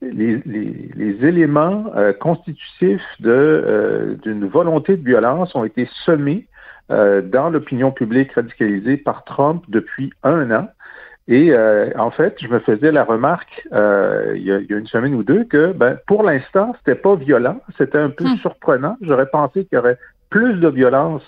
les, 0.00 0.42
les, 0.42 1.26
éléments 1.26 1.92
constitutifs 2.18 3.04
d'une 3.20 4.48
volonté 4.48 4.96
de 4.96 5.04
violence 5.04 5.54
ont 5.54 5.64
été 5.64 5.88
semés 6.04 6.46
dans 6.88 7.50
l'opinion 7.50 7.90
publique 7.90 8.32
radicalisée 8.32 8.96
par 8.96 9.24
Trump 9.24 9.64
depuis 9.68 10.12
un 10.22 10.50
an. 10.50 10.68
Et 11.28 11.52
en 11.96 12.10
fait, 12.12 12.36
je 12.40 12.46
me 12.46 12.60
faisais 12.60 12.92
la 12.92 13.02
remarque 13.02 13.66
il 13.72 14.42
y, 14.42 14.52
a, 14.52 14.58
une 14.68 14.86
semaine 14.86 15.14
ou 15.14 15.24
deux 15.24 15.44
que 15.44 15.72
ben, 15.72 15.98
pour 16.06 16.22
l'instant, 16.22 16.76
c'était 16.78 17.00
pas 17.00 17.16
violent, 17.16 17.60
c'était 17.76 17.98
un 17.98 18.10
peu 18.10 18.24
hmm. 18.24 18.36
surprenant. 18.36 18.96
J'aurais 19.00 19.26
pensé 19.26 19.64
qu'il 19.64 19.76
y 19.76 19.78
aurait 19.78 19.98
plus 20.30 20.54
de 20.54 20.68
violence 20.68 21.22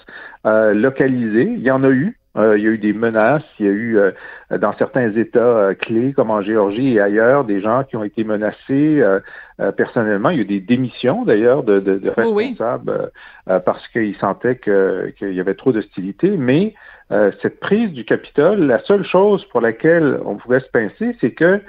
euh, 0.47 0.75
localisée. 0.75 1.51
Il 1.57 1.63
y 1.63 1.71
en 1.71 1.85
a 1.85 1.91
eu. 1.91 2.18
Euh, 2.39 2.57
il 2.57 2.65
y 2.65 2.67
a 2.67 2.71
eu 2.71 2.79
des 2.79 2.93
menaces. 2.93 3.43
Il 3.59 3.67
y 3.67 3.69
a 3.69 3.73
eu 3.73 3.99
euh, 3.99 4.13
dans 4.59 4.73
certains 4.75 5.11
États 5.13 5.75
clés 5.75 6.13
comme 6.13 6.31
en 6.31 6.43
Géorgie 6.43 6.95
et 6.95 7.01
ailleurs 7.01 7.45
des 7.45 7.61
gens 7.61 7.85
qui 7.85 7.97
ont 7.97 8.05
été 8.05 8.25
menacés 8.25 9.03
personnellement. 9.77 10.31
Il 10.31 10.37
y 10.37 10.41
a 10.41 10.43
eu 10.43 10.47
des 10.47 10.61
démissions 10.61 11.25
d'ailleurs 11.25 11.65
de, 11.65 11.81
de, 11.81 11.99
de, 11.99 12.11
responsables 12.11 13.11
parce 13.47 13.87
qu'ils 13.89 14.17
sentaient 14.17 14.57
qu'il 14.57 15.35
y 15.35 15.41
avait 15.41 15.55
trop 15.55 15.73
d'hostilité. 15.73 16.37
Mais 16.39 16.75
cette 17.43 17.61
prise 17.61 17.93
du 17.93 18.05
Capitole, 18.05 18.61
la 18.61 18.79
seule 18.85 19.05
chose 19.05 19.45
pour 19.47 19.61
laquelle 19.61 20.19
on 20.25 20.37
pouvait 20.37 20.61
se 20.61 20.71
pincer, 20.71 21.15
c'est 21.21 21.33
que 21.33 21.61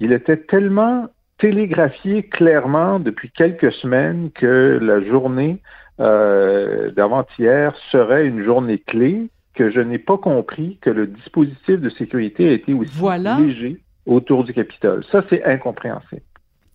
il 0.00 0.12
était 0.12 0.38
tellement 0.38 1.08
télégraphié 1.38 2.24
clairement 2.24 3.00
depuis 3.00 3.30
quelques 3.30 3.72
semaines 3.72 4.30
que 4.34 4.78
la 4.80 5.00
journée 5.02 5.58
euh, 6.00 6.90
d'avant-hier 6.90 7.74
serait 7.90 8.26
une 8.26 8.42
journée 8.42 8.78
clé 8.78 9.28
que 9.54 9.70
je 9.70 9.80
n'ai 9.80 9.98
pas 9.98 10.18
compris 10.18 10.78
que 10.80 10.90
le 10.90 11.06
dispositif 11.06 11.80
de 11.80 11.88
sécurité 11.90 12.48
a 12.48 12.52
été 12.52 12.74
aussi 12.74 12.98
léger 13.38 13.80
autour 14.06 14.44
du 14.44 14.52
Capitole. 14.52 15.04
Ça, 15.10 15.24
c'est 15.30 15.44
incompréhensible. 15.44 16.22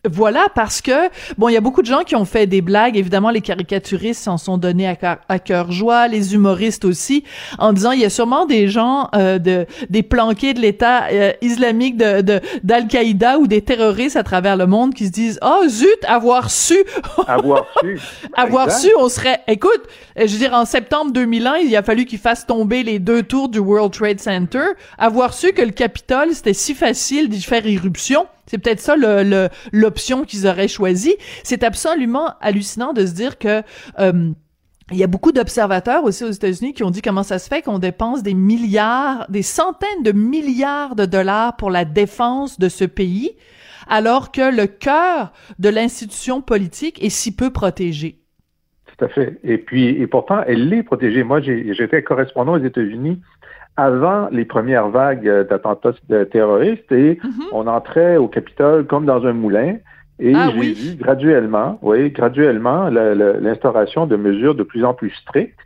Voilà, 0.08 0.48
parce 0.56 0.82
que, 0.82 1.10
bon, 1.38 1.50
il 1.50 1.54
y 1.54 1.58
a 1.58 1.62
beaucoup 1.62 1.82
de 1.82 1.88
gens 1.88 2.04
qui 2.04 2.16
ont 2.16 2.24
fait 2.24 2.48
des 2.48 2.62
blagues. 2.62 2.96
Évidemment, 2.96 3.32
les 3.32 3.42
caricaturistes 3.42 4.24
s'en 4.24 4.38
sont 4.38 4.58
donnés 4.58 4.88
à 4.88 5.40
cœur, 5.40 5.72
joie, 5.74 6.08
les 6.08 6.34
humoristes 6.34 6.86
aussi, 6.86 7.26
en 7.58 7.74
disant, 7.74 7.92
il 7.92 8.00
y 8.00 8.06
a 8.06 8.10
sûrement 8.10 8.46
des 8.46 8.70
gens, 8.70 9.10
euh, 9.14 9.40
de, 9.40 9.66
des 9.90 10.02
planqués 10.02 10.54
de 10.54 10.62
l'État 10.62 11.08
euh, 11.12 11.34
islamique 11.42 11.98
de, 11.98 12.40
d'Al-Qaïda 12.64 13.40
ou 13.40 13.48
des 13.48 13.62
terroristes 13.62 14.16
à 14.16 14.24
travers 14.24 14.56
le 14.56 14.68
monde 14.68 14.94
qui 14.94 15.06
se 15.06 15.12
disent, 15.12 15.38
oh 15.44 15.68
zut, 15.68 15.90
avoir 16.08 16.50
su. 16.50 16.78
avoir 17.28 17.66
su. 17.82 18.00
avoir 18.38 18.72
su, 18.72 18.88
on 18.98 19.10
serait, 19.10 19.42
écoute, 19.48 19.82
je 20.16 20.32
veux 20.32 20.40
dire, 20.40 20.54
en 20.54 20.64
septembre 20.64 21.12
2001, 21.12 21.58
il 21.58 21.76
a 21.76 21.84
fallu 21.84 22.06
qu'ils 22.06 22.20
fassent 22.20 22.48
tomber 22.48 22.84
les 22.84 23.00
deux 23.00 23.24
tours 23.24 23.50
du 23.50 23.60
World 23.60 23.92
Trade 23.92 24.22
Center. 24.22 24.64
Avoir 24.98 25.34
su 25.34 25.52
que 25.52 25.62
le 25.62 25.72
Capitole, 25.72 26.30
c'était 26.34 26.54
si 26.54 26.74
facile 26.74 27.28
d'y 27.28 27.42
faire 27.42 27.68
irruption 27.68 28.28
c'est 28.50 28.58
peut-être 28.58 28.80
ça 28.80 28.96
l'option 29.72 30.26
qu'ils 30.26 30.48
auraient 30.48 30.68
choisie. 30.68 31.16
C'est 31.44 31.64
absolument 31.64 32.34
hallucinant 32.42 32.94
de 32.94 33.06
se 33.06 33.14
dire 33.14 33.38
que 33.38 33.62
euh, 34.00 34.32
il 34.92 34.98
y 34.98 35.04
a 35.04 35.08
beaucoup 35.08 35.32
d'observateurs 35.32 36.04
aussi 36.04 36.24
aux 36.24 36.32
États-Unis 36.32 36.74
qui 36.74 36.84
ont 36.84 36.90
dit 36.90 37.04
comment 37.04 37.22
ça 37.22 37.38
se 37.38 37.48
fait 37.48 37.62
qu'on 37.62 37.78
dépense 37.78 38.24
des 38.24 38.34
milliards, 38.34 39.28
des 39.30 39.44
centaines 39.44 40.02
de 40.04 40.12
milliards 40.12 40.96
de 40.96 41.06
dollars 41.06 41.58
pour 41.58 41.70
la 41.70 41.86
défense 41.86 42.60
de 42.60 42.70
ce 42.70 42.86
pays, 42.86 43.34
alors 43.88 44.32
que 44.32 44.56
le 44.56 44.66
cœur 44.66 45.32
de 45.60 45.70
l'institution 45.70 46.42
politique 46.42 47.04
est 47.04 47.10
si 47.10 47.36
peu 47.36 47.52
protégé. 47.52 48.18
Tout 48.98 49.06
à 49.06 49.10
fait. 49.10 49.40
Et 49.44 49.60
puis, 49.60 49.90
et 49.90 50.08
pourtant, 50.08 50.42
elle 50.48 50.70
l'est 50.70 50.82
protégée. 50.82 51.24
Moi, 51.24 51.40
j'étais 51.42 52.02
correspondant 52.02 52.54
aux 52.54 52.64
États-Unis 52.64 53.22
avant 53.80 54.28
les 54.32 54.46
premières 54.46 54.90
vagues 54.90 55.48
d'attentats 55.50 55.94
terroristes 56.32 56.92
et 56.92 57.20
mhm. 57.24 57.32
on 57.52 57.68
entrait 57.68 58.18
au 58.18 58.28
Capitole 58.28 58.86
comme 58.86 59.06
dans 59.06 59.26
un 59.26 59.34
moulin. 59.34 59.78
Et 60.20 60.34
ah 60.36 60.50
j'ai 60.54 60.74
vu 60.74 60.96
graduellement, 60.98 61.80
oui, 61.82 62.10
graduellement, 62.10 62.90
l'instauration 62.90 64.06
de 64.06 64.18
mesures 64.18 64.54
de 64.54 64.64
plus 64.64 64.84
en 64.84 64.94
plus 64.94 65.12
strictes. 65.12 65.60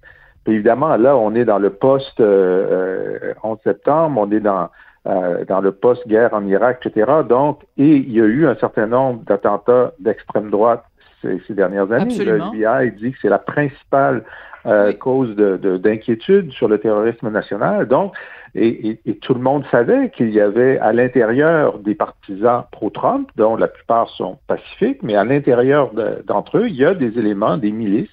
évidemment, 0.45 0.95
là, 0.95 1.17
on 1.17 1.33
est 1.33 1.45
dans 1.45 1.57
le 1.57 1.71
post 1.71 2.19
11 2.19 2.25
euh, 2.27 3.33
septembre, 3.63 4.21
on 4.21 4.31
est 4.31 4.39
dans 4.39 4.69
euh, 5.05 5.43
dans 5.43 5.59
le 5.59 5.73
post-guerre 5.73 6.33
en 6.33 6.45
Irak, 6.45 6.85
etc. 6.85 7.11
Donc, 7.27 7.59
et 7.75 7.97
il 7.97 8.13
y 8.13 8.21
a 8.21 8.23
eu 8.23 8.47
un 8.47 8.55
certain 8.55 8.87
nombre 8.87 9.21
d'attentats 9.25 9.91
d'extrême 9.99 10.49
droite 10.49 10.85
ces, 11.21 11.53
dernières 11.53 11.91
années. 11.91 12.23
Le 12.23 12.37
FBI 12.37 12.91
dit 12.93 13.11
que 13.11 13.17
c'est 13.21 13.27
la 13.27 13.39
principale 13.39 14.23
euh, 14.65 14.93
cause 14.93 15.35
d'inquiétude 15.35 16.47
de, 16.47 16.51
sur 16.51 16.67
le 16.67 16.77
terrorisme 16.77 17.29
national. 17.29 17.87
Donc, 17.87 18.13
et, 18.55 18.99
tout 19.21 19.33
le 19.33 19.39
monde 19.39 19.63
savait 19.71 20.09
qu'il 20.11 20.29
y 20.29 20.39
avait 20.39 20.77
à 20.79 20.93
l'intérieur 20.93 21.79
des 21.79 21.95
partisans 21.95 22.63
pro-Trump, 22.71 23.29
dont 23.35 23.55
la 23.55 23.67
plupart 23.67 24.09
sont 24.09 24.37
pacifiques, 24.47 25.01
mais 25.01 25.15
à 25.15 25.23
l'intérieur 25.23 25.91
d'entre 26.25 26.59
eux, 26.59 26.67
il 26.67 26.75
y 26.75 26.85
a 26.85 26.93
des 26.93 27.17
éléments, 27.17 27.57
des 27.57 27.71
milices 27.71 28.09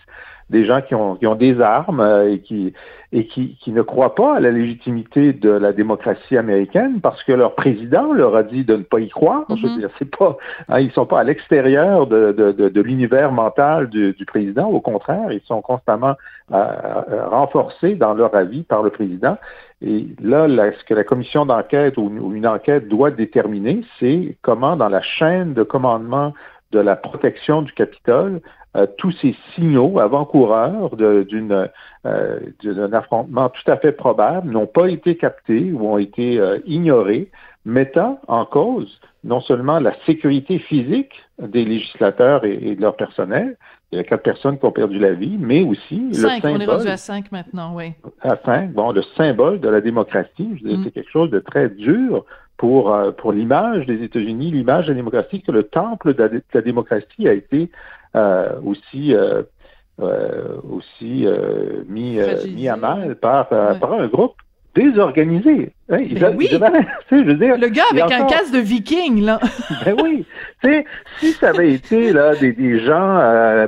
des 0.51 0.65
gens 0.65 0.83
qui 0.83 0.95
ont, 0.95 1.15
qui 1.17 1.27
ont 1.27 1.37
des 1.37 1.61
armes 1.61 2.01
euh, 2.01 2.33
et, 2.33 2.41
qui, 2.41 2.73
et 3.13 3.27
qui, 3.27 3.57
qui 3.61 3.71
ne 3.71 3.83
croient 3.83 4.15
pas 4.15 4.37
à 4.37 4.41
la 4.41 4.51
légitimité 4.51 5.33
de 5.33 5.51
la 5.51 5.73
démocratie 5.73 6.37
américaine 6.37 7.01
parce 7.01 7.23
que 7.23 7.33
leur 7.33 7.55
président 7.55 8.13
leur 8.13 8.35
a 8.35 8.43
dit 8.43 8.65
de 8.65 8.77
ne 8.77 8.83
pas 8.83 9.01
y 9.01 9.09
croire. 9.09 9.45
Je 9.49 9.55
veux 9.55 9.69
mm-hmm. 9.69 9.79
dire, 9.79 9.91
c'est 9.99 10.17
pas, 10.17 10.37
hein, 10.69 10.81
ils 10.81 10.91
sont 10.91 11.07
pas 11.07 11.21
à 11.21 11.25
l'extérieur 11.25 12.09
de, 12.09 12.33
de, 12.33 12.53
de, 12.53 12.69
de 12.69 12.81
l'univers 12.81 13.31
mental 13.31 13.89
du, 13.89 14.13
du, 14.13 14.27
président. 14.27 14.69
Au 14.69 14.81
contraire, 14.81 15.31
ils 15.31 15.43
sont 15.43 15.63
constamment 15.63 16.17
euh, 16.53 16.57
euh, 16.57 17.29
renforcés 17.29 17.95
dans 17.95 18.15
leur 18.15 18.35
avis 18.35 18.63
par 18.65 18.83
le 18.83 18.91
président. 18.91 19.39
Et 19.83 20.09
là, 20.21 20.47
ce 20.49 20.85
que 20.85 20.95
la 20.95 21.05
commission 21.05 21.47
d'enquête 21.47 21.97
ou, 21.97 22.11
ou 22.21 22.35
une 22.35 22.47
enquête 22.47 22.89
doit 22.89 23.13
déterminer, 23.13 23.83
c'est 23.99 24.37
comment 24.43 24.77
dans 24.77 24.89
la 24.89 25.01
chaîne 25.01 25.55
de 25.55 25.63
commandement 25.63 26.35
de 26.73 26.79
la 26.79 26.97
protection 26.97 27.63
du 27.63 27.73
Capitole, 27.73 28.41
euh, 28.77 28.87
tous 28.99 29.11
ces 29.21 29.35
signaux 29.55 29.99
avant-coureurs 29.99 30.95
d'une 30.95 31.69
euh, 32.07 32.39
d'un 32.63 32.93
affrontement 32.93 33.49
tout 33.49 33.69
à 33.69 33.77
fait 33.77 33.91
probable 33.91 34.53
n'ont 34.53 34.69
pas 34.69 34.89
été 34.89 35.17
captés 35.17 35.73
ou 35.73 35.89
ont 35.89 35.99
été 35.99 36.39
euh, 36.39 36.61
ignorés, 36.67 37.31
mettant 37.65 38.21
en 38.29 38.45
cause 38.45 39.01
non 39.25 39.41
seulement 39.41 39.81
la 39.81 39.93
sécurité 40.07 40.61
physique 40.61 41.13
des 41.41 41.65
législateurs 41.65 42.45
et, 42.45 42.77
de 42.77 42.81
leur 42.81 42.95
personnel, 42.97 43.57
il 43.91 43.97
y 43.97 44.01
a 44.01 44.05
quatre 44.05 44.23
personnes 44.23 44.59
qui 44.59 44.65
ont 44.65 44.73
perdu 44.73 44.99
la 44.99 45.13
vie, 45.15 45.37
mais 45.39 45.63
aussi 45.63 46.01
le 46.09 46.15
symbole. 46.15 46.53
On 46.53 46.61
est 46.61 46.67
rendu 46.67 46.89
à 46.89 46.97
cinq 46.97 47.33
maintenant, 47.33 47.75
oui. 47.75 47.93
À 48.23 48.37
cinq, 48.45 48.73
bon, 48.73 48.93
le 48.93 49.03
symbole 49.17 49.59
de 49.61 49.69
la 49.69 49.81
démocratie. 49.81 50.49
Mm. 50.63 50.85
C'est 50.85 50.91
quelque 50.93 51.11
chose 51.11 51.31
de 51.31 51.41
très 51.41 51.69
dur 51.69 52.25
pour, 52.61 52.95
pour 53.17 53.33
l'image 53.33 53.87
des 53.87 54.03
États-Unis, 54.03 54.51
l'image 54.51 54.85
de 54.85 54.91
la 54.91 54.97
démocratie, 54.97 55.41
que 55.41 55.51
le 55.51 55.63
temple 55.63 56.13
de 56.13 56.43
la 56.53 56.61
démocratie 56.61 57.27
a 57.27 57.33
été 57.33 57.71
euh, 58.15 58.51
aussi 58.63 59.15
euh, 59.15 59.45
euh, 59.99 60.57
aussi 60.71 61.27
mis, 61.89 62.19
mis 62.55 62.69
à 62.69 62.77
mal 62.77 63.15
par, 63.15 63.49
par 63.49 63.95
un 63.95 64.09
groupe 64.09 64.35
désorganisé. 64.75 65.73
Hein, 65.89 66.01
oui. 66.37 66.49
je 67.11 67.17
veux 67.17 67.35
dire, 67.35 67.57
le 67.57 67.69
gars 67.69 67.85
avec 67.91 68.13
un 68.13 68.27
casque 68.27 68.53
de 68.53 68.59
viking, 68.59 69.25
là. 69.25 69.41
ben 69.87 69.97
oui. 70.03 70.27
si 71.19 71.33
ça 71.33 71.49
avait 71.49 71.73
été 71.73 72.13
là 72.13 72.35
des, 72.37 72.53
des 72.53 72.79
gens 72.81 73.17
euh, 73.21 73.67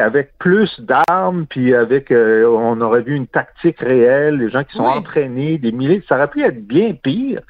avec 0.00 0.38
plus 0.38 0.80
d'armes, 0.80 1.44
puis 1.50 1.74
avec 1.74 2.10
on 2.10 2.80
aurait 2.80 3.02
vu 3.02 3.14
une 3.14 3.26
tactique 3.26 3.80
réelle, 3.80 4.38
des 4.38 4.48
gens 4.48 4.64
qui 4.64 4.74
sont 4.74 4.84
entraînés, 4.84 5.58
des 5.58 5.70
milliers, 5.70 6.02
ça 6.08 6.16
aurait 6.16 6.30
pu 6.30 6.42
être 6.42 6.66
bien 6.66 6.94
pire. 6.94 7.42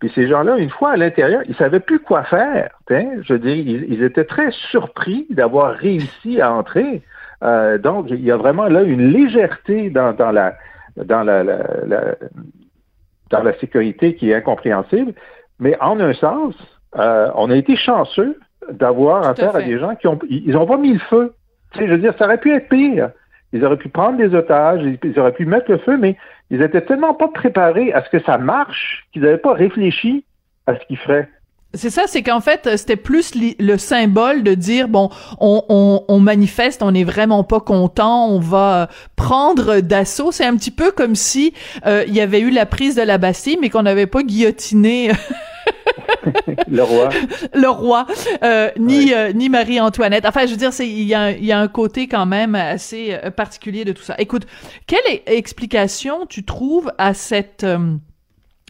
Puis 0.00 0.10
ces 0.14 0.28
gens-là, 0.28 0.56
une 0.56 0.70
fois 0.70 0.92
à 0.92 0.96
l'intérieur, 0.96 1.42
ils 1.46 1.54
savaient 1.54 1.80
plus 1.80 2.00
quoi 2.00 2.24
faire. 2.24 2.70
Je 2.88 3.32
veux 3.32 3.38
dire, 3.38 3.54
ils, 3.54 4.02
étaient 4.02 4.24
très 4.24 4.50
surpris 4.50 5.26
d'avoir 5.30 5.74
réussi 5.74 6.40
à 6.40 6.52
entrer. 6.52 7.02
Euh, 7.42 7.76
donc, 7.78 8.06
il 8.08 8.24
y 8.24 8.30
a 8.30 8.36
vraiment 8.36 8.66
là 8.66 8.82
une 8.82 9.12
légèreté 9.12 9.90
dans, 9.90 10.12
dans 10.12 10.32
la 10.32 10.56
dans 10.96 11.22
la, 11.22 11.44
dans 13.30 13.42
la 13.42 13.58
sécurité 13.58 14.16
qui 14.16 14.30
est 14.30 14.34
incompréhensible. 14.34 15.12
Mais 15.58 15.76
en 15.80 16.00
un 16.00 16.12
sens, 16.14 16.54
euh, 16.96 17.30
on 17.34 17.50
a 17.50 17.56
été 17.56 17.76
chanceux 17.76 18.38
d'avoir 18.70 19.26
affaire 19.26 19.54
à, 19.54 19.62
des 19.62 19.78
gens 19.78 19.94
qui 19.94 20.08
ont 20.08 20.18
ils 20.28 20.56
ont 20.56 20.66
pas 20.66 20.78
mis 20.78 20.94
le 20.94 20.98
feu. 20.98 21.34
Tu 21.72 21.78
sais, 21.78 21.86
je 21.86 21.92
veux 21.92 21.98
dire, 21.98 22.14
ça 22.18 22.24
aurait 22.24 22.40
pu 22.40 22.52
être 22.54 22.68
pire. 22.68 23.10
Ils 23.52 23.64
auraient 23.64 23.76
pu 23.76 23.88
prendre 23.88 24.18
des 24.18 24.34
otages, 24.34 24.80
ils 25.02 25.18
auraient 25.18 25.32
pu 25.32 25.44
mettre 25.44 25.70
le 25.70 25.78
feu, 25.78 25.96
mais 25.96 26.16
ils 26.50 26.62
étaient 26.62 26.82
tellement 26.82 27.14
pas 27.14 27.28
préparés 27.28 27.92
à 27.92 28.04
ce 28.04 28.10
que 28.10 28.22
ça 28.22 28.38
marche 28.38 29.06
qu'ils 29.12 29.22
n'avaient 29.22 29.38
pas 29.38 29.54
réfléchi 29.54 30.24
à 30.66 30.74
ce 30.76 30.86
qu'ils 30.86 30.98
feraient. 30.98 31.28
C'est 31.72 31.90
ça, 31.90 32.02
c'est 32.08 32.24
qu'en 32.24 32.40
fait, 32.40 32.68
c'était 32.76 32.96
plus 32.96 33.32
le 33.36 33.76
symbole 33.76 34.42
de 34.42 34.54
dire 34.54 34.88
bon, 34.88 35.08
on, 35.38 36.18
manifeste, 36.18 36.82
on 36.82 36.90
n'est 36.90 37.04
vraiment 37.04 37.44
pas 37.44 37.60
content, 37.60 38.28
on 38.28 38.40
va 38.40 38.88
prendre 39.14 39.78
d'assaut. 39.78 40.32
C'est 40.32 40.44
un 40.44 40.56
petit 40.56 40.72
peu 40.72 40.90
comme 40.90 41.14
si 41.14 41.54
euh, 41.86 42.02
il 42.08 42.14
y 42.14 42.20
avait 42.20 42.40
eu 42.40 42.50
la 42.50 42.66
prise 42.66 42.96
de 42.96 43.02
la 43.02 43.18
Bastille, 43.18 43.56
mais 43.60 43.70
qu'on 43.70 43.82
n'avait 43.82 44.08
pas 44.08 44.24
guillotiné. 44.24 45.12
le 46.68 46.82
roi. 46.82 47.08
Le 47.54 47.68
roi, 47.68 48.06
euh, 48.42 48.70
ni 48.78 49.12
euh, 49.12 49.32
ni 49.32 49.48
Marie-Antoinette. 49.48 50.26
Enfin, 50.26 50.46
je 50.46 50.52
veux 50.52 50.56
dire, 50.56 50.72
c'est 50.72 50.88
il 50.88 51.04
y 51.04 51.14
a, 51.14 51.30
y 51.32 51.52
a 51.52 51.58
un 51.58 51.68
côté 51.68 52.08
quand 52.08 52.26
même 52.26 52.54
assez 52.54 53.18
particulier 53.36 53.84
de 53.84 53.92
tout 53.92 54.02
ça. 54.02 54.14
Écoute, 54.18 54.46
quelle 54.86 55.20
explication 55.26 56.26
tu 56.26 56.44
trouves 56.44 56.92
à 56.98 57.14
cette 57.14 57.64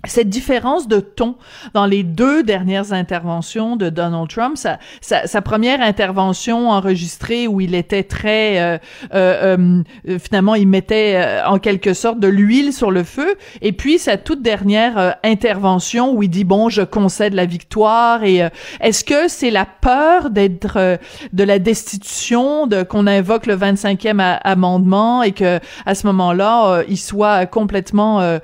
cette 0.06 0.30
différence 0.30 0.88
de 0.88 0.98
ton 1.00 1.36
dans 1.74 1.84
les 1.84 2.02
deux 2.02 2.42
dernières 2.42 2.94
interventions 2.94 3.76
de 3.76 3.90
Donald 3.90 4.28
Trump, 4.28 4.56
sa, 4.56 4.78
sa, 5.02 5.26
sa 5.26 5.42
première 5.42 5.82
intervention 5.82 6.70
enregistrée 6.70 7.46
où 7.46 7.60
il 7.60 7.74
était 7.74 8.02
très 8.02 8.60
euh, 8.60 8.78
euh, 9.14 9.82
euh 10.08 10.18
finalement 10.18 10.54
il 10.54 10.66
mettait 10.66 11.16
euh, 11.16 11.46
en 11.46 11.58
quelque 11.58 11.92
sorte 11.92 12.18
de 12.18 12.28
l'huile 12.28 12.72
sur 12.72 12.90
le 12.90 13.04
feu, 13.04 13.34
et 13.60 13.72
puis 13.72 13.98
sa 13.98 14.16
toute 14.16 14.40
dernière 14.40 15.16
intervention 15.22 16.14
où 16.14 16.22
il 16.22 16.30
dit 16.30 16.44
bon 16.44 16.70
je 16.70 16.82
concède 16.82 17.34
la 17.34 17.44
victoire 17.44 18.24
et 18.24 18.48
est-ce 18.80 19.04
que 19.04 19.28
c'est 19.28 19.50
la 19.50 19.66
peur 19.66 20.30
d'être 20.30 20.98
de 21.32 21.44
la 21.44 21.58
destitution 21.58 22.66
de 22.66 22.82
qu'on 22.82 23.06
invoque 23.06 23.46
le 23.46 23.56
25e 23.56 24.38
amendement 24.42 25.22
et 25.22 25.32
que 25.32 25.60
à 25.84 25.94
ce 25.94 26.06
moment-là 26.06 26.82
il 26.88 26.98
soit 26.98 27.44
complètement 27.46 28.38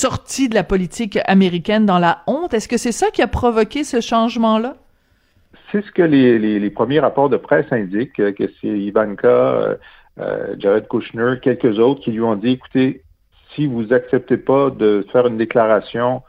sorti 0.00 0.48
de 0.48 0.54
la 0.54 0.64
politique 0.64 1.18
américaine 1.26 1.84
dans 1.84 1.98
la 1.98 2.22
honte? 2.26 2.54
Est-ce 2.54 2.68
que 2.68 2.78
c'est 2.78 2.92
ça 2.92 3.10
qui 3.10 3.20
a 3.20 3.26
provoqué 3.26 3.84
ce 3.84 4.00
changement-là? 4.00 4.76
C'est 5.70 5.84
ce 5.84 5.90
que 5.92 6.02
les, 6.02 6.70
premiers 6.70 7.00
rapports 7.00 7.28
de 7.28 7.36
presse 7.36 7.66
indiquent, 7.70 8.18
euh, 8.18 8.32
que 8.32 8.44
c'est 8.60 8.68
Ivanka, 8.68 9.28
euh, 9.28 9.76
euh, 10.18 10.54
Jared 10.58 10.88
Kushner, 10.88 11.34
quelques 11.42 11.78
autres 11.78 12.00
qui 12.00 12.12
lui 12.12 12.22
ont 12.22 12.34
dit, 12.34 12.52
écoutez, 12.52 13.02
si 13.54 13.66
vous 13.66 13.92
acceptez 13.92 14.38
pas 14.38 14.70
de 14.70 15.06
faire 15.12 15.26
une 15.26 15.36
déclaration 15.36 16.22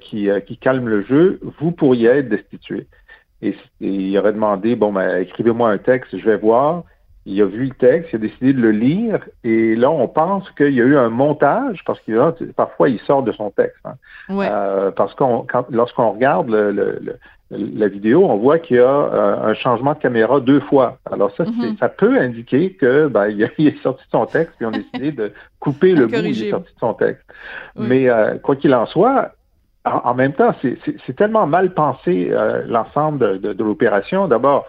qui, 0.00 0.28
calme 0.60 0.88
le 0.88 1.02
jeu, 1.02 1.40
vous 1.58 1.72
pourriez 1.72 2.08
être 2.08 2.28
destitué. 2.28 2.86
Et, 3.40 3.56
et 3.80 3.88
il 3.88 4.18
aurait 4.18 4.34
demandé, 4.34 4.76
bon, 4.76 4.92
ben, 4.92 5.22
écrivez-moi 5.22 5.70
un 5.70 5.78
texte, 5.78 6.16
je 6.16 6.24
vais 6.24 6.36
voir 6.36 6.84
il 7.28 7.42
a 7.42 7.44
vu 7.44 7.64
le 7.66 7.74
texte, 7.74 8.10
il 8.12 8.16
a 8.16 8.18
décidé 8.20 8.52
de 8.54 8.60
le 8.60 8.70
lire, 8.70 9.20
et 9.44 9.76
là, 9.76 9.90
on 9.90 10.08
pense 10.08 10.50
qu'il 10.52 10.72
y 10.72 10.80
a 10.80 10.84
eu 10.84 10.96
un 10.96 11.10
montage, 11.10 11.82
parce 11.84 12.00
que 12.00 12.30
parfois, 12.52 12.88
il 12.88 12.98
sort 13.00 13.22
de 13.22 13.32
son 13.32 13.50
texte. 13.50 13.84
Hein. 13.84 13.94
Euh, 14.30 14.90
parce 14.90 15.14
qu'on, 15.14 15.46
lorsqu'on 15.70 16.12
regarde 16.12 16.48
la 17.50 17.88
vidéo, 17.88 18.24
on 18.24 18.36
voit 18.38 18.58
qu'il 18.58 18.76
y 18.76 18.80
a 18.80 18.88
euh, 18.88 19.50
un 19.50 19.52
changement 19.52 19.92
de 19.92 19.98
caméra 19.98 20.40
deux 20.40 20.60
fois. 20.60 20.98
Alors 21.10 21.30
ça, 21.36 21.44
mm-hmm. 21.44 21.78
ça 21.78 21.90
peut 21.90 22.18
indiquer 22.18 22.72
que 22.72 23.08
ben, 23.08 23.26
il, 23.58 23.66
est 23.66 23.82
sorti 23.82 24.02
de 24.04 24.10
son 24.10 24.24
texte, 24.24 24.54
puis 24.56 24.64
on 24.64 24.72
a 24.72 24.78
décidé 24.78 25.12
de 25.12 25.32
couper 25.60 25.92
le 25.92 26.06
bout, 26.06 26.16
il 26.16 26.46
est 26.46 26.50
sorti 26.50 26.72
de 26.72 26.80
son 26.80 26.94
texte. 26.94 27.24
Mais 27.76 28.08
euh, 28.08 28.38
quoi 28.38 28.56
qu'il 28.56 28.74
en 28.74 28.86
soit, 28.86 29.32
en, 29.84 30.14
même 30.14 30.32
temps, 30.32 30.54
c'est 30.62 31.16
tellement 31.16 31.46
mal 31.46 31.72
pensé 31.72 32.30
l'ensemble 32.66 33.40
de 33.40 33.64
l'opération. 33.64 34.28
D'abord, 34.28 34.66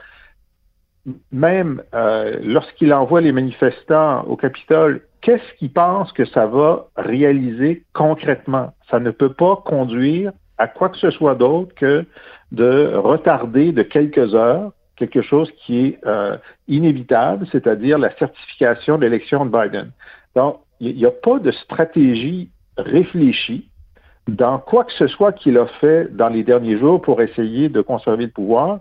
même 1.32 1.82
euh, 1.94 2.38
lorsqu'il 2.44 2.94
envoie 2.94 3.22
les 3.22 3.32
manifestants 3.32 4.24
au 4.24 4.36
Capitole, 4.36 5.02
qu'est-ce 5.22 5.58
qu'il 5.58 5.72
pense 5.72 6.12
que 6.12 6.26
ça 6.26 6.46
va 6.46 6.88
réaliser 6.96 7.84
concrètement? 7.94 8.74
Ça 8.90 9.00
ne 9.00 9.12
peut 9.12 9.34
pas 9.34 9.58
conduire 9.66 10.32
à 10.58 10.68
quoi 10.68 10.90
que 10.90 10.98
ce 10.98 11.10
soit 11.12 11.36
d'autre 11.36 11.74
que 11.76 12.06
de 12.52 12.94
retarder 12.96 13.72
de 13.72 13.84
quelques 13.84 14.36
heures 14.36 14.72
quelque 15.00 15.22
chose 15.22 15.50
qui 15.66 15.80
est 15.80 16.00
euh, 16.06 16.38
inévitable, 16.68 17.48
c'est-à-dire 17.52 17.98
la 17.98 18.14
certification 18.18 18.98
de 18.98 19.04
l'élection 19.04 19.46
de 19.46 19.50
Biden. 19.50 19.92
Donc, 20.36 20.60
il 20.82 20.96
n'y 20.96 21.06
a 21.06 21.12
pas 21.12 21.40
de 21.40 21.52
stratégie 21.52 22.50
réfléchie 22.78 23.70
dans 24.28 24.60
quoi 24.60 24.84
que 24.84 24.94
ce 24.94 25.08
soit 25.08 25.32
qu'il 25.32 25.58
a 25.58 25.66
fait 25.80 26.14
dans 26.16 26.30
les 26.30 26.44
derniers 26.44 26.78
jours 26.78 27.02
pour 27.02 27.22
essayer 27.22 27.70
de 27.70 27.82
conserver 27.82 28.26
le 28.26 28.32
pouvoir 28.32 28.80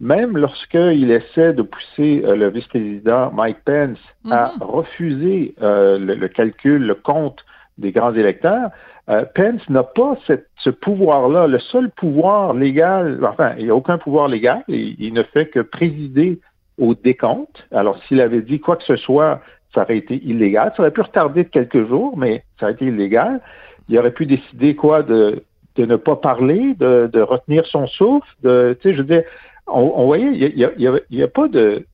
même 0.00 0.36
lorsqu'il 0.36 1.10
essaie 1.10 1.52
de 1.52 1.62
pousser 1.62 2.22
euh, 2.24 2.36
le 2.36 2.50
vice-président 2.50 3.32
Mike 3.32 3.58
Pence 3.64 3.98
à 4.30 4.52
mhm. 4.52 4.62
refuser 4.62 5.54
euh, 5.60 5.98
le, 5.98 6.28
calcul, 6.28 6.86
le 6.86 6.94
compte 6.94 7.44
des 7.78 7.92
grands 7.92 8.14
électeurs, 8.14 8.70
euh, 9.08 9.24
Pence 9.34 9.68
n'a 9.68 9.82
pas 9.82 10.16
ce 10.58 10.70
pouvoir-là. 10.70 11.46
Le 11.46 11.58
seul 11.58 11.90
pouvoir 11.90 12.52
légal, 12.54 13.18
enfin, 13.24 13.54
il 13.58 13.64
n'y 13.64 13.70
a 13.70 13.74
aucun 13.74 13.98
pouvoir 13.98 14.28
légal, 14.28 14.62
il, 14.68 15.12
ne 15.12 15.22
fait 15.22 15.46
que 15.46 15.60
présider 15.60 16.40
au 16.78 16.94
décompte. 16.94 17.66
Alors, 17.72 17.98
s'il 18.04 18.20
avait 18.20 18.42
dit 18.42 18.60
quoi 18.60 18.76
que 18.76 18.84
ce 18.84 18.96
soit, 18.96 19.40
ça 19.74 19.82
aurait 19.82 19.96
été 19.96 20.16
illégal. 20.24 20.72
Ça 20.76 20.82
aurait 20.82 20.90
pu 20.90 21.00
retarder 21.00 21.44
de 21.44 21.48
quelques 21.48 21.88
jours, 21.88 22.16
mais 22.16 22.44
ça 22.60 22.66
aurait 22.66 22.74
été 22.74 22.86
illégal. 22.86 23.40
Il 23.88 23.98
aurait 23.98 24.12
pu 24.12 24.26
décider 24.26 24.76
quoi 24.76 25.02
de, 25.02 25.42
de 25.76 25.86
ne 25.86 25.96
pas 25.96 26.16
parler, 26.16 26.74
de, 26.74 27.08
de 27.10 27.20
retenir 27.20 27.64
son 27.66 27.86
souffle, 27.86 28.28
de, 28.42 28.76
tu 28.80 28.90
sais, 28.90 28.94
je 28.94 29.00
veux 29.00 29.08
dire, 29.08 29.22
on, 29.70 30.06
voyait, 30.06 30.32
il 30.32 31.06
n'y 31.10 31.22
a, 31.22 31.28
pas 31.28 31.48
de. 31.48 31.84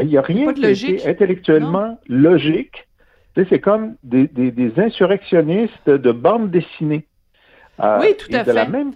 Il 0.00 0.08
n'y 0.08 0.16
a 0.16 0.22
rien 0.22 0.52
qui 0.52 0.98
intellectuellement 1.06 1.98
logique. 2.08 2.86
c'est 3.36 3.58
comme 3.58 3.96
des, 4.02 4.72
insurrectionnistes 4.76 5.90
de 5.90 6.12
bande 6.12 6.50
dessinée. 6.50 7.06
Euh, 7.80 7.98
oui, 8.00 8.16
tout 8.16 8.34
à 8.34 8.44
fait. 8.44 8.52
La 8.52 8.66
même, 8.66 8.92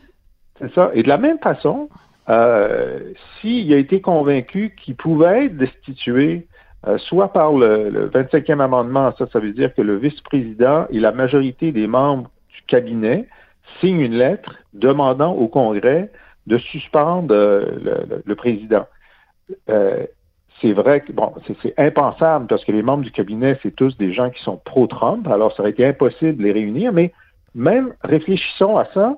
c'est 0.59 0.72
ça. 0.74 0.90
Et 0.94 1.03
de 1.03 1.09
la 1.09 1.18
même 1.18 1.38
façon, 1.38 1.88
euh, 2.29 3.12
s'il 3.40 3.72
a 3.72 3.77
été 3.77 4.00
convaincu 4.00 4.74
qu'il 4.77 4.96
pouvait 4.96 5.46
être 5.46 5.57
destitué, 5.57 6.46
euh, 6.87 6.98
soit 6.98 7.33
par 7.33 7.53
le, 7.53 7.88
le, 7.88 8.09
25e 8.11 8.61
amendement, 8.61 9.14
ça, 9.16 9.27
ça 9.33 9.38
veut 9.38 9.53
dire 9.53 9.74
que 9.74 9.81
le 9.83 9.96
vice-président 9.96 10.87
et 10.90 11.00
la 11.00 11.12
majorité 11.12 11.72
des 11.72 11.87
membres 11.87 12.31
du 12.50 12.62
cabinet 12.66 13.27
signent 13.81 14.00
une 14.00 14.16
lettre 14.16 14.57
demandant 14.74 15.33
au 15.33 15.48
Congrès 15.48 16.11
de 16.46 16.59
suspendre 16.59 17.35
euh, 17.35 18.20
le, 18.24 18.35
président. 18.35 18.87
Euh, 19.68 20.04
c'est 20.61 20.72
vrai 20.72 21.00
que 21.00 21.12
bon, 21.12 21.33
c'est 21.62 21.74
impensable 21.78 22.46
parce 22.46 22.64
que 22.64 22.72
les 22.72 22.83
membres 22.83 23.02
du 23.02 23.11
cabinet, 23.11 23.59
c'est 23.62 23.74
tous 23.74 23.96
des 23.96 24.12
gens 24.12 24.30
qui 24.30 24.42
sont 24.42 24.61
pro-Trump, 24.64 25.26
alors 25.26 25.52
ça 25.54 25.62
aurait 25.62 25.70
été 25.70 25.85
impossible 25.85 26.37
de 26.37 26.42
les 26.42 26.52
réunir, 26.52 26.92
mais 26.92 27.12
même 27.54 27.94
réfléchissons 28.02 28.76
à 28.76 28.87
ça. 28.94 29.16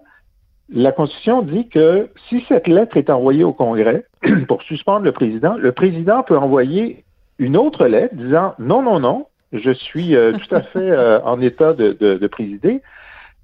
La 0.68 0.92
Constitution 0.92 1.42
dit 1.42 1.68
que 1.68 2.10
si 2.28 2.44
cette 2.48 2.66
lettre 2.66 2.96
est 2.96 3.10
envoyée 3.10 3.44
au 3.44 3.52
Congrès 3.52 4.04
pour 4.48 4.62
suspendre 4.62 5.04
le 5.04 5.12
président, 5.12 5.56
le 5.56 5.72
président 5.72 6.22
peut 6.22 6.36
envoyer 6.36 7.04
une 7.38 7.56
autre 7.56 7.86
lettre 7.86 8.14
disant 8.14 8.54
non, 8.58 8.82
non, 8.82 8.98
non, 8.98 9.26
je 9.52 9.70
suis 9.70 10.16
euh, 10.16 10.32
tout 10.32 10.54
à 10.54 10.62
fait 10.62 11.20
en 11.22 11.40
état 11.40 11.72
de, 11.72 11.92
de 11.92 12.26
présider. 12.26 12.82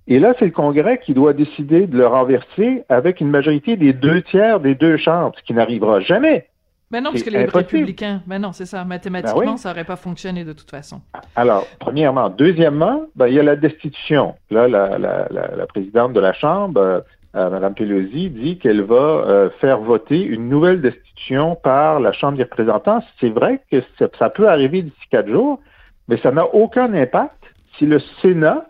Et 0.09 0.19
là, 0.19 0.35
c'est 0.39 0.47
le 0.47 0.51
Congrès 0.51 0.99
qui 0.99 1.15
doit 1.15 1.33
décider 1.33 1.87
de 1.87 1.97
le 1.97 2.07
renverser 2.07 2.85
avec 2.89 3.21
une 3.21 3.31
majorité 3.31 3.77
des 3.77 3.93
deux 3.93 4.23
tiers 4.23 4.61
des 4.61 4.75
deux 4.75 4.97
chambres, 4.97 5.35
ce 5.39 5.43
qui 5.43 5.55
n'arrivera 5.55 6.01
jamais. 6.01 6.49
Mais 6.91 7.01
non, 7.01 7.11
parce 7.11 7.23
que 7.23 7.31
les 7.31 7.47
républicains, 7.47 8.21
mais 8.27 8.39
non, 8.39 8.53
c'est 8.53 8.67
ça, 8.67 8.85
mathématiquement, 8.85 9.53
ben 9.53 9.57
ça 9.57 9.71
n'aurait 9.71 9.85
pas 9.85 9.97
fonctionné 9.97 10.45
de 10.45 10.53
toute 10.53 10.71
façon. 10.71 11.01
Alors, 11.37 11.67
premièrement. 11.79 12.29
Deuxièmement, 12.29 13.07
ben, 13.17 13.29
il 13.29 13.35
y 13.35 13.41
a 13.41 13.43
la 13.43 13.57
destitution. 13.57 14.35
Là, 14.51 14.69
la, 14.69 14.99
la, 14.99 15.27
la, 15.31 15.67
présidente 15.67 16.13
de 16.13 16.21
la 16.21 16.35
Chambre, 16.35 16.79
euh, 16.79 17.01
euh 17.35 17.49
Mme 17.49 17.75
Pelosi, 17.75 18.29
dit 18.29 18.59
qu'elle 18.59 18.83
va 18.83 18.95
euh, 18.95 19.49
faire 19.59 19.79
voter 19.81 20.23
une 20.23 20.51
nouvelle 20.51 20.83
destitution 20.83 21.57
par 21.57 21.99
la 21.99 22.13
Chambre 22.13 22.37
des 22.37 22.45
représentants. 22.45 23.03
C'est 23.21 23.31
vrai 23.31 23.63
que 23.71 23.83
ça 24.19 24.29
peut 24.29 24.49
arriver 24.51 24.83
d'ici 24.83 25.07
quatre 25.11 25.31
jours, 25.31 25.61
mais 26.09 26.19
ça 26.19 26.31
n'a 26.31 26.45
aucun 26.55 26.93
impact 26.93 27.43
si 27.79 27.87
le 27.87 28.01
Sénat 28.21 28.67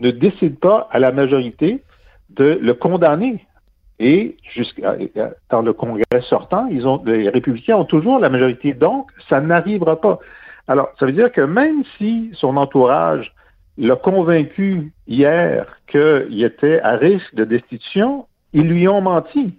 ne 0.00 0.10
décide 0.10 0.58
pas 0.58 0.88
à 0.90 0.98
la 0.98 1.12
majorité 1.12 1.82
de 2.30 2.58
le 2.60 2.74
condamner. 2.74 3.46
Et 4.00 4.36
jusqu'à 4.52 4.96
dans 5.50 5.62
le 5.62 5.72
Congrès 5.72 6.04
sortant, 6.28 6.66
ils 6.66 6.86
ont, 6.86 7.02
les 7.04 7.28
républicains 7.28 7.76
ont 7.76 7.84
toujours 7.84 8.18
la 8.18 8.28
majorité, 8.28 8.74
donc 8.74 9.08
ça 9.28 9.40
n'arrivera 9.40 10.00
pas. 10.00 10.18
Alors, 10.66 10.88
ça 10.98 11.06
veut 11.06 11.12
dire 11.12 11.30
que 11.30 11.42
même 11.42 11.84
si 11.96 12.30
son 12.34 12.56
entourage 12.56 13.32
l'a 13.78 13.96
convaincu 13.96 14.92
hier 15.06 15.66
qu'il 15.86 16.42
était 16.42 16.80
à 16.80 16.96
risque 16.96 17.34
de 17.34 17.44
destitution, 17.44 18.26
ils 18.52 18.66
lui 18.66 18.88
ont 18.88 19.00
menti. 19.00 19.54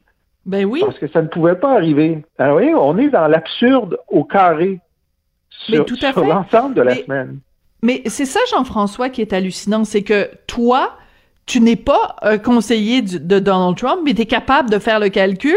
Ben 0.45 0.65
oui. 0.65 0.81
Parce 0.83 0.99
que 0.99 1.07
ça 1.07 1.21
ne 1.21 1.27
pouvait 1.27 1.55
pas 1.55 1.73
arriver. 1.73 2.23
Alors, 2.37 2.53
voyez, 2.53 2.75
on 2.75 2.97
est 2.97 3.09
dans 3.09 3.27
l'absurde 3.27 3.97
au 4.07 4.23
carré 4.23 4.79
sur, 5.49 5.85
l'ensemble 6.23 6.75
de 6.75 6.81
la 6.81 6.95
semaine. 6.95 7.39
Mais 7.85 8.01
c'est 8.07 8.25
ça, 8.25 8.39
Jean-François, 8.49 9.09
qui 9.09 9.21
est 9.21 9.31
hallucinant, 9.31 9.83
c'est 9.85 10.01
que 10.01 10.31
toi, 10.47 10.97
tu 11.45 11.61
n'es 11.61 11.75
pas 11.75 12.15
un 12.23 12.39
conseiller 12.39 13.03
de 13.03 13.37
Donald 13.37 13.77
Trump, 13.77 14.01
mais 14.03 14.15
tu 14.15 14.23
es 14.23 14.25
capable 14.25 14.71
de 14.71 14.79
faire 14.79 14.99
le 14.99 15.09
calcul 15.09 15.55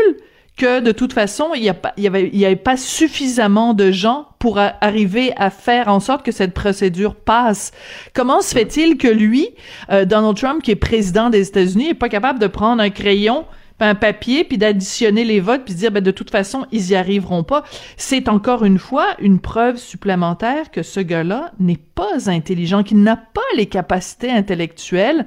que 0.58 0.80
de 0.80 0.92
toute 0.92 1.14
façon, 1.14 1.52
il 1.54 1.62
y, 1.62 1.70
a 1.70 1.74
pas, 1.74 1.94
il 1.96 2.04
y 2.04 2.44
avait, 2.44 2.56
pas 2.56 2.76
suffisamment 2.76 3.72
de 3.72 3.90
gens 3.92 4.26
pour 4.38 4.58
arriver 4.58 5.32
à 5.38 5.48
faire 5.48 5.88
en 5.88 6.00
sorte 6.00 6.22
que 6.22 6.32
cette 6.32 6.52
procédure 6.52 7.14
passe. 7.14 7.72
Comment 8.12 8.42
se 8.42 8.54
fait-il 8.54 8.98
que 8.98 9.08
lui, 9.08 9.48
euh, 9.90 10.04
Donald 10.04 10.36
Trump, 10.36 10.62
qui 10.62 10.72
est 10.72 10.76
président 10.76 11.30
des 11.30 11.48
États-Unis, 11.48 11.88
est 11.88 11.94
pas 11.94 12.10
capable 12.10 12.40
de 12.40 12.46
prendre 12.46 12.82
un 12.82 12.90
crayon 12.90 13.46
un 13.80 13.94
papier, 13.94 14.44
puis 14.44 14.58
d'additionner 14.58 15.24
les 15.24 15.40
votes, 15.40 15.64
puis 15.64 15.74
dire, 15.74 15.90
ben, 15.90 16.02
de 16.02 16.10
toute 16.10 16.30
façon, 16.30 16.66
ils 16.72 16.90
y 16.90 16.94
arriveront 16.94 17.44
pas. 17.44 17.64
C'est 17.96 18.28
encore 18.28 18.64
une 18.64 18.78
fois 18.78 19.14
une 19.18 19.40
preuve 19.40 19.76
supplémentaire 19.76 20.70
que 20.70 20.82
ce 20.82 21.00
gars-là 21.00 21.52
n'est 21.58 21.78
pas 21.94 22.28
intelligent, 22.30 22.82
qu'il 22.82 23.02
n'a 23.02 23.16
pas 23.16 23.40
les 23.56 23.66
capacités 23.66 24.30
intellectuelles 24.30 25.26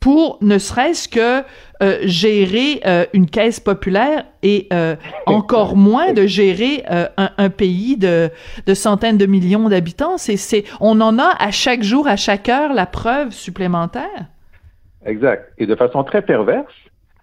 pour 0.00 0.38
ne 0.40 0.56
serait-ce 0.56 1.08
que 1.08 1.44
euh, 1.82 1.98
gérer 2.04 2.80
euh, 2.86 3.04
une 3.12 3.28
caisse 3.28 3.60
populaire 3.60 4.24
et 4.42 4.66
euh, 4.72 4.96
encore 5.26 5.76
moins 5.76 6.14
de 6.14 6.26
gérer 6.26 6.84
un, 6.88 7.50
pays 7.50 7.98
de, 7.98 8.30
de, 8.66 8.74
centaines 8.74 9.18
de 9.18 9.26
millions 9.26 9.68
d'habitants. 9.68 10.16
C'est, 10.16 10.38
c'est, 10.38 10.64
on 10.80 11.00
en 11.02 11.18
a 11.18 11.36
à 11.38 11.50
chaque 11.50 11.82
jour, 11.82 12.08
à 12.08 12.16
chaque 12.16 12.48
heure, 12.48 12.72
la 12.72 12.86
preuve 12.86 13.32
supplémentaire. 13.32 14.26
Exact. 15.04 15.52
Et 15.58 15.66
de 15.66 15.74
façon 15.76 16.02
très 16.02 16.22
perverse, 16.22 16.72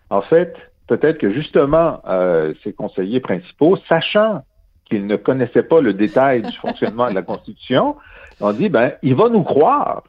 en 0.09 0.21
fait, 0.21 0.55
peut-être 0.87 1.17
que 1.17 1.31
justement, 1.31 2.01
ces 2.63 2.73
conseillers 2.73 3.19
principaux, 3.19 3.77
sachant 3.89 4.43
qu'ils 4.85 5.05
ne 5.05 5.15
connaissaient 5.15 5.63
pas 5.63 5.81
le 5.81 5.93
détail 5.93 6.41
du 6.41 6.55
fonctionnement 6.57 7.09
de 7.09 7.15
la 7.15 7.21
Constitution, 7.21 7.95
ont 8.41 8.53
dit, 8.53 8.69
ben, 8.69 8.93
il 9.01 9.15
va 9.15 9.29
nous 9.29 9.43
croire 9.43 10.03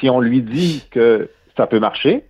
si 0.00 0.10
on 0.10 0.20
lui 0.20 0.42
dit 0.42 0.84
que 0.90 1.30
ça 1.56 1.66
peut 1.66 1.78
marcher. 1.78 2.24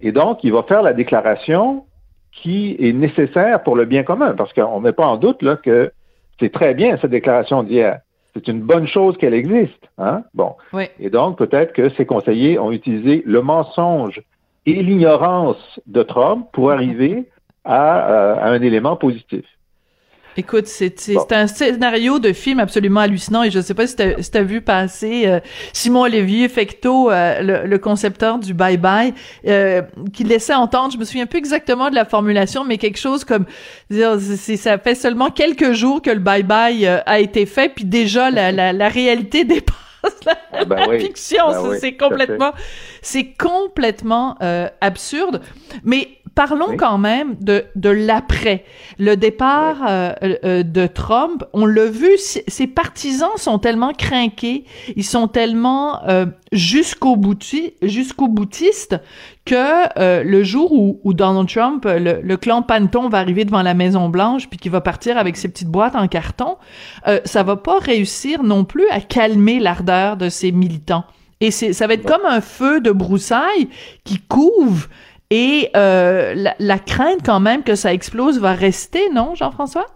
Et 0.00 0.12
donc, 0.12 0.44
il 0.44 0.52
va 0.52 0.62
faire 0.62 0.82
la 0.82 0.92
déclaration 0.92 1.84
qui 2.30 2.76
est 2.78 2.92
nécessaire 2.92 3.62
pour 3.62 3.76
le 3.76 3.84
bien 3.84 4.04
commun, 4.04 4.34
parce 4.34 4.52
qu'on 4.52 4.78
ne 4.78 4.84
met 4.84 4.92
pas 4.92 5.06
en 5.06 5.16
doute 5.16 5.42
là, 5.42 5.56
que 5.56 5.92
c'est 6.40 6.52
très 6.52 6.74
bien 6.74 6.96
cette 7.00 7.10
déclaration 7.10 7.62
d'hier. 7.62 8.00
C'est 8.34 8.48
une 8.48 8.62
bonne 8.62 8.86
chose 8.86 9.16
qu'elle 9.18 9.34
existe. 9.34 9.88
Hein? 9.98 10.22
Bon. 10.32 10.54
Et 10.98 11.10
donc, 11.10 11.36
peut-être 11.36 11.74
que 11.74 11.90
ces 11.90 12.06
conseillers 12.06 12.58
ont 12.58 12.72
utilisé 12.72 13.22
le 13.26 13.42
mensonge 13.42 14.22
et 14.66 14.82
l'ignorance 14.82 15.80
de 15.86 16.02
Trump 16.02 16.48
pour 16.52 16.70
arriver 16.70 17.28
à, 17.64 18.10
euh, 18.10 18.34
à 18.36 18.48
un 18.48 18.62
élément 18.62 18.96
positif. 18.96 19.44
Écoute, 20.36 20.66
c'est 20.66 21.32
un 21.32 21.46
scénario 21.46 22.18
de 22.18 22.32
film 22.32 22.58
absolument 22.58 23.00
hallucinant 23.00 23.42
et 23.42 23.50
je 23.50 23.60
sais 23.60 23.74
pas 23.74 23.86
si 23.86 23.96
t'as 23.96 24.22
si 24.22 24.34
as 24.34 24.42
vu 24.42 24.62
passer 24.62 25.26
euh, 25.26 25.40
Simon 25.74 26.02
Olivier 26.02 26.48
Fecteau, 26.48 27.10
euh, 27.10 27.66
le, 27.66 27.78
concepteur 27.78 28.38
du 28.38 28.54
Bye 28.54 28.78
Bye, 28.78 29.12
euh, 29.46 29.82
qui 30.14 30.24
laissait 30.24 30.54
entendre, 30.54 30.92
je 30.92 30.98
me 30.98 31.04
souviens 31.04 31.26
plus 31.26 31.38
exactement 31.38 31.90
de 31.90 31.94
la 31.94 32.06
formulation, 32.06 32.64
mais 32.64 32.78
quelque 32.78 32.98
chose 32.98 33.24
comme 33.24 33.44
dire 33.90 34.18
ça 34.18 34.78
fait 34.78 34.94
seulement 34.94 35.30
quelques 35.30 35.72
jours 35.72 36.00
que 36.00 36.10
le 36.10 36.20
Bye 36.20 36.44
Bye 36.44 36.86
a 36.86 37.20
été 37.20 37.44
fait, 37.44 37.68
puis 37.74 37.84
déjà 37.84 38.30
la, 38.30 38.52
la, 38.52 38.72
la 38.72 38.88
réalité 38.88 39.44
dépasse 39.44 39.91
la, 40.26 40.38
ah, 40.52 40.64
ben 40.64 40.98
fiction. 40.98 41.48
Ben 41.48 41.78
c'est 41.78 41.96
complètement, 41.96 42.52
c'est 43.00 43.32
complètement 43.34 44.36
absurde, 44.80 45.42
mais 45.84 46.21
parlons 46.34 46.76
quand 46.76 46.98
même 46.98 47.36
de, 47.40 47.64
de 47.76 47.90
l'après. 47.90 48.64
Le 48.98 49.16
départ 49.16 49.78
euh, 49.88 50.12
euh, 50.44 50.62
de 50.62 50.86
Trump, 50.86 51.44
on 51.52 51.66
l'a 51.66 51.86
vu, 51.86 52.10
ses 52.16 52.66
partisans 52.66 53.30
sont 53.36 53.58
tellement 53.58 53.92
craqués, 53.92 54.64
ils 54.96 55.04
sont 55.04 55.28
tellement 55.28 56.02
euh, 56.08 56.26
jusqu'au 56.52 57.16
bouti, 57.16 57.74
jusqu'au 57.82 58.28
boutiste 58.28 58.96
que 59.44 60.22
le 60.22 60.42
jour 60.44 60.72
où, 60.72 61.00
où, 61.02 61.14
Donald 61.14 61.48
Trump, 61.48 61.84
le, 61.84 62.20
le, 62.22 62.36
clan 62.36 62.62
Panton 62.62 63.08
va 63.08 63.18
arriver 63.18 63.44
devant 63.44 63.62
la 63.62 63.74
Maison 63.74 64.08
Blanche 64.08 64.48
puis 64.48 64.58
qu'il 64.58 64.70
va 64.70 64.80
partir 64.80 65.18
avec 65.18 65.36
ses 65.36 65.48
petites 65.48 65.68
boîtes 65.68 65.96
en 65.96 66.06
carton, 66.06 66.58
ça 67.24 67.42
va 67.42 67.56
pas 67.56 67.78
réussir 67.80 68.44
non 68.44 68.64
plus 68.64 68.88
à 68.90 69.00
calmer 69.00 69.58
l'ardeur 69.58 70.16
de 70.16 70.28
ses 70.28 70.52
militants. 70.52 71.04
Et 71.42 71.50
c'est, 71.50 71.72
ça 71.72 71.88
va 71.88 71.94
être 71.94 72.06
comme 72.06 72.24
un 72.24 72.40
feu 72.40 72.80
de 72.80 72.92
broussailles 72.92 73.68
qui 74.04 74.20
couvre 74.20 74.86
et 75.34 75.70
euh, 75.74 76.34
la, 76.58 76.78
crainte 76.78 77.20
quand 77.24 77.40
même 77.40 77.62
que 77.62 77.74
ça 77.74 77.94
explose 77.94 78.38
va 78.38 78.52
rester, 78.52 79.08
non, 79.14 79.34
Jean-François? 79.34 79.86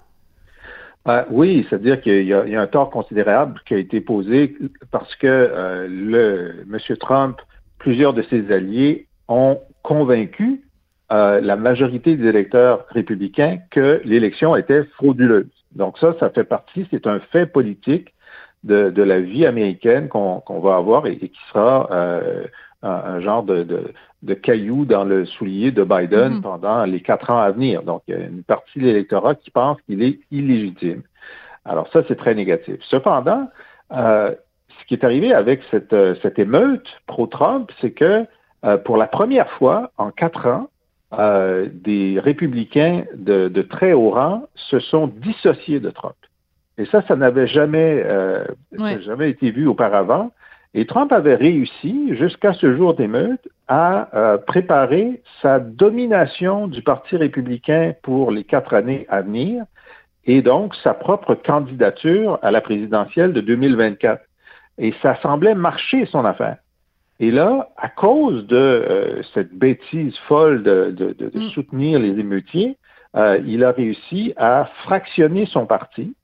Euh, 1.08 1.24
oui, 1.30 1.66
c'est-à-dire 1.68 2.00
qu'il 2.00 2.22
y, 2.22 2.32
a 2.32 2.60
un 2.60 2.66
tort 2.66 2.88
considérable 2.88 3.60
qui 3.66 3.74
a 3.74 3.76
été 3.76 4.00
posé 4.00 4.56
parce 4.90 5.14
que 5.16 5.26
euh, 5.26 6.52
M. 6.72 6.96
Trump, 6.98 7.36
plusieurs 7.78 8.14
de 8.14 8.22
ses 8.22 8.50
alliés 8.50 9.08
ont 9.28 9.60
convaincu 9.82 10.62
la 11.10 11.54
majorité 11.56 12.16
des 12.16 12.26
électeurs 12.28 12.86
républicains 12.88 13.58
que 13.70 14.00
l'élection 14.04 14.56
était 14.56 14.84
frauduleuse. 14.94 15.46
Donc 15.72 15.98
ça, 15.98 16.16
ça 16.18 16.30
fait 16.30 16.44
partie, 16.44 16.88
c'est 16.90 17.06
un 17.06 17.20
fait 17.30 17.46
politique 17.46 18.14
de, 18.64 18.90
la 19.02 19.20
vie 19.20 19.44
américaine 19.44 20.08
qu'on 20.08 20.60
va 20.60 20.76
avoir 20.76 21.06
et, 21.06 21.18
qui 21.18 21.38
sera 21.52 21.88
un, 22.82 23.20
genre 23.20 23.44
de 23.44 23.64
cailloux 24.34 24.84
dans 24.84 25.04
le 25.04 25.24
soulier 25.24 25.70
de 25.70 25.84
Biden 25.84 26.34
mhm. 26.34 26.42
pendant 26.42 26.84
les 26.84 27.00
quatre 27.00 27.30
ans 27.30 27.40
à 27.40 27.50
venir. 27.50 27.82
Donc, 27.82 28.02
il 28.08 28.14
y 28.14 28.16
a 28.16 28.20
une 28.20 28.42
partie 28.42 28.78
de 28.78 28.84
l'électorat 28.84 29.34
qui 29.34 29.50
pense 29.50 29.80
qu'il 29.82 30.02
est 30.02 30.18
illégitime. 30.30 31.02
Alors 31.64 31.88
ça, 31.92 32.02
c'est 32.06 32.16
très 32.16 32.34
négatif. 32.34 32.76
Cependant, 32.88 33.48
euh, 33.92 34.32
ce 34.80 34.86
qui 34.86 34.94
est 34.94 35.04
arrivé 35.04 35.32
avec 35.32 35.62
cette, 35.70 35.92
euh, 35.92 36.14
cette 36.22 36.38
émeute 36.38 36.86
pro-Trump, 37.06 37.70
c'est 37.80 37.90
que 37.90 38.24
euh, 38.64 38.78
pour 38.78 38.96
la 38.96 39.06
première 39.06 39.50
fois 39.52 39.90
en 39.98 40.10
quatre 40.10 40.46
ans, 40.46 40.68
des 41.12 42.20
républicains 42.22 43.04
de, 43.14 43.48
de, 43.48 43.62
très 43.62 43.94
haut 43.94 44.10
rang 44.10 44.48
se 44.54 44.80
sont 44.80 45.06
dissociés 45.06 45.80
de 45.80 45.88
Trump. 45.88 46.16
Et 46.76 46.84
ça, 46.86 47.00
ça 47.08 47.16
n'avait 47.16 47.46
jamais, 47.46 48.04
jamais 49.00 49.30
été 49.30 49.50
vu 49.50 49.66
auparavant. 49.66 50.32
Et 50.74 50.86
Trump 50.86 51.12
avait 51.12 51.36
réussi, 51.36 52.14
jusqu'à 52.16 52.52
ce 52.52 52.76
jour 52.76 52.94
d'émeute, 52.94 53.48
à 53.68 54.14
euh, 54.14 54.38
préparer 54.38 55.22
sa 55.40 55.58
domination 55.58 56.68
du 56.68 56.82
Parti 56.82 57.16
républicain 57.16 57.94
pour 58.02 58.30
les 58.30 58.44
quatre 58.44 58.74
années 58.74 59.06
à 59.08 59.22
venir 59.22 59.64
et 60.26 60.42
donc 60.42 60.74
sa 60.76 60.92
propre 60.92 61.34
candidature 61.34 62.38
à 62.42 62.50
la 62.50 62.60
présidentielle 62.60 63.32
de 63.32 63.40
2024. 63.40 64.22
Et 64.78 64.92
ça 65.00 65.16
semblait 65.22 65.54
marcher 65.54 66.04
son 66.06 66.24
affaire. 66.24 66.58
Et 67.18 67.30
là, 67.30 67.70
à 67.78 67.88
cause 67.88 68.46
de 68.46 68.56
euh, 68.56 69.22
cette 69.32 69.54
bêtise 69.54 70.16
folle 70.28 70.62
de, 70.62 70.90
de, 70.90 71.30
mm. 71.32 71.48
soutenir 71.50 71.98
les 71.98 72.18
émeutiers, 72.18 72.76
euh, 73.16 73.40
il 73.46 73.64
a 73.64 73.70
réussi 73.70 74.34
à 74.36 74.68
fractionner 74.84 75.46
son 75.46 75.64
parti 75.64 76.14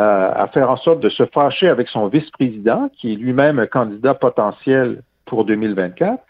à 0.00 0.46
faire 0.54 0.70
en 0.70 0.76
sorte 0.76 1.00
de 1.00 1.08
se 1.08 1.26
fâcher 1.26 1.68
avec 1.68 1.88
son 1.88 2.06
vice-président, 2.06 2.88
qui 2.96 3.12
est 3.12 3.16
lui-même 3.16 3.58
un 3.58 3.66
candidat 3.66 4.14
potentiel 4.14 5.02
pour 5.26 5.44
2024, 5.44 6.22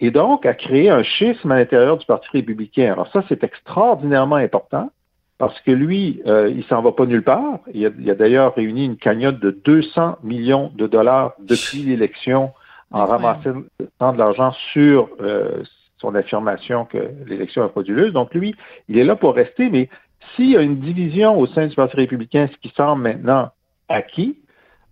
et 0.00 0.10
donc 0.10 0.46
à 0.46 0.54
créer 0.54 0.90
un 0.90 1.02
schisme 1.02 1.52
à 1.52 1.56
l'intérieur 1.56 1.96
du 1.96 2.06
Parti 2.06 2.28
républicain. 2.32 2.92
Alors 2.92 3.08
ça, 3.12 3.22
c'est 3.28 3.44
extraordinairement 3.44 4.36
important 4.36 4.90
parce 5.38 5.58
que 5.60 5.70
lui, 5.70 6.22
euh, 6.26 6.52
il 6.54 6.64
s'en 6.64 6.82
va 6.82 6.92
pas 6.92 7.06
nulle 7.06 7.22
part. 7.22 7.58
Il 7.72 8.10
a, 8.10 8.14
d'ailleurs 8.14 8.54
réuni 8.54 8.84
une 8.84 8.96
cagnotte 8.96 9.40
de 9.40 9.50
200 9.50 10.18
millions 10.22 10.72
de 10.74 10.86
dollars 10.86 11.32
depuis 11.40 11.82
l'élection 11.82 12.52
en 12.90 13.06
ramassant 13.06 13.62
de 13.80 14.18
l'argent 14.18 14.52
sur 14.72 15.08
euh, 15.20 15.62
son 15.98 16.14
affirmation 16.14 16.84
que 16.84 16.98
l'élection 17.26 17.64
est 17.64 17.70
frauduleuse. 17.70 18.12
Donc 18.12 18.34
lui, 18.34 18.54
il 18.88 18.98
est 18.98 19.04
là 19.04 19.16
pour 19.16 19.34
rester, 19.34 19.70
mais 19.70 19.88
s'il 20.34 20.50
y 20.50 20.56
a 20.56 20.62
une 20.62 20.78
division 20.78 21.38
au 21.38 21.46
sein 21.46 21.66
du 21.66 21.74
Parti 21.74 21.96
républicain, 21.96 22.48
ce 22.52 22.56
qui 22.58 22.74
semble 22.76 23.02
maintenant 23.02 23.50
acquis, 23.88 24.38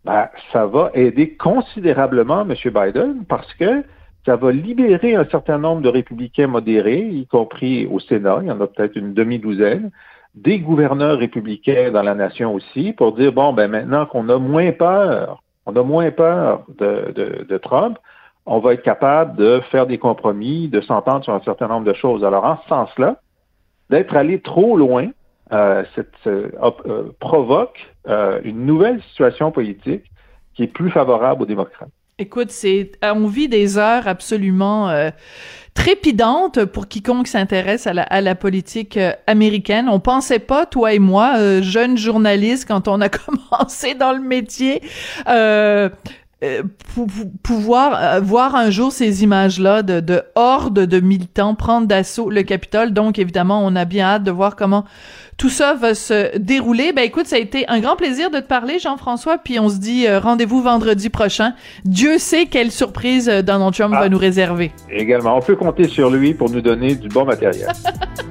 ben, 0.05 0.29
ça 0.53 0.67
va 0.67 0.91
aider 0.95 1.37
considérablement 1.37 2.43
M. 2.43 2.55
Biden 2.65 3.25
parce 3.29 3.53
que 3.55 3.85
ça 4.27 4.37
va 4.37 4.53
libérer 4.53 5.15
un 5.15 5.25
certain 5.27 5.59
nombre 5.59 5.83
de 5.83 5.89
républicains 5.89 6.47
modérés, 6.47 7.09
y 7.09 7.27
compris 7.27 7.87
au 7.87 8.01
Sénat, 8.01 8.41
il 8.43 8.49
y 8.49 8.51
en 8.51 8.61
a 8.61 8.67
peut-être 8.67 8.97
une 8.97 9.15
demi-douzaine, 9.15 9.91
des 10.35 10.61
gouverneurs 10.61 11.19
républicains 11.19 11.91
dans 11.91 12.03
la 12.03 12.15
nation 12.15 12.55
aussi, 12.55 12.93
pour 12.93 13.15
dire, 13.15 13.33
bon, 13.33 13.53
ben 13.53 13.71
maintenant 13.71 14.07
qu'on 14.07 14.29
a 14.29 14.39
moins 14.39 14.73
peur, 14.73 15.43
on 15.67 15.75
a 15.75 15.83
moins 15.83 16.11
peur 16.11 16.65
de, 16.79 17.13
de, 17.15 17.47
de 17.49 17.59
Trump, 17.59 17.99
on 18.47 18.59
va 18.59 18.75
être 18.75 18.83
capable 18.83 19.37
de 19.37 19.61
faire 19.71 19.87
des 19.87 19.99
compromis, 19.99 20.69
de 20.69 20.81
s'entendre 20.81 21.25
sur 21.25 21.35
un 21.35 21.41
certain 21.41 21.69
nombre 21.69 21.87
de 21.87 21.95
choses. 21.95 22.25
Alors, 22.25 22.45
en 22.45 22.59
ce 22.63 22.69
sens-là, 22.69 23.17
d'être 23.91 24.17
allé 24.17 24.41
trop 24.41 24.77
loin, 24.77 25.09
euh, 25.53 25.83
euh, 26.27 27.13
provoque 27.19 27.93
euh, 28.09 28.41
une 28.45 28.67
nouvelle 28.67 29.03
situation 29.03 29.51
politique 29.51 30.05
qui 30.55 30.63
est 30.63 30.69
plus 30.69 30.91
favorable 30.91 31.43
aux 31.43 31.47
démocrates. 31.47 31.89
Écoute, 32.19 32.51
c'est 32.51 32.93
on 33.03 33.27
vit 33.27 33.49
des 33.49 33.79
heures 33.79 34.07
absolument 34.07 35.11
trépidantes 35.73 36.67
pour 36.67 36.87
quiconque 36.87 37.27
s'intéresse 37.27 37.87
à 37.87 38.21
la, 38.21 38.35
politique 38.35 38.99
américaine. 39.27 39.89
On 39.89 40.01
pensait 40.01 40.39
pas, 40.39 40.67
toi 40.67 40.93
et 40.93 40.99
moi, 40.99 41.63
jeunes 41.63 41.97
journalistes, 41.97 42.69
quand 42.69 42.89
on 42.89 43.01
a 43.01 43.09
commencé 43.09 43.95
dans 43.95 44.13
le 44.13 44.21
métier, 44.21 44.83
euh, 46.43 46.63
pouvoir 47.43 47.93
euh, 48.01 48.21
voir 48.21 48.55
un 48.55 48.71
jour 48.71 48.93
ces 48.93 49.23
images-là 49.23 49.83
de, 49.83 50.01
de 50.01 50.23
hordes 50.35 50.87
de 50.87 51.01
militants 51.01 51.55
prendre 51.55 51.87
d'assaut 51.87 52.31
le 52.31 52.43
Capitole. 52.43 52.93
Donc, 52.93 53.19
évidemment, 53.19 53.61
on 53.63 53.77
a 53.77 53.85
bien 53.85 54.07
hâte 54.07 54.25
de 54.25 54.31
voir 54.31 54.57
comment 54.57 54.87
tout 55.37 55.51
ça 55.51 55.75
va 55.75 55.95
se 55.95 56.39
dérouler. 56.39 56.93
Ben 56.93 57.03
écoute, 57.03 57.27
ça 57.27 57.37
a 57.37 57.39
été 57.39 57.69
un 57.69 57.81
grand 57.81 57.97
plaisir 57.97 58.31
de 58.31 58.39
te 58.39 58.47
parler, 58.47 58.79
Jean-François, 58.79 59.37
puis 59.37 59.59
on 59.59 59.69
se 59.69 59.79
dit 59.79 60.07
euh, 60.07 60.19
rendez-vous 60.19 60.63
vendredi 60.63 61.11
prochain. 61.11 61.53
Dieu 61.85 62.17
sait 62.17 62.47
quelle 62.47 62.71
surprise 62.71 63.27
Donald 63.29 63.75
Trump 63.75 63.93
va 63.93 64.03
ah. 64.05 64.09
nous 64.09 64.19
réserver. 64.19 64.73
Également, 64.91 65.37
on 65.37 65.41
peut 65.41 65.57
compter 65.57 65.89
sur 65.89 66.09
lui 66.09 66.33
pour 66.33 66.51
nous 66.51 66.63
donner 66.63 66.95
du 66.95 67.09
bon 67.09 67.27
matériel. 67.27 67.69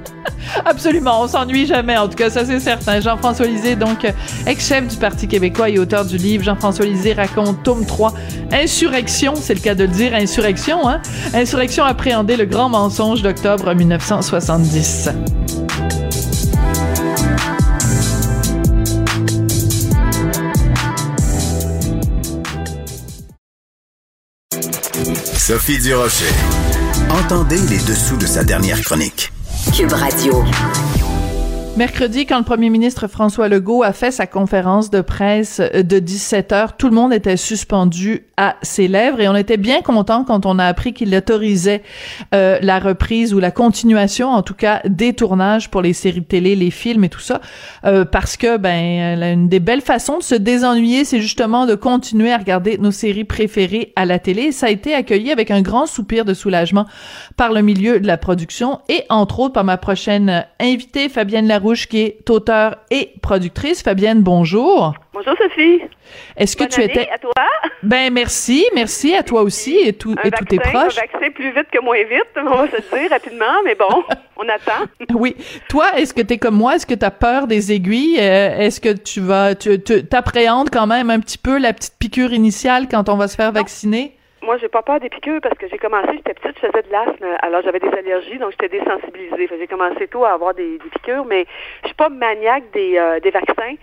Absolument, 0.65 1.21
on 1.21 1.27
s'ennuie 1.27 1.65
jamais, 1.65 1.97
en 1.97 2.07
tout 2.07 2.15
cas, 2.15 2.29
ça 2.29 2.45
c'est 2.45 2.59
certain. 2.59 2.99
Jean-François 2.99 3.45
Lisée, 3.45 3.75
donc 3.75 4.05
ex-chef 4.45 4.87
du 4.87 4.97
Parti 4.97 5.27
québécois 5.27 5.69
et 5.69 5.79
auteur 5.79 6.05
du 6.05 6.17
livre 6.17 6.43
Jean-François 6.43 6.85
Lisée 6.85 7.13
raconte 7.13 7.63
tome 7.63 7.85
3, 7.85 8.13
Insurrection, 8.51 9.33
c'est 9.35 9.53
le 9.53 9.61
cas 9.61 9.75
de 9.75 9.83
le 9.83 9.89
dire, 9.89 10.13
Insurrection, 10.13 10.87
hein? 10.87 11.01
Insurrection 11.33 11.83
appréhender 11.83 12.37
le 12.37 12.45
grand 12.45 12.69
mensonge 12.69 13.21
d'octobre 13.21 13.73
1970. 13.73 15.09
Sophie 25.49 25.79
Durocher. 25.79 26.25
Entendez 27.09 27.57
les 27.57 27.79
dessous 27.79 28.17
de 28.17 28.27
sa 28.27 28.43
dernière 28.43 28.79
chronique. 28.81 29.31
Cube 29.71 29.93
Radio. 29.93 30.98
Mercredi, 31.79 32.25
quand 32.25 32.37
le 32.37 32.43
premier 32.43 32.69
ministre 32.69 33.07
François 33.07 33.47
Legault 33.47 33.83
a 33.83 33.93
fait 33.93 34.11
sa 34.11 34.27
conférence 34.27 34.89
de 34.89 34.99
presse 34.99 35.61
de 35.61 35.99
17 35.99 36.51
heures, 36.51 36.75
tout 36.75 36.89
le 36.89 36.93
monde 36.93 37.13
était 37.13 37.37
suspendu 37.37 38.25
à 38.35 38.57
ses 38.61 38.89
lèvres 38.89 39.21
et 39.21 39.29
on 39.29 39.35
était 39.35 39.55
bien 39.55 39.81
content 39.81 40.25
quand 40.25 40.45
on 40.45 40.59
a 40.59 40.65
appris 40.65 40.93
qu'il 40.93 41.15
autorisait 41.15 41.81
euh, 42.35 42.59
la 42.61 42.79
reprise 42.79 43.33
ou 43.33 43.39
la 43.39 43.51
continuation, 43.51 44.27
en 44.27 44.41
tout 44.41 44.55
cas, 44.55 44.81
des 44.83 45.13
tournages 45.13 45.69
pour 45.69 45.81
les 45.81 45.93
séries 45.93 46.19
de 46.19 46.25
télé, 46.25 46.57
les 46.57 46.69
films 46.69 47.05
et 47.05 47.09
tout 47.09 47.21
ça, 47.21 47.39
euh, 47.85 48.03
parce 48.03 48.35
que 48.35 48.57
ben 48.57 49.23
une 49.23 49.47
des 49.47 49.61
belles 49.61 49.79
façons 49.79 50.17
de 50.17 50.23
se 50.23 50.35
désennuyer, 50.35 51.05
c'est 51.05 51.21
justement 51.21 51.65
de 51.65 51.75
continuer 51.75 52.33
à 52.33 52.37
regarder 52.37 52.77
nos 52.77 52.91
séries 52.91 53.23
préférées 53.23 53.93
à 53.95 54.03
la 54.03 54.19
télé. 54.19 54.51
Ça 54.51 54.65
a 54.65 54.69
été 54.69 54.93
accueilli 54.93 55.31
avec 55.31 55.49
un 55.49 55.61
grand 55.61 55.85
soupir 55.85 56.25
de 56.25 56.33
soulagement 56.33 56.87
par 57.37 57.53
le 57.53 57.61
milieu 57.61 58.01
de 58.01 58.07
la 58.07 58.17
production 58.17 58.81
et 58.89 59.03
entre 59.07 59.39
autres 59.39 59.53
par 59.53 59.63
ma 59.63 59.77
prochaine 59.77 60.45
invitée, 60.59 61.07
Fabienne 61.07 61.47
Larouche, 61.69 61.87
qui 61.87 62.01
est 62.01 62.29
auteure 62.29 62.77
et 62.89 63.13
productrice. 63.21 63.83
Fabienne, 63.83 64.21
bonjour. 64.21 64.93
Bonjour 65.13 65.35
Sophie. 65.37 65.81
Est-ce 66.35 66.57
que 66.57 66.63
tu 66.63 66.81
étais 66.81 67.07
à 67.13 67.19
toi 67.19 67.31
Ben 67.83 68.11
merci, 68.11 68.65
merci 68.73 69.13
à 69.13 69.21
toi 69.21 69.43
aussi 69.43 69.77
et 69.77 69.93
tout 69.93 70.15
et 70.23 70.31
tous 70.31 70.45
tes 70.45 70.57
proches. 70.57 70.97
Un 70.97 71.01
vaccin 71.01 71.31
plus 71.33 71.53
vite 71.53 71.67
que 71.71 71.79
moins 71.79 72.03
vite, 72.03 72.29
on 72.37 72.55
va 72.55 72.67
se 72.67 72.99
dire 72.99 73.09
rapidement, 73.11 73.61
mais 73.63 73.75
bon, 73.75 74.03
on 74.37 74.49
attend. 74.49 74.85
oui. 75.13 75.35
Toi, 75.69 75.99
est-ce 75.99 76.13
que 76.13 76.21
tu 76.21 76.33
es 76.33 76.37
comme 76.39 76.55
moi? 76.55 76.75
Est-ce 76.75 76.87
que 76.87 76.95
tu 76.95 77.05
as 77.05 77.11
peur 77.11 77.45
des 77.45 77.71
aiguilles? 77.71 78.17
Euh, 78.19 78.57
Est-ce 78.57 78.81
que 78.81 78.93
tu 78.93 79.19
vas 79.19 79.53
tu 79.53 79.79
t'appréhendes 79.79 80.71
quand 80.71 80.87
même 80.87 81.11
un 81.11 81.19
petit 81.19 81.37
peu 81.37 81.59
la 81.59 81.73
petite 81.73 81.95
piqûre 81.99 82.33
initiale 82.33 82.87
quand 82.89 83.09
on 83.09 83.15
va 83.15 83.27
se 83.27 83.35
faire 83.35 83.51
vacciner? 83.51 84.15
Moi, 84.41 84.57
j'ai 84.57 84.69
pas 84.69 84.81
peur 84.81 84.99
des 84.99 85.09
piqûres 85.09 85.41
parce 85.41 85.57
que 85.57 85.67
j'ai 85.67 85.77
commencé, 85.77 86.09
j'étais 86.13 86.33
petite, 86.33 86.55
je 86.61 86.67
faisais 86.67 86.83
de 86.83 86.91
l'asthme, 86.91 87.25
alors 87.41 87.61
j'avais 87.63 87.79
des 87.79 87.89
allergies, 87.89 88.37
donc 88.37 88.51
j'étais 88.51 88.69
désensibilisée. 88.69 89.49
J'ai 89.59 89.67
commencé 89.67 90.07
tôt 90.07 90.23
à 90.23 90.31
avoir 90.31 90.53
des, 90.53 90.77
piqûres, 90.93 91.25
mais 91.25 91.45
je 91.81 91.87
suis 91.87 91.95
pas 91.95 92.09
maniaque 92.09 92.71
des, 92.71 92.97
euh, 92.97 93.19
des 93.19 93.31
vaccins. 93.31 93.75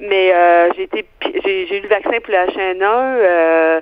Mais 0.00 0.32
euh, 0.32 0.70
j'ai 0.76 0.82
été 0.84 1.04
j'ai 1.44 1.78
eu 1.78 1.80
le 1.80 1.88
vaccin 1.88 2.20
pour 2.22 2.32
la 2.32 2.46
HN1, 2.46 2.82
euh, 2.82 3.80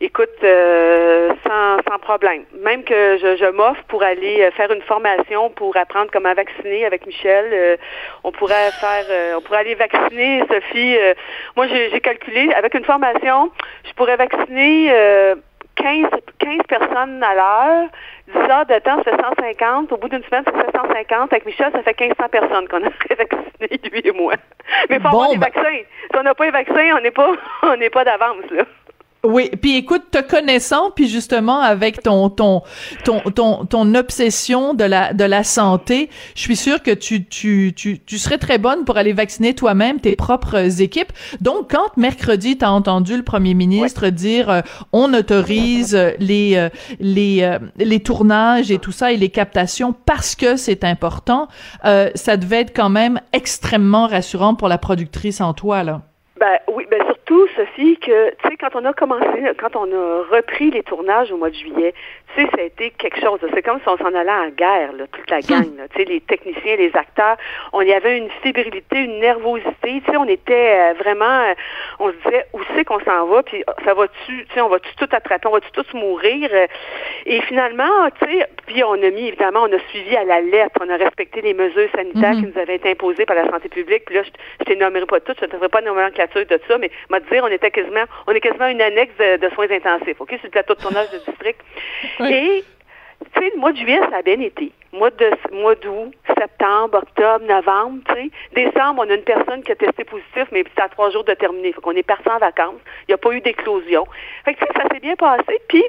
écoute, 0.00 0.28
euh, 0.42 1.30
sans, 1.46 1.78
sans 1.88 1.98
problème. 1.98 2.44
Même 2.62 2.84
que 2.84 3.18
je, 3.18 3.36
je 3.36 3.50
m'offre 3.50 3.82
pour 3.84 4.02
aller 4.02 4.48
faire 4.56 4.70
une 4.72 4.82
formation 4.82 5.50
pour 5.50 5.76
apprendre 5.76 6.10
comment 6.12 6.32
vacciner 6.34 6.84
avec 6.84 7.06
Michel. 7.06 7.78
on 8.24 8.32
pourrait 8.32 8.70
faire 8.80 9.36
on 9.36 9.40
pourrait 9.40 9.58
aller 9.58 9.74
vacciner, 9.74 10.42
Sophie. 10.50 10.96
moi 11.56 11.66
j'ai 11.68 12.00
calculé, 12.00 12.52
avec 12.54 12.74
une 12.74 12.84
formation, 12.84 13.50
je 13.84 13.92
pourrais 13.94 14.16
vacciner 14.16 14.92
15, 15.80 16.10
15 16.38 16.58
personnes 16.68 17.22
à 17.22 17.34
l'heure. 17.34 17.88
10 18.28 18.38
heures 18.50 18.66
de 18.66 18.78
temps, 18.80 19.02
ça 19.02 19.16
fait 19.16 19.22
150. 19.22 19.92
Au 19.92 19.96
bout 19.96 20.08
d'une 20.08 20.22
semaine, 20.24 20.44
ça 20.44 20.52
fait 20.52 20.76
150. 20.76 21.32
Avec 21.32 21.46
Michel, 21.46 21.72
ça 21.72 21.82
fait 21.82 21.98
1500 21.98 22.28
personnes 22.30 22.68
qu'on 22.68 22.84
a 22.84 22.90
vacciné, 23.16 23.90
lui 23.90 24.00
et 24.04 24.12
moi. 24.12 24.34
Mais 24.88 24.96
il 24.96 25.02
faut 25.02 25.08
avoir 25.08 25.30
des 25.30 25.38
ben 25.38 25.46
vaccins. 25.52 25.82
Si 26.10 26.18
on 26.18 26.22
n'a 26.22 26.34
pas 26.34 26.44
les 26.44 26.50
vaccins, 26.50 26.96
on 26.96 27.00
n'est 27.00 27.10
pas, 27.10 27.32
on 27.62 27.76
n'est 27.76 27.90
pas 27.90 28.04
d'avance, 28.04 28.50
là. 28.50 28.64
Oui, 29.22 29.50
puis 29.60 29.76
écoute, 29.76 30.04
te 30.10 30.22
connaissant, 30.22 30.90
puis 30.90 31.06
justement 31.06 31.60
avec 31.60 32.02
ton 32.02 32.30
ton 32.30 32.62
ton 33.04 33.20
ton 33.20 33.66
ton 33.66 33.94
obsession 33.94 34.72
de 34.72 34.84
la 34.84 35.12
de 35.12 35.24
la 35.24 35.44
santé, 35.44 36.08
je 36.34 36.40
suis 36.40 36.56
sûre 36.56 36.82
que 36.82 36.90
tu 36.90 37.26
tu 37.26 37.74
tu 37.76 38.00
tu 38.00 38.18
serais 38.18 38.38
très 38.38 38.56
bonne 38.56 38.86
pour 38.86 38.96
aller 38.96 39.12
vacciner 39.12 39.54
toi-même 39.54 40.00
tes 40.00 40.16
propres 40.16 40.80
équipes. 40.80 41.12
Donc 41.42 41.70
quand 41.70 41.98
mercredi 41.98 42.56
tu 42.56 42.64
as 42.64 42.72
entendu 42.72 43.14
le 43.14 43.22
premier 43.22 43.52
ministre 43.52 44.08
dire 44.08 44.48
euh, 44.48 44.60
on 44.94 45.12
autorise 45.12 45.94
les 46.18 46.56
euh, 46.56 46.70
les 46.98 47.42
euh, 47.42 47.58
les 47.76 48.00
tournages 48.00 48.70
et 48.70 48.78
tout 48.78 48.92
ça 48.92 49.12
et 49.12 49.18
les 49.18 49.28
captations 49.28 49.92
parce 49.92 50.34
que 50.34 50.56
c'est 50.56 50.82
important, 50.82 51.48
ça 51.82 52.36
devait 52.38 52.60
être 52.62 52.74
quand 52.74 52.88
même 52.88 53.20
extrêmement 53.34 54.06
rassurant 54.06 54.54
pour 54.54 54.68
la 54.68 54.78
productrice 54.78 55.42
en 55.42 55.52
toi 55.52 55.82
là. 55.82 56.00
Ben 56.40 56.56
oui, 56.74 56.86
ben 56.90 56.98
surtout, 57.04 57.19
Sophie, 57.56 57.96
que 57.98 58.30
tu 58.30 58.48
sais, 58.48 58.56
quand 58.56 58.74
on 58.74 58.84
a 58.84 58.92
commencé, 58.92 59.26
quand 59.58 59.76
on 59.76 59.90
a 59.92 60.22
repris 60.36 60.70
les 60.70 60.82
tournages 60.82 61.30
au 61.30 61.36
mois 61.36 61.50
de 61.50 61.54
juillet, 61.54 61.94
tu 62.34 62.42
sais, 62.42 62.48
ça 62.54 62.62
a 62.62 62.64
été 62.64 62.90
quelque 62.90 63.20
chose. 63.20 63.40
C'est 63.52 63.62
comme 63.62 63.80
si 63.80 63.88
on 63.88 63.96
s'en 63.96 64.14
allait 64.14 64.30
en 64.30 64.48
guerre, 64.48 64.92
là, 64.92 65.06
toute 65.10 65.30
la 65.30 65.40
gang. 65.40 65.68
Tu 65.94 65.98
sais, 65.98 66.04
les 66.04 66.20
techniciens, 66.20 66.76
les 66.76 66.94
acteurs, 66.94 67.36
on 67.72 67.82
y 67.82 67.92
avait 67.92 68.18
une 68.18 68.30
fébrilité, 68.42 68.98
une 68.98 69.20
nervosité. 69.20 70.02
Tu 70.04 70.10
sais, 70.10 70.16
on 70.16 70.28
était 70.28 70.52
euh, 70.78 70.94
vraiment, 70.98 71.24
euh, 71.24 71.54
on 71.98 72.10
se 72.10 72.16
disait 72.24 72.46
où 72.52 72.60
c'est 72.74 72.84
qu'on 72.84 73.00
s'en 73.00 73.26
va, 73.26 73.42
puis 73.42 73.62
euh, 73.68 73.72
ça 73.84 73.94
va-tu, 73.94 74.44
tu 74.46 74.54
sais, 74.54 74.60
on 74.60 74.68
va-tu 74.68 74.90
tout 74.96 75.08
attraper, 75.12 75.48
on 75.48 75.52
va-tu 75.52 75.70
tous 75.72 75.94
mourir? 75.94 76.50
Et 77.26 77.40
finalement, 77.42 78.10
tu 78.20 78.30
sais, 78.30 78.46
puis 78.66 78.82
on 78.84 78.94
a 78.94 79.10
mis 79.10 79.28
évidemment, 79.28 79.60
on 79.62 79.72
a 79.72 79.78
suivi 79.90 80.16
à 80.16 80.24
la 80.24 80.40
lettre, 80.40 80.80
on 80.80 80.88
a 80.88 80.96
respecté 80.96 81.40
les 81.40 81.54
mesures 81.54 81.88
sanitaires 81.94 82.32
mm-hmm. 82.32 82.40
qui 82.40 82.52
nous 82.52 82.60
avaient 82.60 82.76
été 82.76 82.90
imposées 82.90 83.26
par 83.26 83.36
la 83.36 83.48
santé 83.50 83.68
publique. 83.68 84.04
Puis 84.06 84.14
là, 84.14 84.22
je, 84.22 84.30
je 84.60 84.64
t'énumérerai 84.64 85.06
pas 85.06 85.20
toutes, 85.20 85.38
je 85.40 85.44
ne 85.44 85.50
te 85.50 85.56
ferai 85.56 85.68
pas 85.68 85.80
une 85.80 85.86
nomenclature 85.86 86.46
de 86.46 86.60
ça, 86.68 86.78
mais 86.78 86.90
m'a 87.08 87.20
dire, 87.20 87.44
on 87.44 87.48
était 87.48 87.70
quasiment, 87.70 88.04
on 88.26 88.32
est 88.32 88.40
quasiment 88.40 88.66
une 88.68 88.80
annexe 88.80 89.16
de, 89.18 89.48
soins 89.54 89.70
intensifs, 89.70 90.20
ok, 90.20 90.30
sur 90.30 90.44
le 90.44 90.50
plateau 90.50 90.74
de 90.74 90.80
tournage 90.80 91.10
de 91.10 91.18
district. 91.18 91.60
Et 92.28 92.64
tu 93.34 93.40
sais, 93.40 93.50
le 93.54 93.60
mois 93.60 93.72
de 93.72 93.76
juillet, 93.76 94.00
ça 94.10 94.18
a 94.18 94.22
bien 94.22 94.40
été. 94.40 94.72
Mois 94.92 95.10
de 95.10 95.30
mois 95.52 95.74
d'août, 95.76 96.12
septembre, 96.26 96.98
octobre, 96.98 97.44
novembre, 97.46 98.00
tu 98.08 98.14
sais. 98.14 98.30
Décembre, 98.54 99.04
on 99.06 99.10
a 99.10 99.14
une 99.14 99.22
personne 99.22 99.62
qui 99.62 99.70
a 99.72 99.76
testé 99.76 100.04
positif, 100.04 100.46
mais 100.50 100.64
c'est 100.74 100.82
à 100.82 100.88
trois 100.88 101.10
jours 101.10 101.22
de 101.24 101.34
terminer. 101.34 101.72
Fait 101.72 101.80
qu'on 101.80 101.92
est 101.92 102.02
parti 102.02 102.28
en 102.28 102.38
vacances. 102.38 102.80
Il 103.06 103.10
n'y 103.10 103.14
a 103.14 103.18
pas 103.18 103.32
eu 103.32 103.40
d'éclosion. 103.40 104.06
Fait 104.44 104.54
que 104.54 104.64
ça 104.74 104.88
s'est 104.90 105.00
bien 105.00 105.16
passé. 105.16 105.60
Puis, 105.68 105.84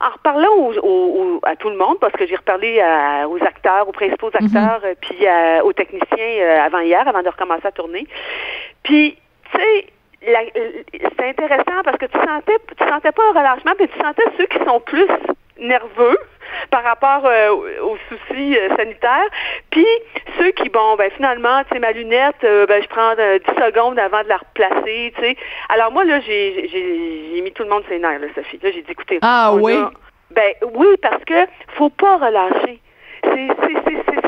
en 0.00 0.10
reparlant 0.10 0.52
au, 0.82 1.40
à 1.42 1.56
tout 1.56 1.70
le 1.70 1.76
monde, 1.76 1.98
parce 2.00 2.12
que 2.12 2.26
j'ai 2.26 2.36
reparlé 2.36 2.82
aux 3.28 3.42
acteurs, 3.42 3.88
aux 3.88 3.92
principaux 3.92 4.30
mhm. 4.38 4.46
acteurs, 4.46 4.80
euh, 4.84 4.94
puis 5.00 5.26
aux 5.62 5.72
techniciens 5.72 6.18
euh, 6.18 6.60
avant 6.60 6.80
hier, 6.80 7.08
avant 7.08 7.22
de 7.22 7.28
recommencer 7.28 7.66
à 7.66 7.72
tourner. 7.72 8.06
Puis, 8.82 9.16
tu 9.52 9.58
sais, 9.58 9.86
c'est 10.22 11.28
intéressant 11.28 11.82
parce 11.84 11.98
que 11.98 12.06
tu 12.06 12.18
sentais, 12.18 12.58
tu 12.76 12.88
sentais 12.88 13.12
pas 13.12 13.22
un 13.30 13.38
relâchement, 13.38 13.72
mais 13.78 13.88
tu 13.88 13.98
sentais 13.98 14.24
ceux 14.38 14.46
qui 14.46 14.58
sont 14.64 14.80
plus 14.80 15.08
nerveux 15.58 16.18
par 16.70 16.82
rapport 16.82 17.24
euh, 17.24 17.50
aux 17.82 17.96
soucis 18.08 18.58
euh, 18.58 18.74
sanitaires. 18.76 19.28
Puis 19.70 19.86
ceux 20.38 20.50
qui, 20.52 20.68
bon, 20.68 20.96
ben 20.96 21.10
finalement, 21.12 21.62
tu 21.64 21.74
sais, 21.74 21.78
ma 21.78 21.92
lunette, 21.92 22.42
euh, 22.44 22.66
ben 22.66 22.82
je 22.82 22.88
prends 22.88 23.14
10 23.14 23.20
secondes 23.64 23.98
avant 23.98 24.22
de 24.22 24.28
la 24.28 24.38
replacer, 24.38 25.12
tu 25.16 25.20
sais. 25.22 25.36
Alors 25.68 25.92
moi, 25.92 26.04
là, 26.04 26.20
j'ai, 26.20 26.68
j'ai, 26.68 27.40
mis 27.40 27.52
tout 27.52 27.62
le 27.62 27.68
monde 27.68 27.84
ses 27.88 27.98
nerfs, 27.98 28.20
là, 28.20 28.26
Sophie. 28.34 28.58
Là, 28.62 28.70
j'ai 28.72 28.82
dit, 28.82 28.92
écoutez, 28.92 29.18
ah 29.22 29.52
oui? 29.54 29.76
ben 30.30 30.52
oui, 30.74 30.88
parce 31.02 31.24
que 31.24 31.46
faut 31.76 31.90
pas 31.90 32.16
relâcher. 32.16 32.80
C'est, 33.22 33.48
c'est, 33.62 33.74
c'est, 33.84 34.23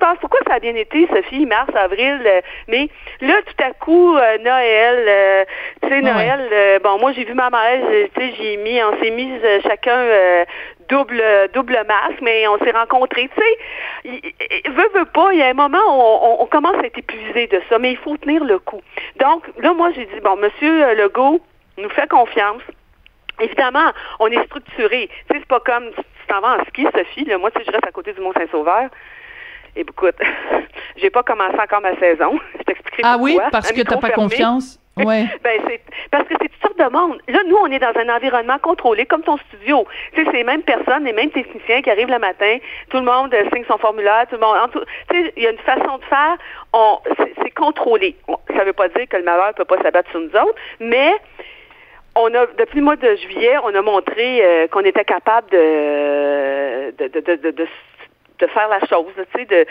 qui, 0.00 0.18
pourquoi 0.20 0.40
ça 0.46 0.54
a 0.54 0.60
bien 0.60 0.74
été, 0.74 1.06
Sophie, 1.08 1.46
mars, 1.46 1.70
avril, 1.74 2.20
euh, 2.24 2.40
mais 2.68 2.88
là, 3.20 3.34
tout 3.46 3.64
à 3.64 3.72
coup, 3.72 4.16
euh, 4.16 4.38
Noël, 4.38 5.04
euh, 5.08 5.44
tu 5.82 5.88
sais, 5.88 6.00
Noël, 6.00 6.80
bon, 6.82 6.98
moi, 6.98 7.12
j'ai 7.12 7.24
vu 7.24 7.34
ma 7.34 7.50
mère, 7.50 7.80
tu 8.14 8.20
sais, 8.20 8.34
j'ai 8.38 8.56
mis, 8.56 8.82
on 8.82 9.02
s'est 9.02 9.10
mis 9.10 9.30
chacun 9.62 10.44
double 10.88 11.22
double 11.52 11.84
masque, 11.86 12.20
mais 12.22 12.48
on 12.48 12.58
s'est 12.58 12.72
rencontrés. 12.72 13.30
Tu 13.34 13.40
sais, 13.40 14.70
veut, 14.70 14.90
veut 14.94 15.04
pas, 15.06 15.32
il 15.32 15.38
y 15.38 15.42
a 15.42 15.48
un 15.48 15.54
moment 15.54 15.78
où 15.78 16.42
on, 16.42 16.46
commence 16.46 16.76
à 16.82 16.86
être 16.86 16.98
épuisé 16.98 17.46
de 17.46 17.60
ça, 17.68 17.78
mais 17.78 17.92
il 17.92 17.98
faut 17.98 18.16
tenir 18.16 18.44
le 18.44 18.58
coup. 18.58 18.80
Donc, 19.18 19.44
là, 19.58 19.72
moi, 19.72 19.90
j'ai 19.94 20.06
dit, 20.06 20.20
bon, 20.22 20.36
Monsieur 20.36 20.94
Legault 20.94 21.40
nous 21.78 21.90
fait 21.90 22.08
confiance. 22.08 22.62
Évidemment, 23.40 23.92
on 24.18 24.26
est 24.26 24.44
structuré. 24.46 25.08
Tu 25.08 25.34
sais, 25.34 25.40
c'est 25.40 25.48
pas 25.48 25.60
comme 25.60 25.90
tu 25.94 26.02
t'en 26.28 26.40
vas 26.40 26.58
en 26.58 26.64
ski, 26.66 26.86
Sophie. 26.94 27.24
Là, 27.24 27.38
moi, 27.38 27.50
tu 27.50 27.58
sais, 27.58 27.64
je 27.66 27.72
reste 27.72 27.86
à 27.86 27.92
côté 27.92 28.12
du 28.12 28.20
Mont-Saint-Sauveur. 28.20 28.90
Écoute, 29.80 30.16
j'ai 30.96 31.10
pas 31.10 31.22
commencé 31.22 31.56
encore 31.58 31.80
ma 31.80 31.96
saison. 31.98 32.38
Je 32.58 32.62
t'expliquerai 32.64 33.02
Ah 33.04 33.16
oui, 33.18 33.38
parce 33.50 33.72
que 33.72 33.80
t'as 33.82 33.96
pas 33.96 34.10
confiance? 34.10 34.78
Ouais. 34.96 35.24
ben, 35.42 35.58
c'est 35.66 35.80
parce 36.10 36.24
que 36.24 36.34
c'est 36.42 36.48
toutes 36.48 36.60
sortes 36.60 36.78
de 36.78 36.92
monde. 36.92 37.18
Là, 37.28 37.38
nous, 37.46 37.56
on 37.56 37.68
est 37.68 37.78
dans 37.78 37.96
un 37.96 38.14
environnement 38.14 38.58
contrôlé, 38.58 39.06
comme 39.06 39.22
ton 39.22 39.38
studio. 39.38 39.86
Tu 40.12 40.20
sais, 40.22 40.30
c'est 40.30 40.36
les 40.36 40.44
mêmes 40.44 40.62
personnes, 40.62 41.04
les 41.04 41.14
mêmes 41.14 41.30
techniciens 41.30 41.80
qui 41.80 41.88
arrivent 41.90 42.10
le 42.10 42.18
matin. 42.18 42.58
Tout 42.90 42.98
le 42.98 43.04
monde 43.04 43.32
euh, 43.32 43.44
signe 43.50 43.64
son 43.66 43.78
formulaire. 43.78 44.26
Tout 44.28 44.34
le 44.36 44.42
monde. 44.42 44.56
Tu 45.08 45.16
sais, 45.16 45.32
il 45.38 45.42
y 45.44 45.46
a 45.46 45.52
une 45.52 45.58
façon 45.58 45.96
de 45.96 46.04
faire. 46.04 46.36
On, 46.74 46.98
c'est, 47.42 47.50
contrôlé. 47.52 48.14
On- 48.28 48.36
ça 48.54 48.64
veut 48.64 48.74
pas 48.74 48.88
dire 48.88 49.08
que 49.08 49.16
le 49.16 49.22
malheur 49.22 49.54
peut 49.54 49.64
pas 49.64 49.80
s'abattre 49.80 50.10
sur 50.10 50.20
nous 50.20 50.28
autres, 50.36 50.56
mais 50.80 51.14
on 52.16 52.26
a 52.34 52.46
depuis 52.58 52.80
le 52.80 52.84
mois 52.84 52.96
de 52.96 53.14
juillet, 53.16 53.56
on 53.64 53.74
a 53.74 53.80
montré 53.80 54.44
euh, 54.44 54.66
qu'on 54.68 54.80
était 54.80 55.04
capable 55.04 55.48
de 55.50 56.90
de, 56.98 57.08
de, 57.20 57.50
de, 57.50 57.66
de, 58.40 58.46
faire 58.48 58.68
la 58.68 58.80
chose, 58.86 59.12
tu 59.16 59.38
sais, 59.38 59.44
de, 59.46 59.66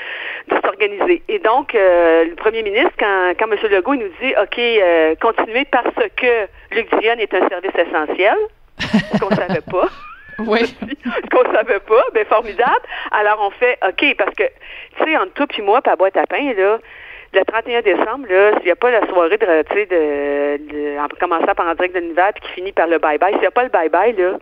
de 0.56 0.62
s'organiser. 0.62 1.22
Et 1.28 1.40
donc, 1.40 1.74
euh, 1.76 2.26
le 2.26 2.36
premier 2.36 2.64
ministre, 2.64 2.92
quand, 3.00 3.34
quand 3.38 3.52
M. 3.52 3.58
Legault 3.70 3.94
il 3.94 4.00
nous 4.02 4.12
dit, 4.22 4.34
OK, 4.42 4.58
euh, 4.60 5.16
continuez 5.22 5.66
parce 5.66 5.94
que 6.16 6.48
Luc 6.76 6.88
Dionne 7.00 7.20
est 7.20 7.34
un 7.34 7.48
service 7.50 7.72
essentiel, 7.76 8.38
ce 8.80 9.20
qu'on 9.20 9.30
savait 9.36 9.62
pas, 9.62 9.88
Oui. 10.40 10.60
ce 10.66 11.30
qu'on 11.36 11.54
savait 11.54 11.80
pas, 11.80 12.04
ben 12.14 12.26
formidable. 12.26 12.82
Alors, 13.12 13.40
on 13.42 13.52
fait, 13.52 13.78
OK, 13.88 14.16
parce 14.18 14.34
que, 14.36 14.44
tu 14.98 15.04
sais, 15.04 15.18
entre 15.18 15.34
toi 15.34 15.48
puis 15.48 15.62
moi, 15.62 15.82
à 15.86 15.96
boîte 15.96 16.16
à 16.18 16.26
pain, 16.26 16.54
là, 16.54 16.80
le 17.32 17.46
31 17.46 17.82
décembre, 17.82 18.26
là, 18.30 18.54
s'il 18.56 18.66
n'y 18.66 18.72
a 18.72 18.76
pas 18.76 18.90
la 18.90 19.06
soirée 19.08 19.38
de, 19.38 19.62
tu 19.70 19.74
sais, 19.76 19.86
de, 19.86 20.72
de- 20.72 20.98
en 21.00 21.08
commençant 21.20 21.54
par 21.54 21.68
en 21.68 21.76
direct 21.76 21.94
de 21.94 22.00
l'univers 22.00 22.32
puis 22.34 22.42
qui 22.48 22.54
finit 22.54 22.72
par 22.72 22.88
le 22.88 22.98
bye-bye, 22.98 23.32
s'il 23.34 23.42
n'y 23.42 23.46
a 23.46 23.52
pas 23.52 23.64
le 23.64 23.70
bye-bye, 23.70 24.18
là, 24.18 24.38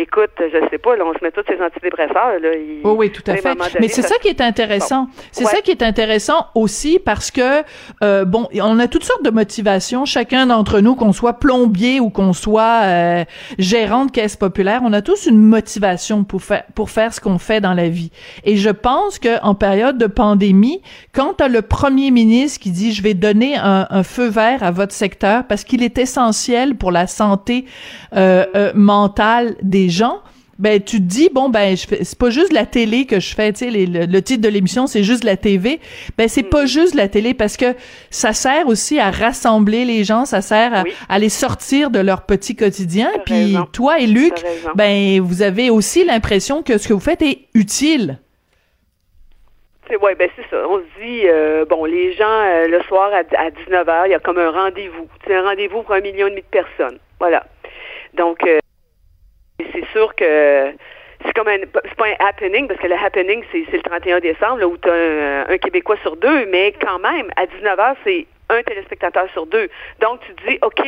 écoute, 0.00 0.30
je 0.38 0.68
sais 0.70 0.78
pas, 0.78 0.96
là, 0.96 1.04
on 1.06 1.12
se 1.18 1.22
met 1.22 1.30
tous 1.30 1.42
ces 1.48 1.60
antidépresseurs, 1.62 2.38
là. 2.40 2.54
ils- 2.54 2.80
Oui, 2.84 2.94
oui, 2.98 3.10
tout 3.12 3.22
à 3.30 3.36
fait. 3.36 3.54
Mais 3.80 3.88
c'est 3.88 4.02
ça 4.02 4.16
qui 4.22 4.28
est 4.28 4.40
intéressant. 4.40 5.08
C'est 5.32 5.44
Ouais. 5.44 5.50
ça 5.50 5.60
qui 5.60 5.70
est 5.70 5.82
intéressant 5.82 6.46
aussi 6.54 6.98
parce 6.98 7.30
que, 7.30 7.62
euh, 8.02 8.24
bon, 8.24 8.48
on 8.62 8.78
a 8.78 8.88
toutes 8.88 9.04
sortes 9.04 9.24
de 9.24 9.30
motivations. 9.30 10.04
Chacun 10.04 10.46
d'entre 10.46 10.80
nous, 10.80 10.94
qu'on 10.94 11.12
soit 11.12 11.34
plombier 11.40 12.00
ou 12.00 12.10
qu'on 12.10 12.32
soit 12.32 12.80
euh, 12.84 13.24
gérant 13.58 14.06
de 14.06 14.10
caisse 14.10 14.36
populaire, 14.36 14.80
on 14.84 14.92
a 14.92 15.02
tous 15.02 15.26
une 15.26 15.38
motivation 15.42 16.24
pour 16.24 16.42
faire 16.42 16.64
pour 16.74 16.90
faire 16.90 17.12
ce 17.12 17.20
qu'on 17.20 17.38
fait 17.38 17.60
dans 17.60 17.74
la 17.74 17.88
vie. 17.88 18.10
Et 18.44 18.56
je 18.56 18.70
pense 18.70 19.18
que 19.18 19.40
en 19.42 19.54
période 19.54 19.98
de 19.98 20.06
pandémie, 20.06 20.80
quand 21.12 21.34
tu 21.38 21.44
as 21.44 21.48
le 21.48 21.62
premier 21.62 22.10
ministre 22.10 22.58
qui 22.60 22.70
dit 22.70 22.92
je 22.92 23.02
vais 23.02 23.14
donner 23.14 23.56
un, 23.56 23.86
un 23.90 24.02
feu 24.02 24.28
vert 24.28 24.62
à 24.62 24.70
votre 24.70 24.92
secteur 24.92 25.44
parce 25.48 25.64
qu'il 25.64 25.82
est 25.82 25.98
essentiel 25.98 26.74
pour 26.76 26.90
la 26.92 27.06
santé 27.06 27.66
euh, 28.16 28.44
euh, 28.56 28.72
mentale 28.74 29.56
des 29.62 29.88
gens, 29.90 30.20
ben 30.58 30.78
tu 30.82 30.98
te 30.98 31.02
dis 31.04 31.30
bon 31.32 31.48
ben 31.48 31.74
c'est 31.76 32.18
pas 32.18 32.28
juste 32.28 32.52
la 32.52 32.66
télé 32.66 33.06
que 33.06 33.18
je 33.18 33.34
fais 33.34 33.50
tu 33.50 33.60
sais 33.60 33.70
le, 33.70 34.04
le 34.04 34.22
titre 34.22 34.42
de 34.42 34.48
l'émission 34.50 34.86
c'est 34.86 35.02
juste 35.02 35.24
la 35.24 35.38
TV 35.38 35.80
ben 36.18 36.28
c'est 36.28 36.42
pas 36.42 36.66
juste 36.66 36.94
la 36.94 37.08
télé 37.08 37.32
parce 37.32 37.56
que 37.56 37.74
ça 38.10 38.34
sert 38.34 38.66
aussi 38.68 39.00
à 39.00 39.10
rassembler 39.10 39.86
les 39.86 40.04
gens 40.04 40.26
ça 40.26 40.42
sert 40.42 40.74
à, 40.74 40.82
Oui. 40.82 40.92
à 41.08 41.18
les 41.18 41.30
sortir 41.30 41.88
de 41.88 41.98
leur 41.98 42.26
petit 42.26 42.56
quotidien 42.56 43.10
puis 43.24 43.56
raison. 43.56 43.64
toi 43.72 44.00
et 44.00 44.06
Luc 44.06 44.34
ben 44.74 45.18
vous 45.22 45.40
avez 45.40 45.70
aussi 45.70 46.04
l'impression 46.04 46.62
que 46.62 46.76
ce 46.76 46.88
que 46.88 46.92
vous 46.92 47.00
faites 47.00 47.22
est 47.22 47.46
utile 47.54 48.18
ouais, 50.02 50.14
ben 50.14 50.28
c'est 50.36 50.48
ça. 50.50 50.62
On 50.68 50.78
se 50.78 50.84
dit 51.02 51.22
euh, 51.26 51.64
bon, 51.64 51.84
les 51.84 52.12
gens 52.12 52.24
euh, 52.28 52.68
le 52.68 52.80
soir 52.82 53.10
à, 53.12 53.18
à 53.40 53.50
19h, 53.50 54.02
il 54.06 54.10
y 54.12 54.14
a 54.14 54.20
comme 54.20 54.38
un 54.38 54.50
rendez-vous. 54.50 55.08
C'est 55.26 55.34
un 55.34 55.42
rendez-vous 55.42 55.82
pour 55.82 55.94
un 55.94 56.00
million 56.00 56.28
et 56.28 56.30
demi 56.30 56.42
de 56.42 56.46
personnes. 56.46 56.98
Voilà. 57.18 57.44
Donc 58.16 58.38
euh, 58.46 58.59
c'est 59.72 59.86
sûr 59.92 60.14
que 60.14 60.72
c'est 61.24 61.32
comme 61.34 61.48
un 61.48 61.58
c'est 61.84 61.94
pas 61.96 62.06
un 62.06 62.26
happening 62.26 62.66
parce 62.66 62.80
que 62.80 62.86
le 62.86 62.94
happening 62.94 63.42
c'est 63.52 63.64
c'est 63.70 63.76
le 63.76 63.82
31 63.82 64.20
décembre 64.20 64.58
là, 64.58 64.68
où 64.68 64.76
tu 64.76 64.88
as 64.88 64.92
un, 64.92 65.48
un 65.48 65.58
Québécois 65.58 65.96
sur 66.02 66.16
deux, 66.16 66.46
mais 66.46 66.72
quand 66.80 66.98
même 66.98 67.30
à 67.36 67.46
19h 67.46 67.96
c'est 68.04 68.26
un 68.48 68.62
téléspectateur 68.62 69.28
sur 69.32 69.46
deux. 69.46 69.68
Donc 70.00 70.20
tu 70.26 70.34
te 70.34 70.48
dis 70.48 70.58
OK, 70.62 70.82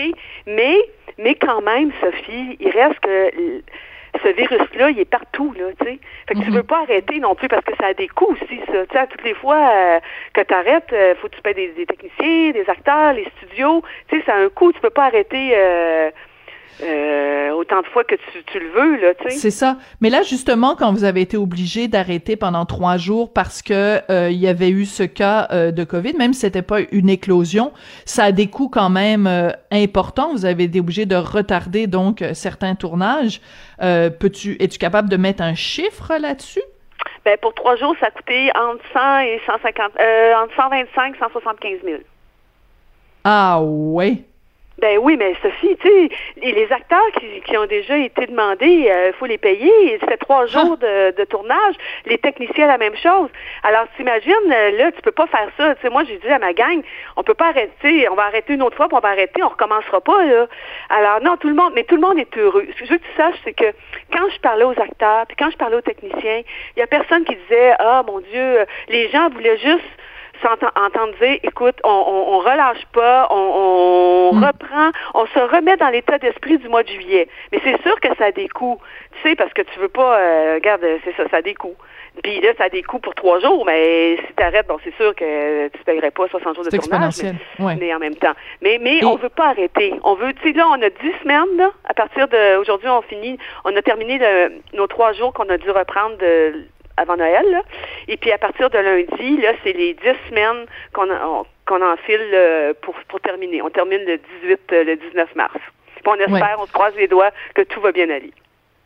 mais 0.47 0.77
mais 1.19 1.35
quand 1.35 1.61
même 1.61 1.93
Sophie, 2.01 2.57
il 2.61 2.71
reste 2.71 2.99
que 3.01 3.31
ce 4.23 4.29
virus-là, 4.29 4.91
il 4.91 5.01
est 5.01 5.07
partout, 5.07 5.55
là, 5.59 5.67
tu 5.81 5.87
sais. 5.87 5.99
Fait 6.29 6.35
que 6.35 6.41
tu 6.41 6.51
veux 6.51 6.63
pas 6.63 6.83
arrêter 6.83 7.19
non 7.19 7.35
plus 7.35 7.49
parce 7.49 7.65
que 7.65 7.75
ça 7.81 7.87
a 7.87 7.95
des 7.95 8.09
coûts 8.09 8.33
aussi, 8.33 8.61
ça. 8.67 8.87
Tu 8.87 8.97
sais, 8.97 9.07
toutes 9.07 9.25
les 9.25 9.35
fois 9.35 9.57
euh, 9.57 10.01
que 10.35 10.43
tu 10.43 10.55
arrêtes, 10.55 10.95
faut 11.21 11.29
que 11.29 11.37
tu 11.37 11.43
payes 11.43 11.55
des, 11.55 11.69
des 11.69 11.87
techniciens, 11.87 12.51
des 12.51 12.69
acteurs, 12.69 13.15
les 13.15 13.27
studios. 13.39 13.83
Tu 14.09 14.19
sais, 14.19 14.25
ça 14.27 14.35
a 14.35 14.39
un 14.39 14.49
coût. 14.51 14.73
Tu 14.73 14.81
peux 14.81 14.91
pas 14.91 15.07
arrêter 15.07 15.53
euh, 15.55 16.11
euh, 16.83 17.51
autant 17.51 17.81
de 17.81 17.87
fois 17.87 18.05
que 18.05 18.15
tu, 18.15 18.43
tu 18.45 18.59
le 18.59 18.69
veux, 18.71 19.01
là, 19.01 19.15
tu 19.15 19.31
sais. 19.31 19.37
C'est 19.37 19.51
ça. 19.51 19.77
Mais 20.01 20.11
là, 20.11 20.23
justement, 20.23 20.75
quand 20.77 20.93
vous 20.93 21.05
avez 21.05 21.21
été 21.21 21.37
obligé 21.37 21.89
d'arrêter 21.89 22.37
pendant 22.37 22.65
trois 22.67 22.97
jours 22.97 23.33
parce 23.33 23.63
que 23.63 24.01
euh, 24.11 24.31
il 24.31 24.39
y 24.39 24.49
avait 24.49 24.71
eu 24.71 24.85
ce 24.85 25.03
cas 25.03 25.49
euh, 25.51 25.71
de 25.71 25.85
COVID, 25.85 26.15
même 26.15 26.33
si 26.33 26.41
c'était 26.41 26.63
pas 26.63 26.81
une 26.91 27.09
éclosion, 27.09 27.73
ça 28.05 28.25
a 28.25 28.33
des 28.33 28.49
coûts 28.49 28.69
quand 28.69 28.91
même 28.91 29.29
importants. 29.71 30.33
Vous 30.33 30.45
avez 30.45 30.65
été 30.65 30.81
obligé 30.81 31.07
de 31.07 31.17
retarder 31.17 31.87
donc 31.87 32.25
certains 32.33 32.75
tournages. 32.75 33.41
Peux-tu, 33.79 34.57
es-tu 34.61 34.79
capable 34.79 35.09
de 35.09 35.17
mettre 35.17 35.43
un 35.43 35.55
chiffre 35.55 36.13
là-dessus? 36.19 36.63
Ben, 37.25 37.37
pour 37.41 37.55
trois 37.55 37.77
jours, 37.77 37.95
ça 38.01 38.07
a 38.07 38.11
coûté 38.11 38.51
entre 38.57 38.83
100 38.93 39.19
et 39.21 39.41
150, 39.47 39.93
euh, 40.01 40.35
entre 40.43 40.55
125 40.57 41.15
et 41.15 41.19
175 41.19 41.79
000. 41.85 41.99
Ah 43.25 43.61
ouais. 43.63 44.25
Ben 44.83 44.99
oui, 44.99 45.17
mais 45.17 45.37
Sophie, 45.41 45.77
tu 45.77 45.89
sais, 45.89 46.09
les 46.43 46.73
acteurs 46.73 47.07
qui, 47.21 47.41
qui 47.43 47.57
ont 47.57 47.67
déjà 47.67 47.97
été 47.97 48.27
demandés, 48.27 48.91
il 48.91 49.13
faut 49.17 49.27
les 49.27 49.39
payer. 49.39 49.97
C'était 50.01 50.17
trois 50.17 50.47
jours 50.47 50.77
de, 50.77 51.13
de 51.17 51.25
tournage. 51.25 51.77
Les 52.05 52.19
techniciens, 52.19 52.67
la 52.67 52.79
même 52.79 52.97
chose. 52.97 53.29
Alors, 53.63 53.85
t'imagines, 53.97 54.33
euh, 54.51 54.71
là, 54.73 54.91
tu 54.91 55.01
peux 55.03 55.13
pas 55.13 55.29
faire 55.29 55.49
ça. 55.57 55.77
Tu 55.77 55.83
sais, 55.83 55.89
moi, 55.89 56.03
j'ai 56.03 56.19
dit 56.19 56.27
à 56.27 56.41
ma 56.41 56.53
gang, 56.53 56.83
on 57.17 57.23
peut 57.23 57.35
pas 57.35 57.51
arrêter. 57.51 58.09
On 58.09 58.17
va 58.17 58.25
arrêter 58.25 58.55
une 58.55 58.63
autre 58.63 58.77
fois, 58.77 58.89
puis 58.89 58.97
on 58.97 59.01
va 59.01 59.11
arrêter. 59.11 59.41
On 59.45 59.51
recommencera 59.51 60.01
pas, 60.01 60.25
là. 60.25 60.49
Alors, 60.89 61.21
non, 61.23 61.37
tout 61.37 61.49
le 61.49 61.55
monde, 61.55 61.75
mais 61.77 61.85
tout 61.85 61.95
le 61.95 62.01
monde 62.01 62.19
est 62.19 62.37
heureux. 62.37 62.67
Ce 62.75 62.81
que 62.81 62.87
je 62.87 62.93
veux 62.95 62.99
que 62.99 63.05
tu 63.05 63.17
saches, 63.17 63.39
c'est 63.45 63.55
que 63.55 63.73
quand 64.13 64.29
je 64.35 64.41
parlais 64.41 64.65
aux 64.65 64.81
acteurs, 64.81 65.27
puis 65.29 65.37
quand 65.39 65.51
je 65.53 65.59
parlais 65.59 65.77
aux 65.77 65.83
techniciens, 65.83 66.43
il 66.77 66.81
y 66.81 66.83
a 66.83 66.89
personne 66.89 67.25
qui 67.25 67.37
disait, 67.37 67.75
ah, 67.79 68.03
mon 68.05 68.19
Dieu, 68.19 68.67
les 68.89 69.09
gens 69.11 69.29
voulaient 69.29 69.59
juste 69.59 69.87
s'entend- 70.43 70.71
entendre 70.77 71.15
dire, 71.21 71.39
écoute, 71.43 71.77
on, 71.85 71.89
on, 71.89 72.35
on 72.35 72.39
relâche 72.41 72.85
pas, 72.93 73.29
on, 73.31 73.35
on 74.33 74.35
Mm. 74.35 74.45
reprend, 74.45 74.91
on 75.15 75.27
se 75.27 75.39
remet 75.39 75.77
dans 75.77 75.89
l'état 75.91 76.19
d'esprit 76.19 76.59
du 76.59 76.69
mois 76.69 76.83
de 76.83 76.89
juillet. 76.89 77.29
Mais 77.53 77.61
c'est 77.65 77.81
sûr 77.83 77.99
que 78.01 78.09
ça 78.19 78.27
a 78.27 78.33
des 78.33 78.49
coûts, 78.49 78.79
tu 79.23 79.29
sais, 79.29 79.37
parce 79.37 79.53
que 79.53 79.63
tu 79.63 79.79
veux 79.79 79.89
pas, 79.89 80.19
euh, 80.19 80.55
regarde, 80.55 80.85
c'est 81.05 81.15
ça, 81.17 81.29
ça 81.31 81.39
a 81.39 81.43
des 81.43 81.55
coûts. 81.55 81.77
Puis 82.23 82.41
là, 82.43 82.51
ça 82.59 82.65
a 82.65 82.69
des 82.69 82.83
coûts 82.83 82.99
pour 82.99 83.15
trois 83.15 83.41
jours, 83.41 83.65
mais 83.65 84.17
si 84.17 84.33
t'arrêtes, 84.35 84.67
bon, 84.67 84.77
c'est 84.85 84.95
sûr 84.97 85.15
que 85.15 85.69
tu 85.69 85.79
paierais 85.85 86.11
pas 86.11 86.29
60 86.29 86.55
jours 86.55 86.65
de 86.65 86.69
tournage. 86.71 86.77
exponentiel. 86.77 87.37
Mais, 87.59 87.65
Ouais. 87.65 87.77
mais 87.81 87.95
en 87.95 87.99
même 87.99 88.15
temps. 88.17 88.35
Mais, 88.61 88.79
mais 88.83 88.99
Et- 88.99 89.05
on 89.05 89.17
veut 89.17 89.31
pas 89.31 89.47
arrêter. 89.49 89.95
On 90.05 90.15
veut, 90.15 90.35
tu 90.35 90.43
sais, 90.53 90.53
là, 90.57 90.67
on 90.69 90.75
a 90.83 90.91
dix 90.91 91.13
semaines, 91.23 91.57
là, 91.57 91.71
à 91.89 91.95
partir 91.95 92.29
de, 92.29 92.57
aujourd'hui, 92.59 92.89
on 92.89 93.01
finit, 93.03 93.39
on 93.65 93.75
a 93.77 93.81
terminé 93.83 94.19
le- 94.19 94.53
nos 94.77 94.87
trois 94.87 95.13
jours 95.13 95.33
qu'on 95.33 95.49
a 95.49 95.57
dû 95.57 95.71
reprendre 95.71 96.17
de, 96.19 96.65
avant 96.97 97.17
Noël, 97.17 97.51
là. 97.51 97.63
Et 98.09 98.17
puis 98.17 98.33
à 98.33 98.39
partir 98.39 98.71
de 98.71 98.79
lundi, 98.79 99.37
là, 99.39 99.53
c'est 99.63 99.73
les 99.73 99.95
dix 99.95 100.17
semaines 100.29 100.67
qu'on 100.93 101.09
qu'on 101.67 101.81
enfile 101.81 102.21
euh, 102.35 102.75
pour, 102.83 102.95
pour 103.09 103.21
terminer. 103.21 103.63
On 103.63 103.71
termine 103.71 104.05
le 104.05 104.19
18, 104.43 104.61
euh, 104.73 104.85
le 104.85 104.97
19 104.97 105.35
mars. 105.37 105.59
Puis 105.95 106.05
on 106.07 106.15
espère, 106.15 106.59
on 106.59 106.67
se 106.67 106.73
croise 106.73 106.95
les 106.97 107.07
doigts 107.07 107.31
que 107.55 107.63
tout 107.63 107.81
va 107.81 107.93
bien 107.93 108.11
aller. 108.11 108.33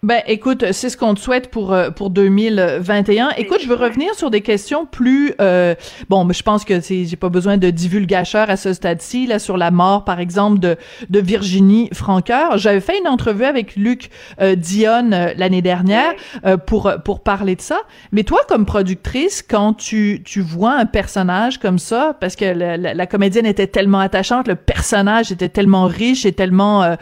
Ben, 0.06 0.22
écoute, 0.28 0.64
c'est 0.70 0.88
ce 0.88 0.96
qu'on 0.96 1.14
te 1.14 1.18
souhaite 1.18 1.50
pour 1.50 1.72
euh, 1.72 1.90
pour 1.90 2.10
2021. 2.10 3.30
Écoute, 3.38 3.58
je 3.60 3.66
veux 3.66 3.74
revenir 3.74 4.14
sur 4.14 4.30
des 4.30 4.40
questions 4.40 4.86
plus 4.86 5.34
euh, 5.40 5.74
bon, 6.08 6.24
mais 6.24 6.32
je 6.32 6.44
pense 6.44 6.64
que 6.64 6.80
j'ai 6.80 7.16
pas 7.16 7.28
besoin 7.28 7.56
de 7.56 7.70
divulgateur 7.70 8.48
à 8.48 8.56
ce 8.56 8.72
stade-ci 8.72 9.26
là 9.26 9.40
sur 9.40 9.56
la 9.56 9.72
mort 9.72 10.04
par 10.04 10.20
exemple 10.20 10.60
de 10.60 10.76
de 11.10 11.18
Virginie 11.18 11.88
Franqueur. 11.92 12.56
J'avais 12.56 12.78
fait 12.78 13.00
une 13.00 13.08
entrevue 13.08 13.46
avec 13.46 13.74
Luc 13.74 14.10
euh, 14.40 14.54
Dionne 14.54 15.12
euh, 15.12 15.34
l'année 15.36 15.60
dernière 15.60 16.12
euh, 16.44 16.56
pour 16.56 16.88
pour 17.04 17.24
parler 17.24 17.56
de 17.56 17.60
ça. 17.60 17.80
Mais 18.12 18.22
toi 18.22 18.38
comme 18.48 18.64
productrice 18.64 19.42
quand 19.42 19.74
tu 19.74 20.22
tu 20.24 20.40
vois 20.40 20.74
un 20.74 20.86
personnage 20.86 21.58
comme 21.58 21.80
ça 21.80 22.16
parce 22.20 22.36
que 22.36 22.44
la, 22.44 22.76
la- 22.76 22.94
la 22.94 23.06
comédienne 23.08 23.44
était 23.46 23.66
tellement 23.66 23.98
attachante, 23.98 24.46
le 24.46 24.54
personnage 24.54 25.32
était 25.32 25.48
tellement 25.48 25.86
riche 25.86 26.24
et 26.26 26.32
tellement 26.32 26.96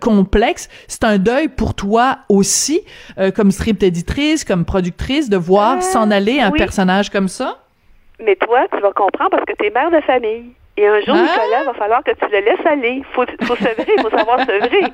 complexe, 0.00 0.68
c'est 0.88 1.04
un 1.04 1.18
deuil 1.18 1.46
pour 1.48 1.74
toi 1.74 2.18
aussi 2.40 2.80
euh, 3.18 3.30
comme 3.30 3.50
script 3.52 3.82
éditrice, 3.82 4.44
comme 4.44 4.64
productrice 4.64 5.28
de 5.30 5.36
voir 5.36 5.76
Euh, 5.76 5.80
s'en 5.80 6.10
aller 6.10 6.40
un 6.40 6.50
oui. 6.50 6.58
personnage 6.58 7.10
comme 7.10 7.28
ça? 7.28 7.58
Mais 8.18 8.36
toi, 8.36 8.66
tu 8.72 8.80
vas 8.80 8.92
comprendre 8.92 9.30
parce 9.30 9.44
que 9.44 9.52
tu 9.58 9.66
es 9.66 9.70
mère 9.70 9.90
de 9.90 10.00
famille. 10.00 10.46
Et 10.76 10.86
un 10.86 11.00
jour, 11.00 11.14
Ah! 11.16 11.22
Nicolas, 11.22 11.64
va 11.64 11.74
falloir 11.74 12.02
que 12.04 12.12
tu 12.12 12.26
le 12.32 12.40
laisses 12.40 12.66
aller. 12.66 13.02
Faut, 13.12 13.24
faut 13.42 13.56
sevrer, 13.56 13.92
il 13.96 14.02
faut 14.02 14.10
savoir 14.10 14.40
sevrer. 14.40 14.84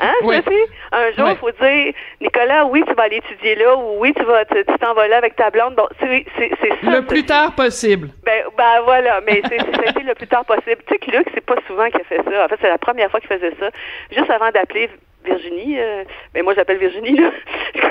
Hein, 0.00 0.12
Oui. 0.22 0.36
Sophie? 0.36 0.64
Un 0.92 1.10
jour, 1.16 1.26
il 1.28 1.32
Oui. 1.32 1.36
faut 1.40 1.50
dire, 1.64 1.92
Nicolas, 2.20 2.64
oui, 2.66 2.84
tu 2.86 2.94
vas 2.94 3.02
aller 3.04 3.16
étudier 3.16 3.56
là, 3.56 3.76
ou 3.76 3.98
oui, 3.98 4.12
tu 4.16 4.22
vas, 4.24 4.44
tu 4.44 4.64
t'en 4.80 4.94
vas 4.94 5.08
là 5.08 5.16
avec 5.18 5.34
ta 5.34 5.50
blonde. 5.50 5.74
Bon, 5.74 5.88
c'est, 6.00 6.24
c'est, 6.36 6.50
c'est 6.62 6.68
ça. 6.84 6.90
Le 6.92 7.02
plus 7.04 7.24
tard 7.26 7.52
possible. 7.56 8.08
Ben, 8.24 8.44
ben 8.56 8.80
voilà, 8.84 9.20
mais 9.26 9.42
c'est, 9.48 9.58
le 10.04 10.14
plus 10.14 10.28
tard 10.28 10.44
possible. 10.44 10.80
Tu 10.86 10.94
sais 10.94 10.98
que 11.00 11.10
Luc, 11.10 11.26
c'est 11.34 11.44
pas 11.44 11.56
souvent 11.66 11.86
qu'il 11.90 12.00
a 12.00 12.04
fait 12.04 12.22
ça. 12.22 12.44
En 12.44 12.48
fait, 12.48 12.58
c'est 12.60 12.68
la 12.68 12.78
première 12.78 13.10
fois 13.10 13.18
qu'il 13.20 13.28
faisait 13.28 13.54
ça. 13.58 13.70
Juste 14.16 14.30
avant 14.30 14.50
d'appeler 14.52 14.88
Virginie. 15.24 15.78
Euh, 15.78 16.04
ben 16.34 16.42
moi, 16.42 16.54
j'appelle 16.54 16.78
Virginie, 16.78 17.16
là. 17.16 17.30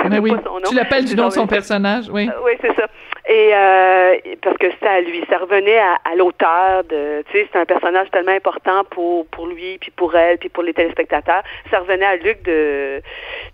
Ben 0.10 0.20
oui. 0.20 0.32
Son 0.44 0.54
nom. 0.54 0.62
Tu 0.70 0.76
l'appelles 0.76 1.06
du 1.06 1.16
nom 1.16 1.28
de 1.28 1.34
son 1.34 1.48
personnage, 1.48 2.06
oui. 2.10 2.30
oui, 2.44 2.52
c'est 2.62 2.74
ça. 2.76 2.88
Et 3.28 3.50
euh, 3.54 4.16
parce 4.42 4.58
que 4.58 4.68
à 4.86 5.02
lui, 5.02 5.22
ça 5.30 5.38
revenait 5.38 5.80
à, 5.80 5.98
à 6.10 6.16
l'auteur 6.16 6.84
de, 6.86 7.24
tu 7.30 7.38
sais, 7.38 7.48
c'est 7.52 7.60
un 7.60 7.66
personnage 7.66 8.10
tellement 8.12 8.32
important 8.32 8.84
pour 8.90 9.28
pour 9.28 9.48
lui, 9.48 9.78
puis 9.80 9.92
pour 9.92 10.16
elle, 10.16 10.38
puis 10.38 10.48
pour 10.48 10.64
les 10.64 10.74
téléspectateurs. 10.74 11.44
Ça 11.70 11.80
revenait 11.80 12.06
à 12.06 12.16
Luc 12.16 12.42
de 12.44 13.02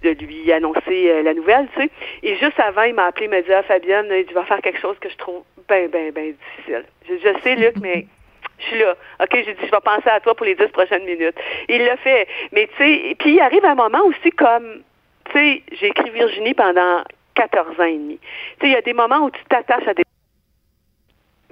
de 0.04 0.10
lui 0.24 0.52
annoncer 0.52 1.10
euh, 1.10 1.24
la 1.24 1.34
nouvelle, 1.34 1.68
tu 1.76 1.82
sais. 1.82 1.90
Et 2.22 2.36
juste 2.36 2.60
avant, 2.60 2.84
il 2.84 2.94
m'a 2.94 3.06
appelé, 3.06 3.26
il 3.26 3.30
m'a 3.32 3.42
dit, 3.42 3.52
ah, 3.52 3.64
Fabienne, 3.64 4.08
il 4.12 4.34
va 4.34 4.44
faire 4.44 4.62
quelque 4.62 4.80
chose 4.80 4.98
que 5.00 5.10
je 5.10 5.18
trouve 5.18 5.42
ben 5.68 5.90
ben 5.90 6.12
ben 6.12 6.34
difficile. 6.34 6.84
Je, 7.10 7.16
je 7.16 7.40
sais, 7.42 7.56
Luc, 7.56 7.76
mais 7.82 8.06
je 8.60 8.66
suis 8.66 8.80
là. 8.80 8.96
OK, 9.22 9.30
j'ai 9.32 9.54
dit, 9.54 9.66
je 9.66 9.72
vais 9.72 9.82
penser 9.84 10.10
à 10.10 10.20
toi 10.20 10.36
pour 10.36 10.46
les 10.46 10.56
dix 10.56 10.68
prochaines 10.68 11.06
minutes. 11.06 11.36
Il 11.70 11.84
l'a 11.84 11.98
fait. 11.98 12.28
Mais 12.52 12.68
tu 12.78 12.84
sais, 12.84 13.16
puis 13.20 13.34
il 13.36 13.40
arrive 13.42 13.66
un 13.66 13.76
moment 13.76 14.04
aussi 14.06 14.32
comme, 14.32 14.84
tu 15.26 15.32
sais, 15.34 15.64
j'ai 15.74 15.88
écrit 15.88 16.10
Virginie 16.12 16.54
pendant 16.54 17.04
14 17.36 17.80
ans 17.80 17.84
et 17.84 17.98
demi. 17.98 18.20
Tu 18.60 18.66
sais, 18.66 18.68
il 18.68 18.72
y 18.72 18.76
a 18.76 18.82
des 18.82 18.94
moments 18.94 19.26
où 19.26 19.32
tu 19.32 19.44
t'attaches 19.46 19.88
à 19.88 19.94
des 19.94 20.04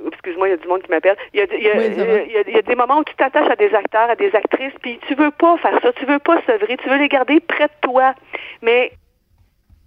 excuse-moi, 0.08 0.48
il 0.48 0.52
y 0.52 0.54
a 0.54 0.58
du 0.58 0.68
monde 0.68 0.82
qui 0.82 0.90
m'appelle. 0.90 1.18
Il 1.34 1.40
y 1.40 2.58
a 2.58 2.62
des 2.62 2.76
moments 2.76 3.00
où 3.00 3.04
tu 3.04 3.14
t'attaches 3.16 3.50
à 3.50 3.56
des 3.56 3.74
acteurs, 3.74 4.10
à 4.10 4.16
des 4.16 4.34
actrices, 4.36 4.74
puis 4.82 5.00
tu 5.08 5.16
veux 5.16 5.32
pas 5.32 5.58
faire 5.58 5.80
ça, 5.82 5.94
tu 5.94 6.06
veux 6.06 6.20
pas 6.20 6.42
sevrer, 6.44 6.78
tu 6.78 6.90
veux 6.90 6.98
les 6.98 7.08
garder 7.08 7.40
près 7.40 7.68
de 7.68 7.74
toi. 7.82 8.14
Mais 8.62 8.92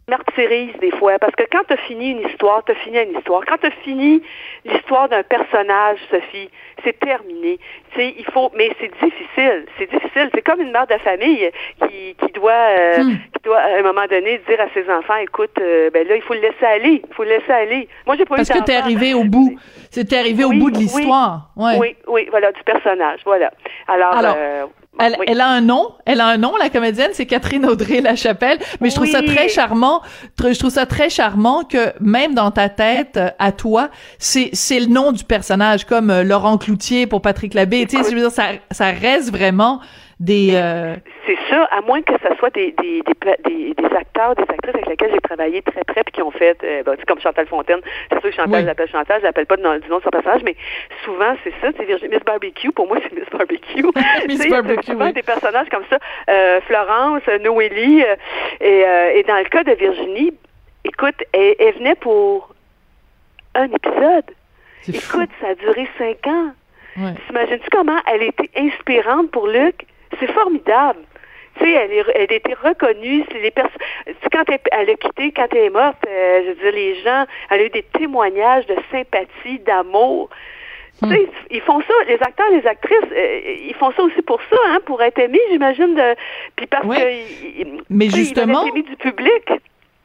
martyrise 0.09 0.75
des 0.81 0.91
fois, 0.93 1.19
parce 1.19 1.35
que 1.35 1.45
quand 1.51 1.63
tu 1.67 1.73
as 1.73 1.79
fini 1.79 2.11
une 2.11 2.29
histoire, 2.29 2.63
tu 2.65 2.73
as 2.73 2.75
fini 2.77 2.99
une 2.99 3.19
histoire. 3.19 3.43
Quand 3.47 3.57
tu 3.59 3.67
as 3.67 3.83
fini 3.83 4.23
l'histoire 4.65 5.09
d'un 5.09 5.23
personnage, 5.23 5.99
Sophie, 6.11 6.51
c'est 6.83 6.99
terminé. 6.99 7.59
Sais, 7.97 8.15
il 8.19 8.25
faut, 8.27 8.51
mais 8.57 8.71
c'est 8.81 8.93
difficile, 9.03 9.65
c'est 9.79 9.91
difficile. 9.91 10.29
C'est 10.35 10.43
comme 10.43 10.61
une 10.61 10.73
mère 10.73 10.87
de 10.87 10.99
famille 10.99 11.51
qui, 11.81 12.15
qui 12.15 12.33
doit, 12.33 12.53
euh, 12.53 13.05
hmm. 13.05 13.17
qui 13.35 13.43
doit 13.45 13.59
à 13.59 13.79
un 13.79 13.83
moment 13.83 14.07
donné 14.11 14.41
dire 14.47 14.61
à 14.61 14.69
ses 14.75 14.91
enfants, 14.91 15.17
écoute, 15.17 15.57
euh, 15.59 15.91
ben 15.91 16.07
là, 16.07 16.17
il 16.17 16.23
faut 16.23 16.35
le 16.35 16.41
laisser 16.41 16.67
aller, 16.67 17.03
il 17.09 17.15
faut 17.15 17.25
le 17.25 17.31
laisser 17.31 17.53
aller. 17.53 17.89
Moi, 18.07 18.17
j'ai 18.17 18.27
pas 18.27 18.37
parce 18.37 18.49
que 18.49 18.63
t'es 18.63 18.77
arrivé 18.77 19.15
au 19.15 19.25
bout, 19.25 19.57
c'était 19.91 20.19
arrivé 20.19 20.45
au 20.45 20.51
bout 20.51 20.71
de 20.71 20.79
l'histoire. 20.79 21.51
Oui, 21.57 21.65
ouais. 21.65 21.79
oui, 21.79 21.97
oui, 22.09 22.27
voilà, 22.31 22.53
du 22.53 22.63
personnage, 22.63 23.21
voilà. 23.25 23.51
Alors, 23.89 24.17
Alors 24.17 24.37
euh, 24.37 24.67
elle, 25.01 25.17
elle, 25.27 25.41
a 25.41 25.49
un 25.49 25.61
nom, 25.61 25.89
elle 26.07 26.21
a 26.21 26.27
un 26.27 26.37
nom, 26.37 26.53
la 26.57 26.71
comédienne, 26.71 27.11
c'est 27.13 27.27
Catherine 27.27 27.67
Audrey 27.67 28.01
Lachapelle. 28.01 28.59
Mais 28.81 28.91
je 28.91 28.95
trouve 28.95 29.09
ça 29.09 29.23
très 29.23 29.49
charmant. 29.49 30.03
Je 30.39 30.59
trouve 30.59 30.71
ça 30.71 30.87
très 30.87 31.11
charmant 31.11 31.65
que 31.65 31.93
même 32.01 32.35
dans 32.35 32.51
ta 32.51 32.69
tête, 32.69 33.19
à 33.39 33.53
toi, 33.53 33.91
c'est 34.19 34.51
c'est 34.53 34.81
le 34.81 34.87
nom 34.87 35.13
du 35.13 35.25
personnage, 35.25 35.85
comme 35.85 36.11
euh, 36.11 36.23
Laurent 36.23 36.59
Cloutier 36.59 37.07
pour 37.07 37.23
Patrick 37.23 37.55
Labbé. 37.55 37.87
Tu 37.87 37.97
sais, 37.97 38.11
je 38.11 38.15
veux 38.15 38.21
dire, 38.23 38.31
ça 38.31 38.51
ça 38.71 38.91
reste 38.91 39.31
vraiment 39.31 39.81
des. 40.21 40.51
Euh, 40.55 40.95
c'est 41.27 41.39
ça, 41.51 41.65
à 41.65 41.81
moins 41.81 42.03
que 42.03 42.13
ce 42.13 42.35
soit 42.37 42.51
des, 42.51 42.73
des, 42.73 43.03
des, 43.03 43.75
des, 43.75 43.97
acteurs, 43.97 44.35
des 44.35 44.43
actrices 44.43 44.75
avec 44.75 44.87
lesquels 44.87 45.11
j'ai 45.13 45.21
travaillé 45.21 45.63
très 45.63 45.83
près 45.85 46.03
puis 46.05 46.13
qui 46.13 46.23
ont 46.23 46.31
fait, 46.31 46.57
euh, 46.63 46.83
ben, 46.83 46.97
comme 47.07 47.21
Chantal 47.21 47.47
Fontaine. 47.47 47.81
C'est 48.11 48.21
sûr 48.21 48.31
que 48.31 48.37
Chantal, 48.37 48.63
je 48.63 48.67
l'appelle 48.67 48.91
Chantal, 48.91 49.21
je 49.21 49.27
l'appelle 49.27 49.47
pas 49.47 49.57
du 49.57 49.63
nom 49.63 49.77
de 49.77 50.03
son 50.03 50.11
personnage, 50.11 50.43
mais 50.45 50.57
souvent 51.05 51.35
c'est 51.43 51.53
ça, 51.61 51.69
c'est 51.77 51.85
Virginie 51.85 52.15
Miss 52.15 52.25
Barbecue. 52.25 52.73
Pour 52.73 52.87
moi, 52.87 52.99
c'est 53.03 53.13
Miss 53.13 53.29
Barbecue. 53.31 53.85
Miss 54.29 54.49
Barbecue. 54.49 54.93
Souvent 54.93 55.11
des 55.11 55.23
personnages 55.23 55.69
comme 55.69 55.85
ça, 55.91 55.99
euh, 56.29 56.61
Florence, 56.63 57.23
Noélie, 57.43 58.05
euh, 58.05 58.17
et, 58.61 59.19
et 59.19 59.23
dans 59.25 59.39
le 59.39 59.49
cas 59.49 59.65
de 59.65 59.73
Virginie, 59.73 60.33
écoute, 60.85 61.23
elle, 61.33 61.55
elle 61.59 61.75
venait 61.75 61.97
pour 61.97 62.55
un 63.55 63.67
épisode. 63.67 64.25
Écoute, 64.89 65.31
ça 65.41 65.49
a 65.49 65.55
duré 65.55 65.89
cinq 65.99 66.27
ans. 66.27 66.53
Ouais. 66.97 67.15
T'imagines-tu 67.27 67.69
comment 67.73 67.99
elle 68.13 68.23
était 68.23 68.51
inspirante 68.57 69.31
pour 69.31 69.49
Luc? 69.49 69.87
C'est 70.21 70.33
formidable. 70.33 71.01
Tu 71.59 71.65
sais, 71.65 71.71
elle, 71.71 71.93
est, 71.93 72.05
elle 72.15 72.33
a 72.33 72.35
été 72.35 72.55
reconnue. 72.55 73.25
Les 73.33 73.53
quand 74.33 74.45
elle, 74.73 74.91
a 74.91 74.95
quitté, 74.95 75.33
quand 75.33 75.47
elle 75.53 75.59
est 75.59 75.71
morte, 75.71 76.05
euh, 76.09 76.43
je 76.43 76.49
veux 76.49 76.55
dire, 76.55 76.73
les 76.73 76.95
gens, 77.03 77.25
elle 77.51 77.61
a 77.61 77.65
eu 77.65 77.71
des 77.71 77.85
témoignages 77.85 78.67
de 78.67 78.77
sympathie, 78.91 79.61
d'amour. 79.61 80.31
Tu 81.03 81.09
sais, 81.09 81.21
hmm. 81.21 81.27
ils 81.51 81.61
font 81.61 81.81
ça, 81.81 81.95
les 82.09 82.15
acteurs, 82.15 82.51
les 82.51 82.67
actrices, 82.67 82.99
euh, 83.13 83.57
ils 83.69 83.75
font 83.75 83.93
ça 83.93 84.03
aussi 84.03 84.23
pour 84.23 84.41
ça, 84.51 84.57
hein, 84.69 84.79
pour 84.85 85.03
être 85.03 85.19
aimés, 85.19 85.41
j'imagine. 85.51 85.95
De, 85.95 86.15
puis 86.57 86.67
parce 86.67 86.87
que, 86.87 87.83
mais 87.91 88.09
justement, 88.11 88.65
ils 88.75 88.83
du 88.83 88.97
public. 88.97 89.51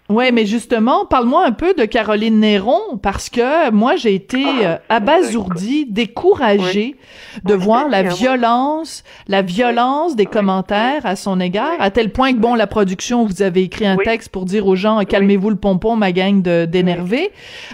Ouais, 0.09 0.31
mais 0.31 0.47
justement, 0.47 1.05
parle-moi 1.05 1.45
un 1.45 1.51
peu 1.51 1.75
de 1.75 1.85
Caroline 1.85 2.39
Néron 2.39 2.97
parce 3.01 3.29
que 3.29 3.69
moi 3.69 3.95
j'ai 3.95 4.15
été 4.15 4.43
ah, 4.43 4.63
euh, 4.63 4.77
abasourdie, 4.89 5.85
découragée 5.85 6.95
de 7.43 7.53
voir 7.53 7.87
la 7.87 8.01
violence, 8.01 9.03
la 9.27 9.43
violence 9.43 10.15
des 10.15 10.25
commentaires 10.25 11.05
à 11.05 11.15
son 11.15 11.39
égard, 11.39 11.75
à 11.77 11.91
tel 11.91 12.11
point 12.11 12.33
que 12.33 12.39
bon, 12.39 12.55
la 12.55 12.65
production, 12.65 13.23
vous 13.23 13.43
avez 13.43 13.61
écrit 13.61 13.85
un 13.85 13.97
texte 13.97 14.29
pour 14.29 14.45
dire 14.45 14.65
aux 14.65 14.75
gens 14.75 14.99
calmez-vous 15.03 15.51
le 15.51 15.57
pompon, 15.57 15.95
ma 15.95 16.11
gang 16.11 16.41
de 16.41 16.65
d'énerver. 16.65 17.31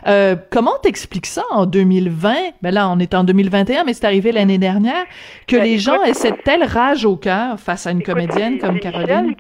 Euh, 0.08 0.36
comment 0.50 0.78
t'expliques 0.84 1.28
ça 1.28 1.44
en 1.52 1.66
2020 1.66 2.36
Ben 2.62 2.72
là, 2.72 2.90
on 2.90 3.00
est 3.00 3.14
en 3.14 3.24
2021, 3.24 3.86
mais 3.86 3.94
c'est 3.94 4.06
arrivé 4.06 4.34
l'année 4.34 4.58
dernière 4.58 5.06
que 5.48 5.56
ben, 5.56 5.64
les 5.64 5.78
gens 5.78 6.04
aient 6.04 6.14
cette 6.14 6.44
telle 6.44 6.66
rage 6.66 7.06
au 7.06 7.16
cœur 7.16 7.62
face 7.62 7.88
à 7.88 7.92
une 7.92 8.04
comédienne 8.04 8.58
comme 8.60 8.80
Caroline. 8.80 9.36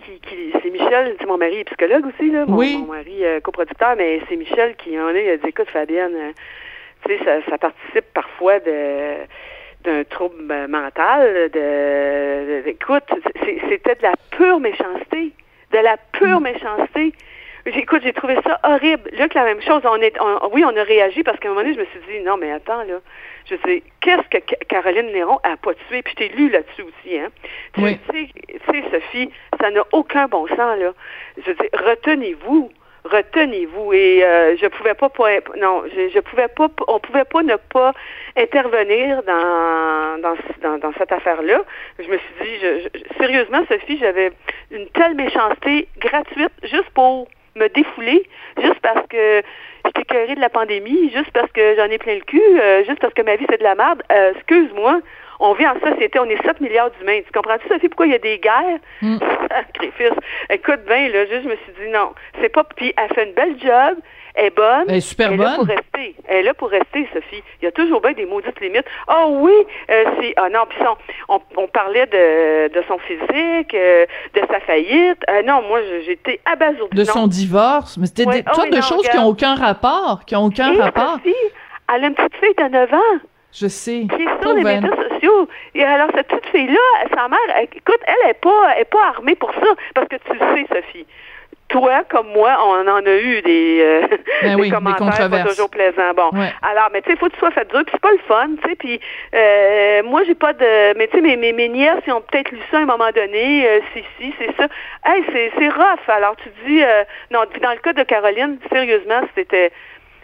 Michel, 0.75 1.15
c'est 1.19 1.25
mon 1.25 1.37
mari 1.37 1.57
est 1.57 1.63
psychologue 1.63 2.05
aussi, 2.05 2.29
là, 2.31 2.45
mon, 2.45 2.57
mon 2.85 2.93
mari 2.93 3.25
euh, 3.25 3.39
coproducteur, 3.39 3.95
mais 3.97 4.21
c'est 4.29 4.35
Michel 4.35 4.75
qui 4.75 4.99
en 4.99 5.09
est, 5.09 5.25
il 5.25 5.29
a 5.31 5.37
dit, 5.37 5.47
écoute, 5.47 5.69
Fabienne, 5.69 6.15
euh, 6.15 6.31
tu 7.05 7.17
sais, 7.17 7.23
ça, 7.23 7.49
ça, 7.49 7.57
participe 7.57 8.05
parfois 8.13 8.59
de 8.59 9.15
d'un 9.83 10.03
trouble 10.03 10.67
mental, 10.67 11.51
de, 11.51 12.67
écoute, 12.67 13.03
c'était 13.69 13.93
de 13.93 14.01
la 14.01 14.13
pure 14.31 14.59
méchanceté, 14.59 15.31
de 15.71 15.77
la 15.77 15.95
pure 16.11 16.39
mm. 16.39 16.43
méchanceté. 16.43 17.13
Écoute, 17.67 18.01
j'ai 18.03 18.13
trouvé 18.13 18.35
ça 18.43 18.59
horrible. 18.63 19.07
Là, 19.13 19.27
que 19.27 19.35
la 19.35 19.43
même 19.43 19.61
chose, 19.61 19.83
on 19.85 19.97
est, 19.97 20.17
oui, 20.53 20.63
on 20.65 20.75
a 20.75 20.81
réagi 20.81 21.21
parce 21.21 21.37
qu'à 21.37 21.49
un 21.49 21.51
moment 21.51 21.61
donné, 21.61 21.75
je 21.75 21.79
me 21.81 21.85
suis 21.85 21.99
dit, 22.07 22.19
non, 22.23 22.35
mais 22.37 22.51
attends, 22.51 22.81
là, 22.83 22.99
je 23.49 23.55
sais, 23.65 23.83
qu'est-ce 24.01 24.27
que 24.29 24.65
Caroline 24.65 25.11
Néron 25.11 25.39
a 25.43 25.57
pas 25.57 25.73
tué? 25.87 26.01
Puis 26.01 26.13
je 26.17 26.27
t'ai 26.27 26.29
lu 26.35 26.49
là-dessus 26.49 26.83
aussi, 26.83 27.17
hein. 27.17 27.29
Oui. 27.77 27.97
Tu 28.11 28.27
sais, 28.71 28.83
Sophie, 28.91 29.29
ça 29.61 29.71
n'a 29.71 29.83
aucun 29.91 30.27
bon 30.27 30.47
sens, 30.47 30.79
là. 30.79 30.93
Je 31.37 31.51
dire, 31.51 31.69
retenez-vous 31.73 32.71
retenez-vous 33.05 33.93
et 33.93 34.23
euh, 34.23 34.57
je 34.57 34.65
pouvais 34.67 34.95
pas, 34.95 35.09
non 35.57 35.83
je, 35.95 36.09
je 36.09 36.19
pouvais 36.19 36.47
pas 36.47 36.67
on 36.87 36.99
pouvait 36.99 37.23
pas 37.23 37.43
ne 37.43 37.55
pas 37.55 37.93
intervenir 38.35 39.21
dans 39.23 40.19
dans, 40.21 40.77
dans, 40.79 40.93
cette 40.97 41.11
affaire 41.11 41.41
là 41.43 41.61
je 41.99 42.07
me 42.07 42.17
suis 42.17 42.33
dit 42.41 42.59
je, 42.61 43.15
sérieusement 43.19 43.63
Sophie 43.69 43.99
j'avais 43.99 44.31
une 44.71 44.87
telle 44.89 45.13
méchanceté 45.13 45.87
gratuite 45.99 46.51
juste 46.63 46.89
pour 46.95 47.27
me 47.55 47.69
défouler 47.69 48.27
juste 48.61 48.79
parce 48.81 49.07
que 49.07 49.41
j'étais 49.85 50.01
écœurée 50.01 50.35
de 50.35 50.41
la 50.41 50.49
pandémie, 50.49 51.11
juste 51.11 51.31
parce 51.31 51.51
que 51.51 51.75
j'en 51.75 51.85
ai 51.85 51.97
plein 51.97 52.15
le 52.15 52.21
cul, 52.21 52.41
euh, 52.41 52.83
juste 52.83 52.99
parce 52.99 53.13
que 53.13 53.21
ma 53.21 53.35
vie 53.35 53.45
c'est 53.49 53.59
de 53.59 53.63
la 53.63 53.75
merde. 53.75 54.03
Euh, 54.11 54.33
excuse-moi, 54.35 54.99
on 55.39 55.53
vit 55.53 55.67
en 55.67 55.79
société, 55.79 56.19
on 56.19 56.25
est 56.25 56.41
7 56.45 56.59
milliards 56.61 56.91
d'humains. 56.91 57.21
Tu 57.25 57.31
comprends-tu, 57.31 57.67
Sophie, 57.67 57.87
pourquoi 57.89 58.07
il 58.07 58.11
y 58.11 58.15
a 58.15 58.19
des 58.19 58.39
guerres? 58.39 58.79
Mm. 59.01 59.17
Sacrifice. 59.49 60.19
Écoute 60.49 60.81
bien, 60.85 61.09
là, 61.09 61.25
juste, 61.25 61.43
je 61.43 61.49
me 61.49 61.55
suis 61.55 61.73
dit 61.79 61.89
non, 61.91 62.13
c'est 62.41 62.49
pas. 62.49 62.63
Puis 62.75 62.93
elle 62.97 63.13
fait 63.13 63.27
une 63.27 63.33
belle 63.33 63.57
job, 63.59 63.99
elle 64.35 64.45
est 64.45 64.55
bonne. 64.55 64.85
Elle 64.87 64.95
est 64.95 65.01
super 65.01 65.31
elle 65.31 65.37
bonne. 65.37 65.47
Là 65.47 65.55
pour 65.55 65.67
rester. 65.67 66.15
Elle 66.27 66.37
est 66.37 66.43
là 66.43 66.53
pour 66.53 66.69
rester, 66.69 67.07
Sophie. 67.13 67.43
Il 67.61 67.65
y 67.65 67.67
a 67.67 67.71
toujours 67.71 68.01
bien 68.01 68.13
des 68.13 68.25
maudites 68.25 68.59
limites. 68.59 68.85
Oh 69.07 69.37
oui, 69.39 69.53
euh, 69.89 70.03
c'est. 70.19 70.33
Ah 70.35 70.49
non, 70.49 70.61
puis 70.69 70.79
on, 71.29 71.39
on, 71.57 71.67
parlait 71.67 72.05
de, 72.07 72.73
de 72.73 72.83
son 72.87 72.97
physique, 72.99 73.73
euh, 73.73 74.05
de 74.33 74.41
sa 74.51 74.59
faillite. 74.61 75.23
Euh, 75.29 75.41
non, 75.43 75.61
moi, 75.67 75.79
j'étais 76.05 76.39
abasourdie. 76.45 76.97
De 76.97 77.03
son 77.03 77.27
divorce? 77.27 77.97
Mais 77.97 78.07
c'était 78.07 78.25
des 78.25 78.43
oh, 78.57 78.61
de 78.69 78.81
choses 78.81 79.07
qui 79.07 79.17
n'ont 79.17 79.27
aucun 79.27 79.55
rapport. 79.55 80.25
Qui 80.25 80.35
ont 80.35 80.45
aucun 80.45 80.75
rapport. 80.75 81.13
Sophie, 81.13 81.33
elle 81.93 82.03
a 82.03 82.07
une 82.07 82.15
petite 82.15 82.35
fille 82.35 82.55
de 82.57 82.69
9 82.69 82.93
ans. 82.93 83.19
Je 83.53 83.67
sais. 83.67 84.05
Qui 84.13 84.21
est 84.21 84.41
sur 84.41 84.53
les 84.53 84.63
médias 84.63 84.89
sociaux. 85.09 85.47
Et 85.75 85.83
alors, 85.83 86.09
cette 86.13 86.27
petite 86.27 86.45
fille-là, 86.47 87.07
sa 87.15 87.29
mère, 87.29 87.39
écoute, 87.61 87.99
elle 88.05 88.27
n'est 88.27 88.33
pas, 88.33 88.77
est 88.77 88.85
pas 88.85 89.07
armée 89.15 89.35
pour 89.35 89.53
ça. 89.53 89.67
Parce 89.93 90.09
que 90.09 90.17
tu 90.17 90.33
le 90.33 90.39
sais, 90.39 90.65
Sophie 90.69 91.05
toi 91.75 92.03
comme 92.09 92.27
moi, 92.33 92.57
on 92.65 92.87
en 92.87 93.05
a 93.05 93.15
eu 93.15 93.41
des, 93.41 93.79
euh, 93.81 94.07
ben 94.41 94.57
des 94.61 94.69
commentaires 94.69 95.29
pas 95.29 95.43
toujours 95.43 95.69
plaisants. 95.69 96.13
Bon, 96.15 96.29
alors, 96.61 96.89
mais 96.93 97.01
tu 97.01 97.09
sais, 97.09 97.15
il 97.15 97.19
faut 97.19 97.27
que 97.27 97.33
tu 97.33 97.39
sois 97.39 97.51
fait 97.51 97.69
dur, 97.69 97.83
puis 97.83 97.91
c'est 97.91 98.01
pas 98.01 98.11
le 98.11 98.19
fun, 98.27 98.49
tu 98.61 98.69
sais. 98.69 98.75
Puis 98.75 98.99
euh, 99.33 100.03
moi, 100.03 100.23
j'ai 100.25 100.35
pas 100.35 100.53
de, 100.53 100.97
mais 100.97 101.07
tu 101.07 101.17
sais, 101.17 101.21
mes, 101.21 101.35
mes, 101.35 101.51
mes 101.51 101.69
nièces, 101.69 102.01
ils 102.07 102.13
ont 102.13 102.21
peut-être 102.21 102.51
lu 102.51 102.59
ça 102.71 102.77
à 102.77 102.81
un 102.81 102.85
moment 102.85 103.11
donné. 103.13 103.67
Euh, 103.67 103.79
si, 103.93 104.03
si, 104.17 104.33
c'est 104.39 104.55
ça. 104.55 104.67
Hey, 105.05 105.23
c'est 105.33 105.51
c'est 105.57 105.69
rough. 105.69 106.07
Alors 106.07 106.35
tu 106.37 106.49
dis, 106.65 106.81
euh, 106.81 107.03
non. 107.31 107.39
Puis 107.51 107.59
dans 107.59 107.71
le 107.71 107.79
cas 107.79 107.93
de 107.93 108.03
Caroline, 108.03 108.57
sérieusement, 108.71 109.21
c'était 109.35 109.71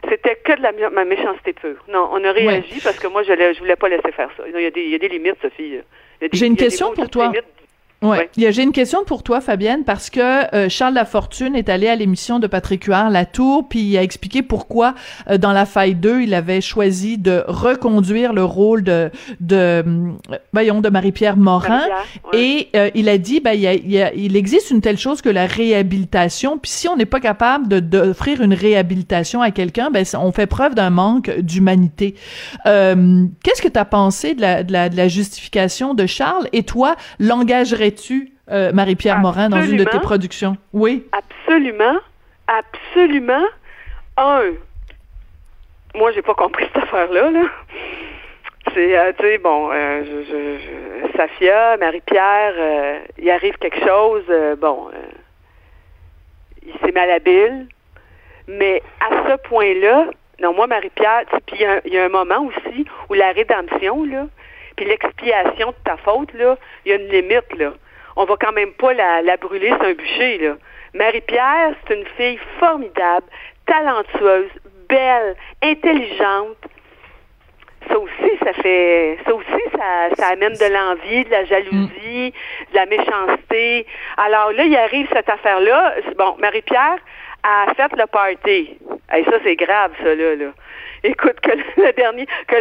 c'était 0.09 0.35
que 0.35 0.53
de 0.53 0.61
la 0.61 0.89
ma 0.89 1.05
méchanceté 1.05 1.53
pure. 1.53 1.83
Non, 1.89 2.09
on 2.13 2.23
a 2.23 2.31
réagi 2.31 2.79
parce 2.81 2.97
que 2.97 3.07
moi, 3.07 3.23
je, 3.23 3.33
je 3.33 3.59
voulais 3.59 3.75
pas 3.75 3.89
laisser 3.89 4.11
faire 4.13 4.29
ça. 4.37 4.43
Il 4.47 4.59
y 4.59 4.65
a 4.65 4.71
des, 4.71 4.81
il 4.81 4.89
y 4.89 4.95
a 4.95 4.99
des 4.99 5.09
limites, 5.09 5.35
Sophie. 5.41 5.79
J'ai 6.31 6.45
une 6.45 6.55
question 6.55 6.93
pour 6.93 7.09
toi. 7.09 7.31
Ouais. 8.01 8.31
J'ai 8.35 8.63
une 8.63 8.71
question 8.71 9.03
pour 9.05 9.21
toi, 9.21 9.41
Fabienne, 9.41 9.83
parce 9.83 10.09
que 10.09 10.55
euh, 10.55 10.69
Charles 10.69 10.95
Lafortune 10.95 11.55
est 11.55 11.69
allé 11.69 11.87
à 11.87 11.95
l'émission 11.95 12.39
de 12.39 12.47
Patrick 12.47 12.85
Huard, 12.85 13.11
La 13.11 13.25
Tour, 13.25 13.67
puis 13.69 13.79
il 13.79 13.97
a 13.97 14.01
expliqué 14.01 14.41
pourquoi, 14.41 14.95
euh, 15.29 15.37
dans 15.37 15.51
La 15.51 15.67
Faille 15.67 15.93
2, 15.93 16.21
il 16.21 16.33
avait 16.33 16.61
choisi 16.61 17.19
de 17.19 17.43
reconduire 17.47 18.33
le 18.33 18.43
rôle 18.43 18.81
de, 18.81 19.11
de 19.39 19.55
euh, 19.55 19.83
voyons, 20.51 20.81
de 20.81 20.89
Marie-Pierre 20.89 21.37
Morin. 21.37 21.81
Et 22.33 22.69
il 22.95 23.07
a 23.07 23.19
dit, 23.19 23.39
ben, 23.39 23.53
il, 23.53 23.61
y 23.61 24.01
a, 24.01 24.13
il, 24.13 24.35
existe 24.35 24.71
une 24.71 24.81
telle 24.81 24.97
chose 24.97 25.21
que 25.21 25.29
la 25.29 25.45
réhabilitation, 25.45 26.57
puis 26.57 26.71
si 26.71 26.87
on 26.87 26.95
n'est 26.95 27.05
pas 27.05 27.19
capable 27.19 27.67
d'offrir 27.81 28.41
une 28.41 28.55
réhabilitation 28.55 29.43
à 29.43 29.51
quelqu'un, 29.51 29.91
ben, 29.91 30.03
on 30.15 30.31
fait 30.31 30.47
preuve 30.47 30.73
d'un 30.73 30.89
manque 30.89 31.29
d'humanité. 31.39 32.15
Qu'est-ce 32.65 33.61
que 33.61 33.67
tu 33.67 33.79
as 33.79 33.85
pensé 33.85 34.33
de 34.33 34.41
la, 34.41 34.63
de, 34.63 34.73
la, 34.73 34.89
de 34.89 34.97
la 34.97 35.07
justification 35.07 35.93
de 35.93 36.07
Charles? 36.07 36.47
Et 36.51 36.63
toi, 36.63 36.95
l'engagerais 37.19 37.90
tu 37.91 38.31
euh, 38.49 38.71
Marie-Pierre 38.73 39.19
Morin, 39.19 39.49
dans 39.49 39.61
une 39.61 39.77
de 39.77 39.83
tes 39.83 39.99
productions? 39.99 40.57
Oui. 40.73 41.07
Absolument. 41.11 41.97
Absolument. 42.47 43.45
Un, 44.17 44.51
moi, 45.95 46.11
j'ai 46.11 46.21
pas 46.21 46.33
compris 46.33 46.65
cette 46.73 46.83
affaire-là. 46.83 47.31
Là. 47.31 47.43
C'est, 48.73 48.97
euh, 48.97 49.11
tu 49.17 49.25
sais, 49.25 49.37
bon, 49.37 49.69
euh, 49.71 50.03
je, 50.03 51.17
Safia, 51.17 51.77
Marie-Pierre, 51.77 52.53
il 53.17 53.29
arrive 53.29 53.57
quelque 53.57 53.85
chose, 53.85 54.23
bon, 54.59 54.89
il 56.65 56.73
s'est 56.79 56.91
malhabile, 56.91 57.67
mais 58.47 58.81
à 58.99 59.29
ce 59.29 59.37
point-là, 59.47 60.07
non, 60.41 60.53
moi, 60.53 60.67
Marie-Pierre, 60.67 61.25
puis 61.45 61.57
il 61.85 61.93
y, 61.93 61.97
a 61.97 62.05
un 62.05 62.09
moment 62.09 62.47
aussi 62.47 62.85
où 63.09 63.13
la 63.13 63.31
rédemption, 63.31 64.03
là, 64.03 64.27
puis 64.75 64.85
l'expiation 64.85 65.69
de 65.69 65.75
ta 65.83 65.97
faute, 65.97 66.33
là, 66.33 66.57
il 66.85 66.89
y 66.89 66.93
a 66.93 66.95
une 66.95 67.09
limite, 67.09 67.57
là. 67.57 67.73
On 68.15 68.25
va 68.25 68.35
quand 68.39 68.51
même 68.51 68.73
pas 68.73 68.93
la, 68.93 69.21
la 69.21 69.37
brûler 69.37 69.69
sur 69.69 69.83
un 69.83 69.93
bûcher, 69.93 70.37
là. 70.39 70.55
Marie-Pierre, 70.93 71.73
c'est 71.87 71.95
une 71.95 72.05
fille 72.17 72.39
formidable, 72.59 73.25
talentueuse, 73.65 74.49
belle, 74.89 75.35
intelligente. 75.63 76.57
Ça 77.87 77.97
aussi, 77.97 78.31
ça 78.43 78.53
fait, 78.53 79.17
ça 79.25 79.33
aussi, 79.33 79.63
ça, 79.71 80.15
ça 80.15 80.27
amène 80.33 80.53
de 80.53 80.73
l'envie, 80.73 81.23
de 81.25 81.31
la 81.31 81.45
jalousie, 81.45 82.33
de 82.71 82.75
la 82.75 82.85
méchanceté. 82.85 83.87
Alors 84.17 84.51
là, 84.51 84.65
il 84.65 84.75
arrive 84.75 85.07
cette 85.13 85.29
affaire-là. 85.29 85.95
Bon, 86.17 86.35
Marie-Pierre 86.39 86.97
a 87.43 87.73
fait 87.73 87.91
le 87.97 88.05
party. 88.07 88.77
Et 89.15 89.23
ça, 89.23 89.37
c'est 89.43 89.55
grave, 89.55 89.91
ça, 90.03 90.13
là. 90.13 90.35
là 90.35 90.51
écoute, 91.03 91.39
que 91.41 91.51
le 91.81 91.93
dernier, 91.93 92.27
que 92.47 92.55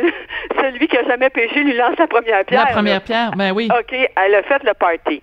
celui 0.61 0.88
qui 0.88 0.96
a 0.96 1.05
jamais 1.05 1.30
péché 1.30 1.62
lui 1.62 1.74
lance 1.74 1.98
la 1.98 2.07
première 2.07 2.44
pierre. 2.44 2.64
La 2.66 2.72
première 2.72 3.03
pierre, 3.03 3.32
ben 3.36 3.53
oui. 3.53 3.68
OK, 3.70 3.92
elle 3.92 4.34
a 4.34 4.42
fait 4.42 4.62
le 4.64 4.74
party. 4.74 5.22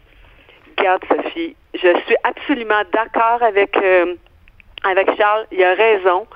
Regarde, 0.77 1.03
Sophie, 1.09 1.55
je 1.73 1.97
suis 2.05 2.15
absolument 2.23 2.81
d'accord 2.93 3.41
avec, 3.41 3.75
euh, 3.77 4.15
avec 4.83 5.15
Charles. 5.17 5.47
Il 5.51 5.63
a 5.63 5.73
raison. 5.73 6.27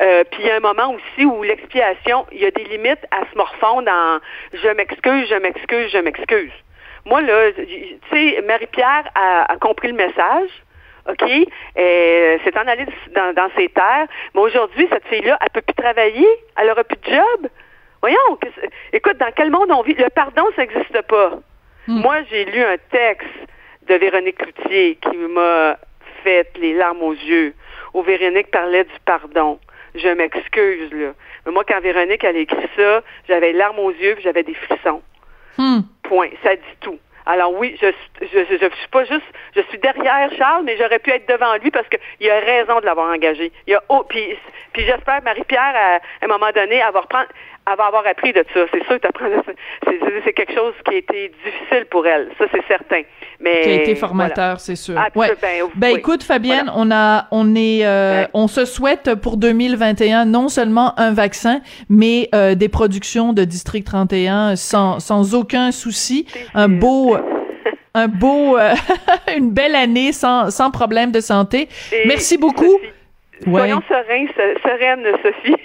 Euh, 0.00 0.24
puis 0.30 0.42
il 0.42 0.46
y 0.46 0.50
a 0.50 0.56
un 0.56 0.60
moment 0.60 0.94
aussi 0.94 1.24
où 1.24 1.42
l'expiation, 1.42 2.26
il 2.32 2.40
y 2.40 2.46
a 2.46 2.50
des 2.50 2.64
limites 2.64 3.06
à 3.12 3.20
se 3.30 3.36
morfondre 3.36 3.88
en 3.90 4.18
je 4.52 4.68
m'excuse, 4.68 5.28
je 5.28 5.36
m'excuse, 5.36 5.90
je 5.92 5.98
m'excuse. 5.98 6.50
Moi, 7.04 7.20
là, 7.22 7.52
tu 7.52 7.98
sais, 8.10 8.42
Marie-Pierre 8.42 9.04
a, 9.14 9.52
a 9.52 9.56
compris 9.58 9.88
le 9.88 9.94
message. 9.94 10.50
OK? 11.08 11.22
Euh, 11.22 12.38
c'est 12.42 12.56
en 12.56 12.66
allé 12.66 12.86
dans, 13.14 13.34
dans, 13.34 13.50
ses 13.56 13.68
terres. 13.68 14.06
Mais 14.34 14.40
aujourd'hui, 14.40 14.88
cette 14.90 15.06
fille-là, 15.06 15.38
elle 15.40 15.50
peut 15.50 15.60
plus 15.60 15.74
travailler. 15.74 16.26
Elle 16.56 16.70
aura 16.70 16.82
plus 16.82 16.96
de 16.96 17.14
job. 17.14 17.50
Voyons. 18.00 18.38
écoute, 18.92 19.18
dans 19.18 19.30
quel 19.36 19.50
monde 19.50 19.70
on 19.70 19.82
vit? 19.82 19.94
Le 19.94 20.08
pardon, 20.10 20.44
ça 20.56 20.62
n'existe 20.62 21.02
pas. 21.02 21.38
Hmm. 21.86 22.00
Moi, 22.00 22.16
j'ai 22.30 22.46
lu 22.46 22.62
un 22.62 22.76
texte 22.90 23.28
de 23.88 23.94
Véronique 23.94 24.38
Cloutier 24.38 24.96
qui 24.96 25.16
m'a 25.16 25.78
fait 26.22 26.48
les 26.56 26.74
larmes 26.74 27.02
aux 27.02 27.12
yeux, 27.12 27.54
où 27.92 28.02
Véronique 28.02 28.50
parlait 28.50 28.84
du 28.84 28.98
pardon. 29.04 29.58
Je 29.94 30.08
m'excuse, 30.08 30.92
là. 30.92 31.12
Mais 31.46 31.52
moi, 31.52 31.64
quand 31.66 31.80
Véronique, 31.80 32.24
elle 32.24 32.36
a 32.36 32.40
écrit 32.40 32.68
ça, 32.76 33.02
j'avais 33.28 33.52
les 33.52 33.58
larmes 33.58 33.78
aux 33.78 33.92
yeux 33.92 34.16
j'avais 34.22 34.42
des 34.42 34.54
frissons. 34.54 35.02
Hmm. 35.56 35.80
Point. 36.02 36.30
Ça 36.42 36.56
dit 36.56 36.76
tout. 36.80 36.98
Alors 37.26 37.54
oui, 37.54 37.74
je, 37.80 37.86
je, 38.20 38.44
je, 38.50 38.76
suis 38.76 38.88
pas 38.90 39.04
juste, 39.04 39.24
je 39.56 39.62
suis 39.70 39.78
derrière 39.78 40.30
Charles, 40.36 40.62
mais 40.64 40.76
j'aurais 40.76 40.98
pu 40.98 41.10
être 41.10 41.26
devant 41.26 41.56
lui 41.56 41.70
parce 41.70 41.86
qu'il 41.88 42.30
a 42.30 42.40
raison 42.40 42.80
de 42.80 42.84
l'avoir 42.84 43.10
engagé. 43.10 43.50
Il 43.66 43.70
y 43.70 43.74
a, 43.74 43.82
oh, 43.88 44.04
puis, 44.06 44.36
puis 44.74 44.84
j'espère 44.84 45.22
Marie-Pierre 45.22 45.74
à, 45.74 46.00
un 46.22 46.28
moment 46.28 46.50
donné 46.54 46.82
avoir 46.82 47.06
prendre, 47.06 47.28
elle 47.28 47.53
va 47.66 47.84
avoir 47.86 48.06
appris 48.06 48.32
de 48.32 48.44
ça. 48.52 48.60
C'est 48.72 48.84
sûr 48.84 49.00
que 49.00 49.08
c'est 50.24 50.32
quelque 50.32 50.54
chose 50.54 50.74
qui 50.86 50.94
a 50.94 50.98
été 50.98 51.32
difficile 51.44 51.86
pour 51.90 52.06
elle. 52.06 52.28
Ça, 52.38 52.44
c'est 52.52 52.64
certain. 52.68 53.02
Mais 53.40 53.62
qui 53.62 53.68
a 53.70 53.72
été 53.74 53.94
formateur, 53.94 54.60
c'est 54.60 54.76
sûr. 54.76 54.94
ouais. 55.14 55.30
Ben, 55.40 55.68
ben 55.74 55.96
écoute, 55.96 56.22
Fabienne, 56.22 56.70
on 56.74 56.90
a, 56.90 57.26
on 57.30 57.54
est, 57.54 57.84
euh, 57.84 58.26
on 58.34 58.48
se 58.48 58.64
souhaite 58.64 59.14
pour 59.16 59.36
2021 59.36 60.26
non 60.26 60.48
seulement 60.48 60.98
un 60.98 61.12
vaccin, 61.12 61.60
mais 61.88 62.28
euh, 62.34 62.54
des 62.54 62.68
productions 62.68 63.32
de 63.32 63.44
District 63.44 63.84
31 63.84 64.56
sans, 64.56 65.00
sans 65.00 65.34
aucun 65.34 65.72
souci, 65.72 66.26
un 66.54 66.68
beau. 66.68 67.16
un 67.94 68.08
beau, 68.08 68.58
euh, 68.58 68.74
une 69.36 69.52
belle 69.52 69.74
année 69.74 70.12
sans, 70.12 70.50
sans 70.50 70.70
problème 70.70 71.12
de 71.12 71.20
santé. 71.20 71.68
Merci 72.06 72.38
beaucoup. 72.38 72.78
Soyons 73.44 73.82
sereins, 73.88 74.26
sereines, 74.62 75.06
Sophie. 75.22 75.56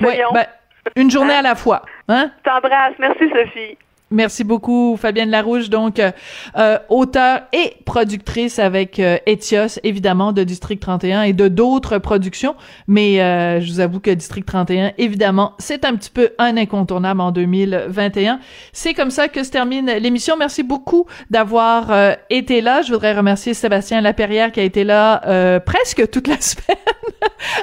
Soyons. 0.00 0.28
Ben, 0.32 0.46
une 0.94 1.10
journée 1.10 1.34
à 1.34 1.42
la 1.42 1.54
fois. 1.54 1.82
Hein? 2.08 2.30
T'embrasse. 2.44 2.94
Merci, 2.98 3.28
Sophie. 3.30 3.78
Merci 4.12 4.44
beaucoup, 4.44 4.96
Fabienne 4.96 5.30
Larouche, 5.30 5.68
donc 5.68 5.98
euh, 5.98 6.12
euh, 6.56 6.78
auteur 6.90 7.40
et 7.52 7.74
productrice 7.84 8.60
avec 8.60 9.00
euh, 9.00 9.18
Etios, 9.28 9.80
évidemment, 9.82 10.32
de 10.32 10.44
District 10.44 10.78
31 10.78 11.22
et 11.22 11.32
de 11.32 11.48
d'autres 11.48 11.98
productions. 11.98 12.54
Mais 12.86 13.20
euh, 13.20 13.60
je 13.60 13.72
vous 13.72 13.80
avoue 13.80 13.98
que 13.98 14.12
District 14.12 14.46
31, 14.46 14.92
évidemment, 14.98 15.54
c'est 15.58 15.84
un 15.84 15.96
petit 15.96 16.10
peu 16.10 16.30
un 16.38 16.56
incontournable 16.56 17.20
en 17.20 17.32
2021. 17.32 18.38
C'est 18.72 18.94
comme 18.94 19.10
ça 19.10 19.26
que 19.26 19.42
se 19.42 19.50
termine 19.50 19.90
l'émission. 19.98 20.36
Merci 20.36 20.62
beaucoup 20.62 21.06
d'avoir 21.30 21.90
été 22.30 22.60
là. 22.60 22.82
Je 22.82 22.92
voudrais 22.92 23.12
remercier 23.12 23.54
Sébastien 23.54 24.00
Laperrière 24.02 24.52
qui 24.52 24.60
a 24.60 24.62
été 24.62 24.84
là 24.84 25.60
presque 25.60 26.08
toute 26.10 26.28
la 26.28 26.36
semaine 26.40 26.76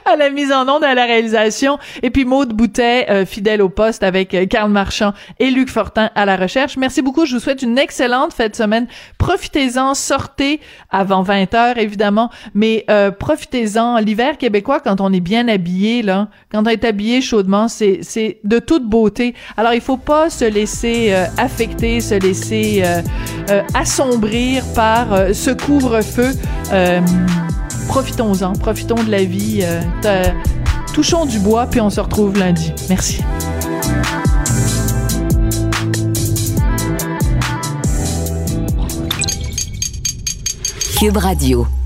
à 0.05 0.17
la 0.17 0.29
mise 0.29 0.51
en 0.51 0.67
onde, 0.67 0.83
à 0.83 0.93
la 0.93 1.05
réalisation. 1.05 1.79
Et 2.01 2.09
puis 2.09 2.25
Maude 2.25 2.51
Boutet, 2.51 3.25
fidèle 3.25 3.61
au 3.61 3.69
poste 3.69 4.03
avec 4.03 4.35
Karl 4.49 4.69
Marchand 4.69 5.13
et 5.39 5.49
Luc 5.49 5.69
Fortin 5.69 6.09
à 6.15 6.25
recherche. 6.36 6.77
Merci 6.77 7.01
beaucoup. 7.01 7.25
Je 7.25 7.36
vous 7.36 7.39
souhaite 7.39 7.61
une 7.61 7.77
excellente 7.77 8.34
fête 8.34 8.51
de 8.51 8.55
semaine. 8.55 8.88
Profitez-en, 9.17 9.93
sortez 9.93 10.59
avant 10.89 11.21
20 11.21 11.53
heures, 11.53 11.77
évidemment, 11.77 12.29
mais 12.53 12.86
euh, 12.89 13.11
profitez-en. 13.11 13.97
L'hiver 13.99 14.38
québécois, 14.38 14.79
quand 14.79 15.01
on 15.01 15.11
est 15.13 15.19
bien 15.19 15.47
habillé, 15.47 16.01
là, 16.01 16.29
quand 16.51 16.63
on 16.63 16.69
est 16.69 16.84
habillé 16.86 17.21
chaudement, 17.21 17.67
c'est, 17.67 17.99
c'est 18.01 18.39
de 18.43 18.59
toute 18.59 18.88
beauté. 18.88 19.34
Alors, 19.57 19.73
il 19.73 19.81
faut 19.81 19.97
pas 19.97 20.29
se 20.29 20.45
laisser 20.45 21.13
euh, 21.13 21.25
affecter, 21.38 22.01
se 22.01 22.15
laisser 22.15 22.84
euh, 22.84 23.61
assombrir 23.73 24.63
par 24.75 25.07
ce 25.34 25.51
couvre-feu. 25.51 26.31
profitons-en, 27.88 28.53
profitons 28.53 29.03
de 29.03 29.11
la 29.11 29.23
vie. 29.23 29.63
touchons 30.93 31.25
du 31.25 31.39
bois, 31.39 31.65
puis 31.65 31.81
on 31.81 31.89
se 31.89 31.99
retrouve 31.99 32.38
lundi. 32.38 32.73
Merci. 32.89 33.23
Cube 41.03 41.17
Radio. 41.17 41.82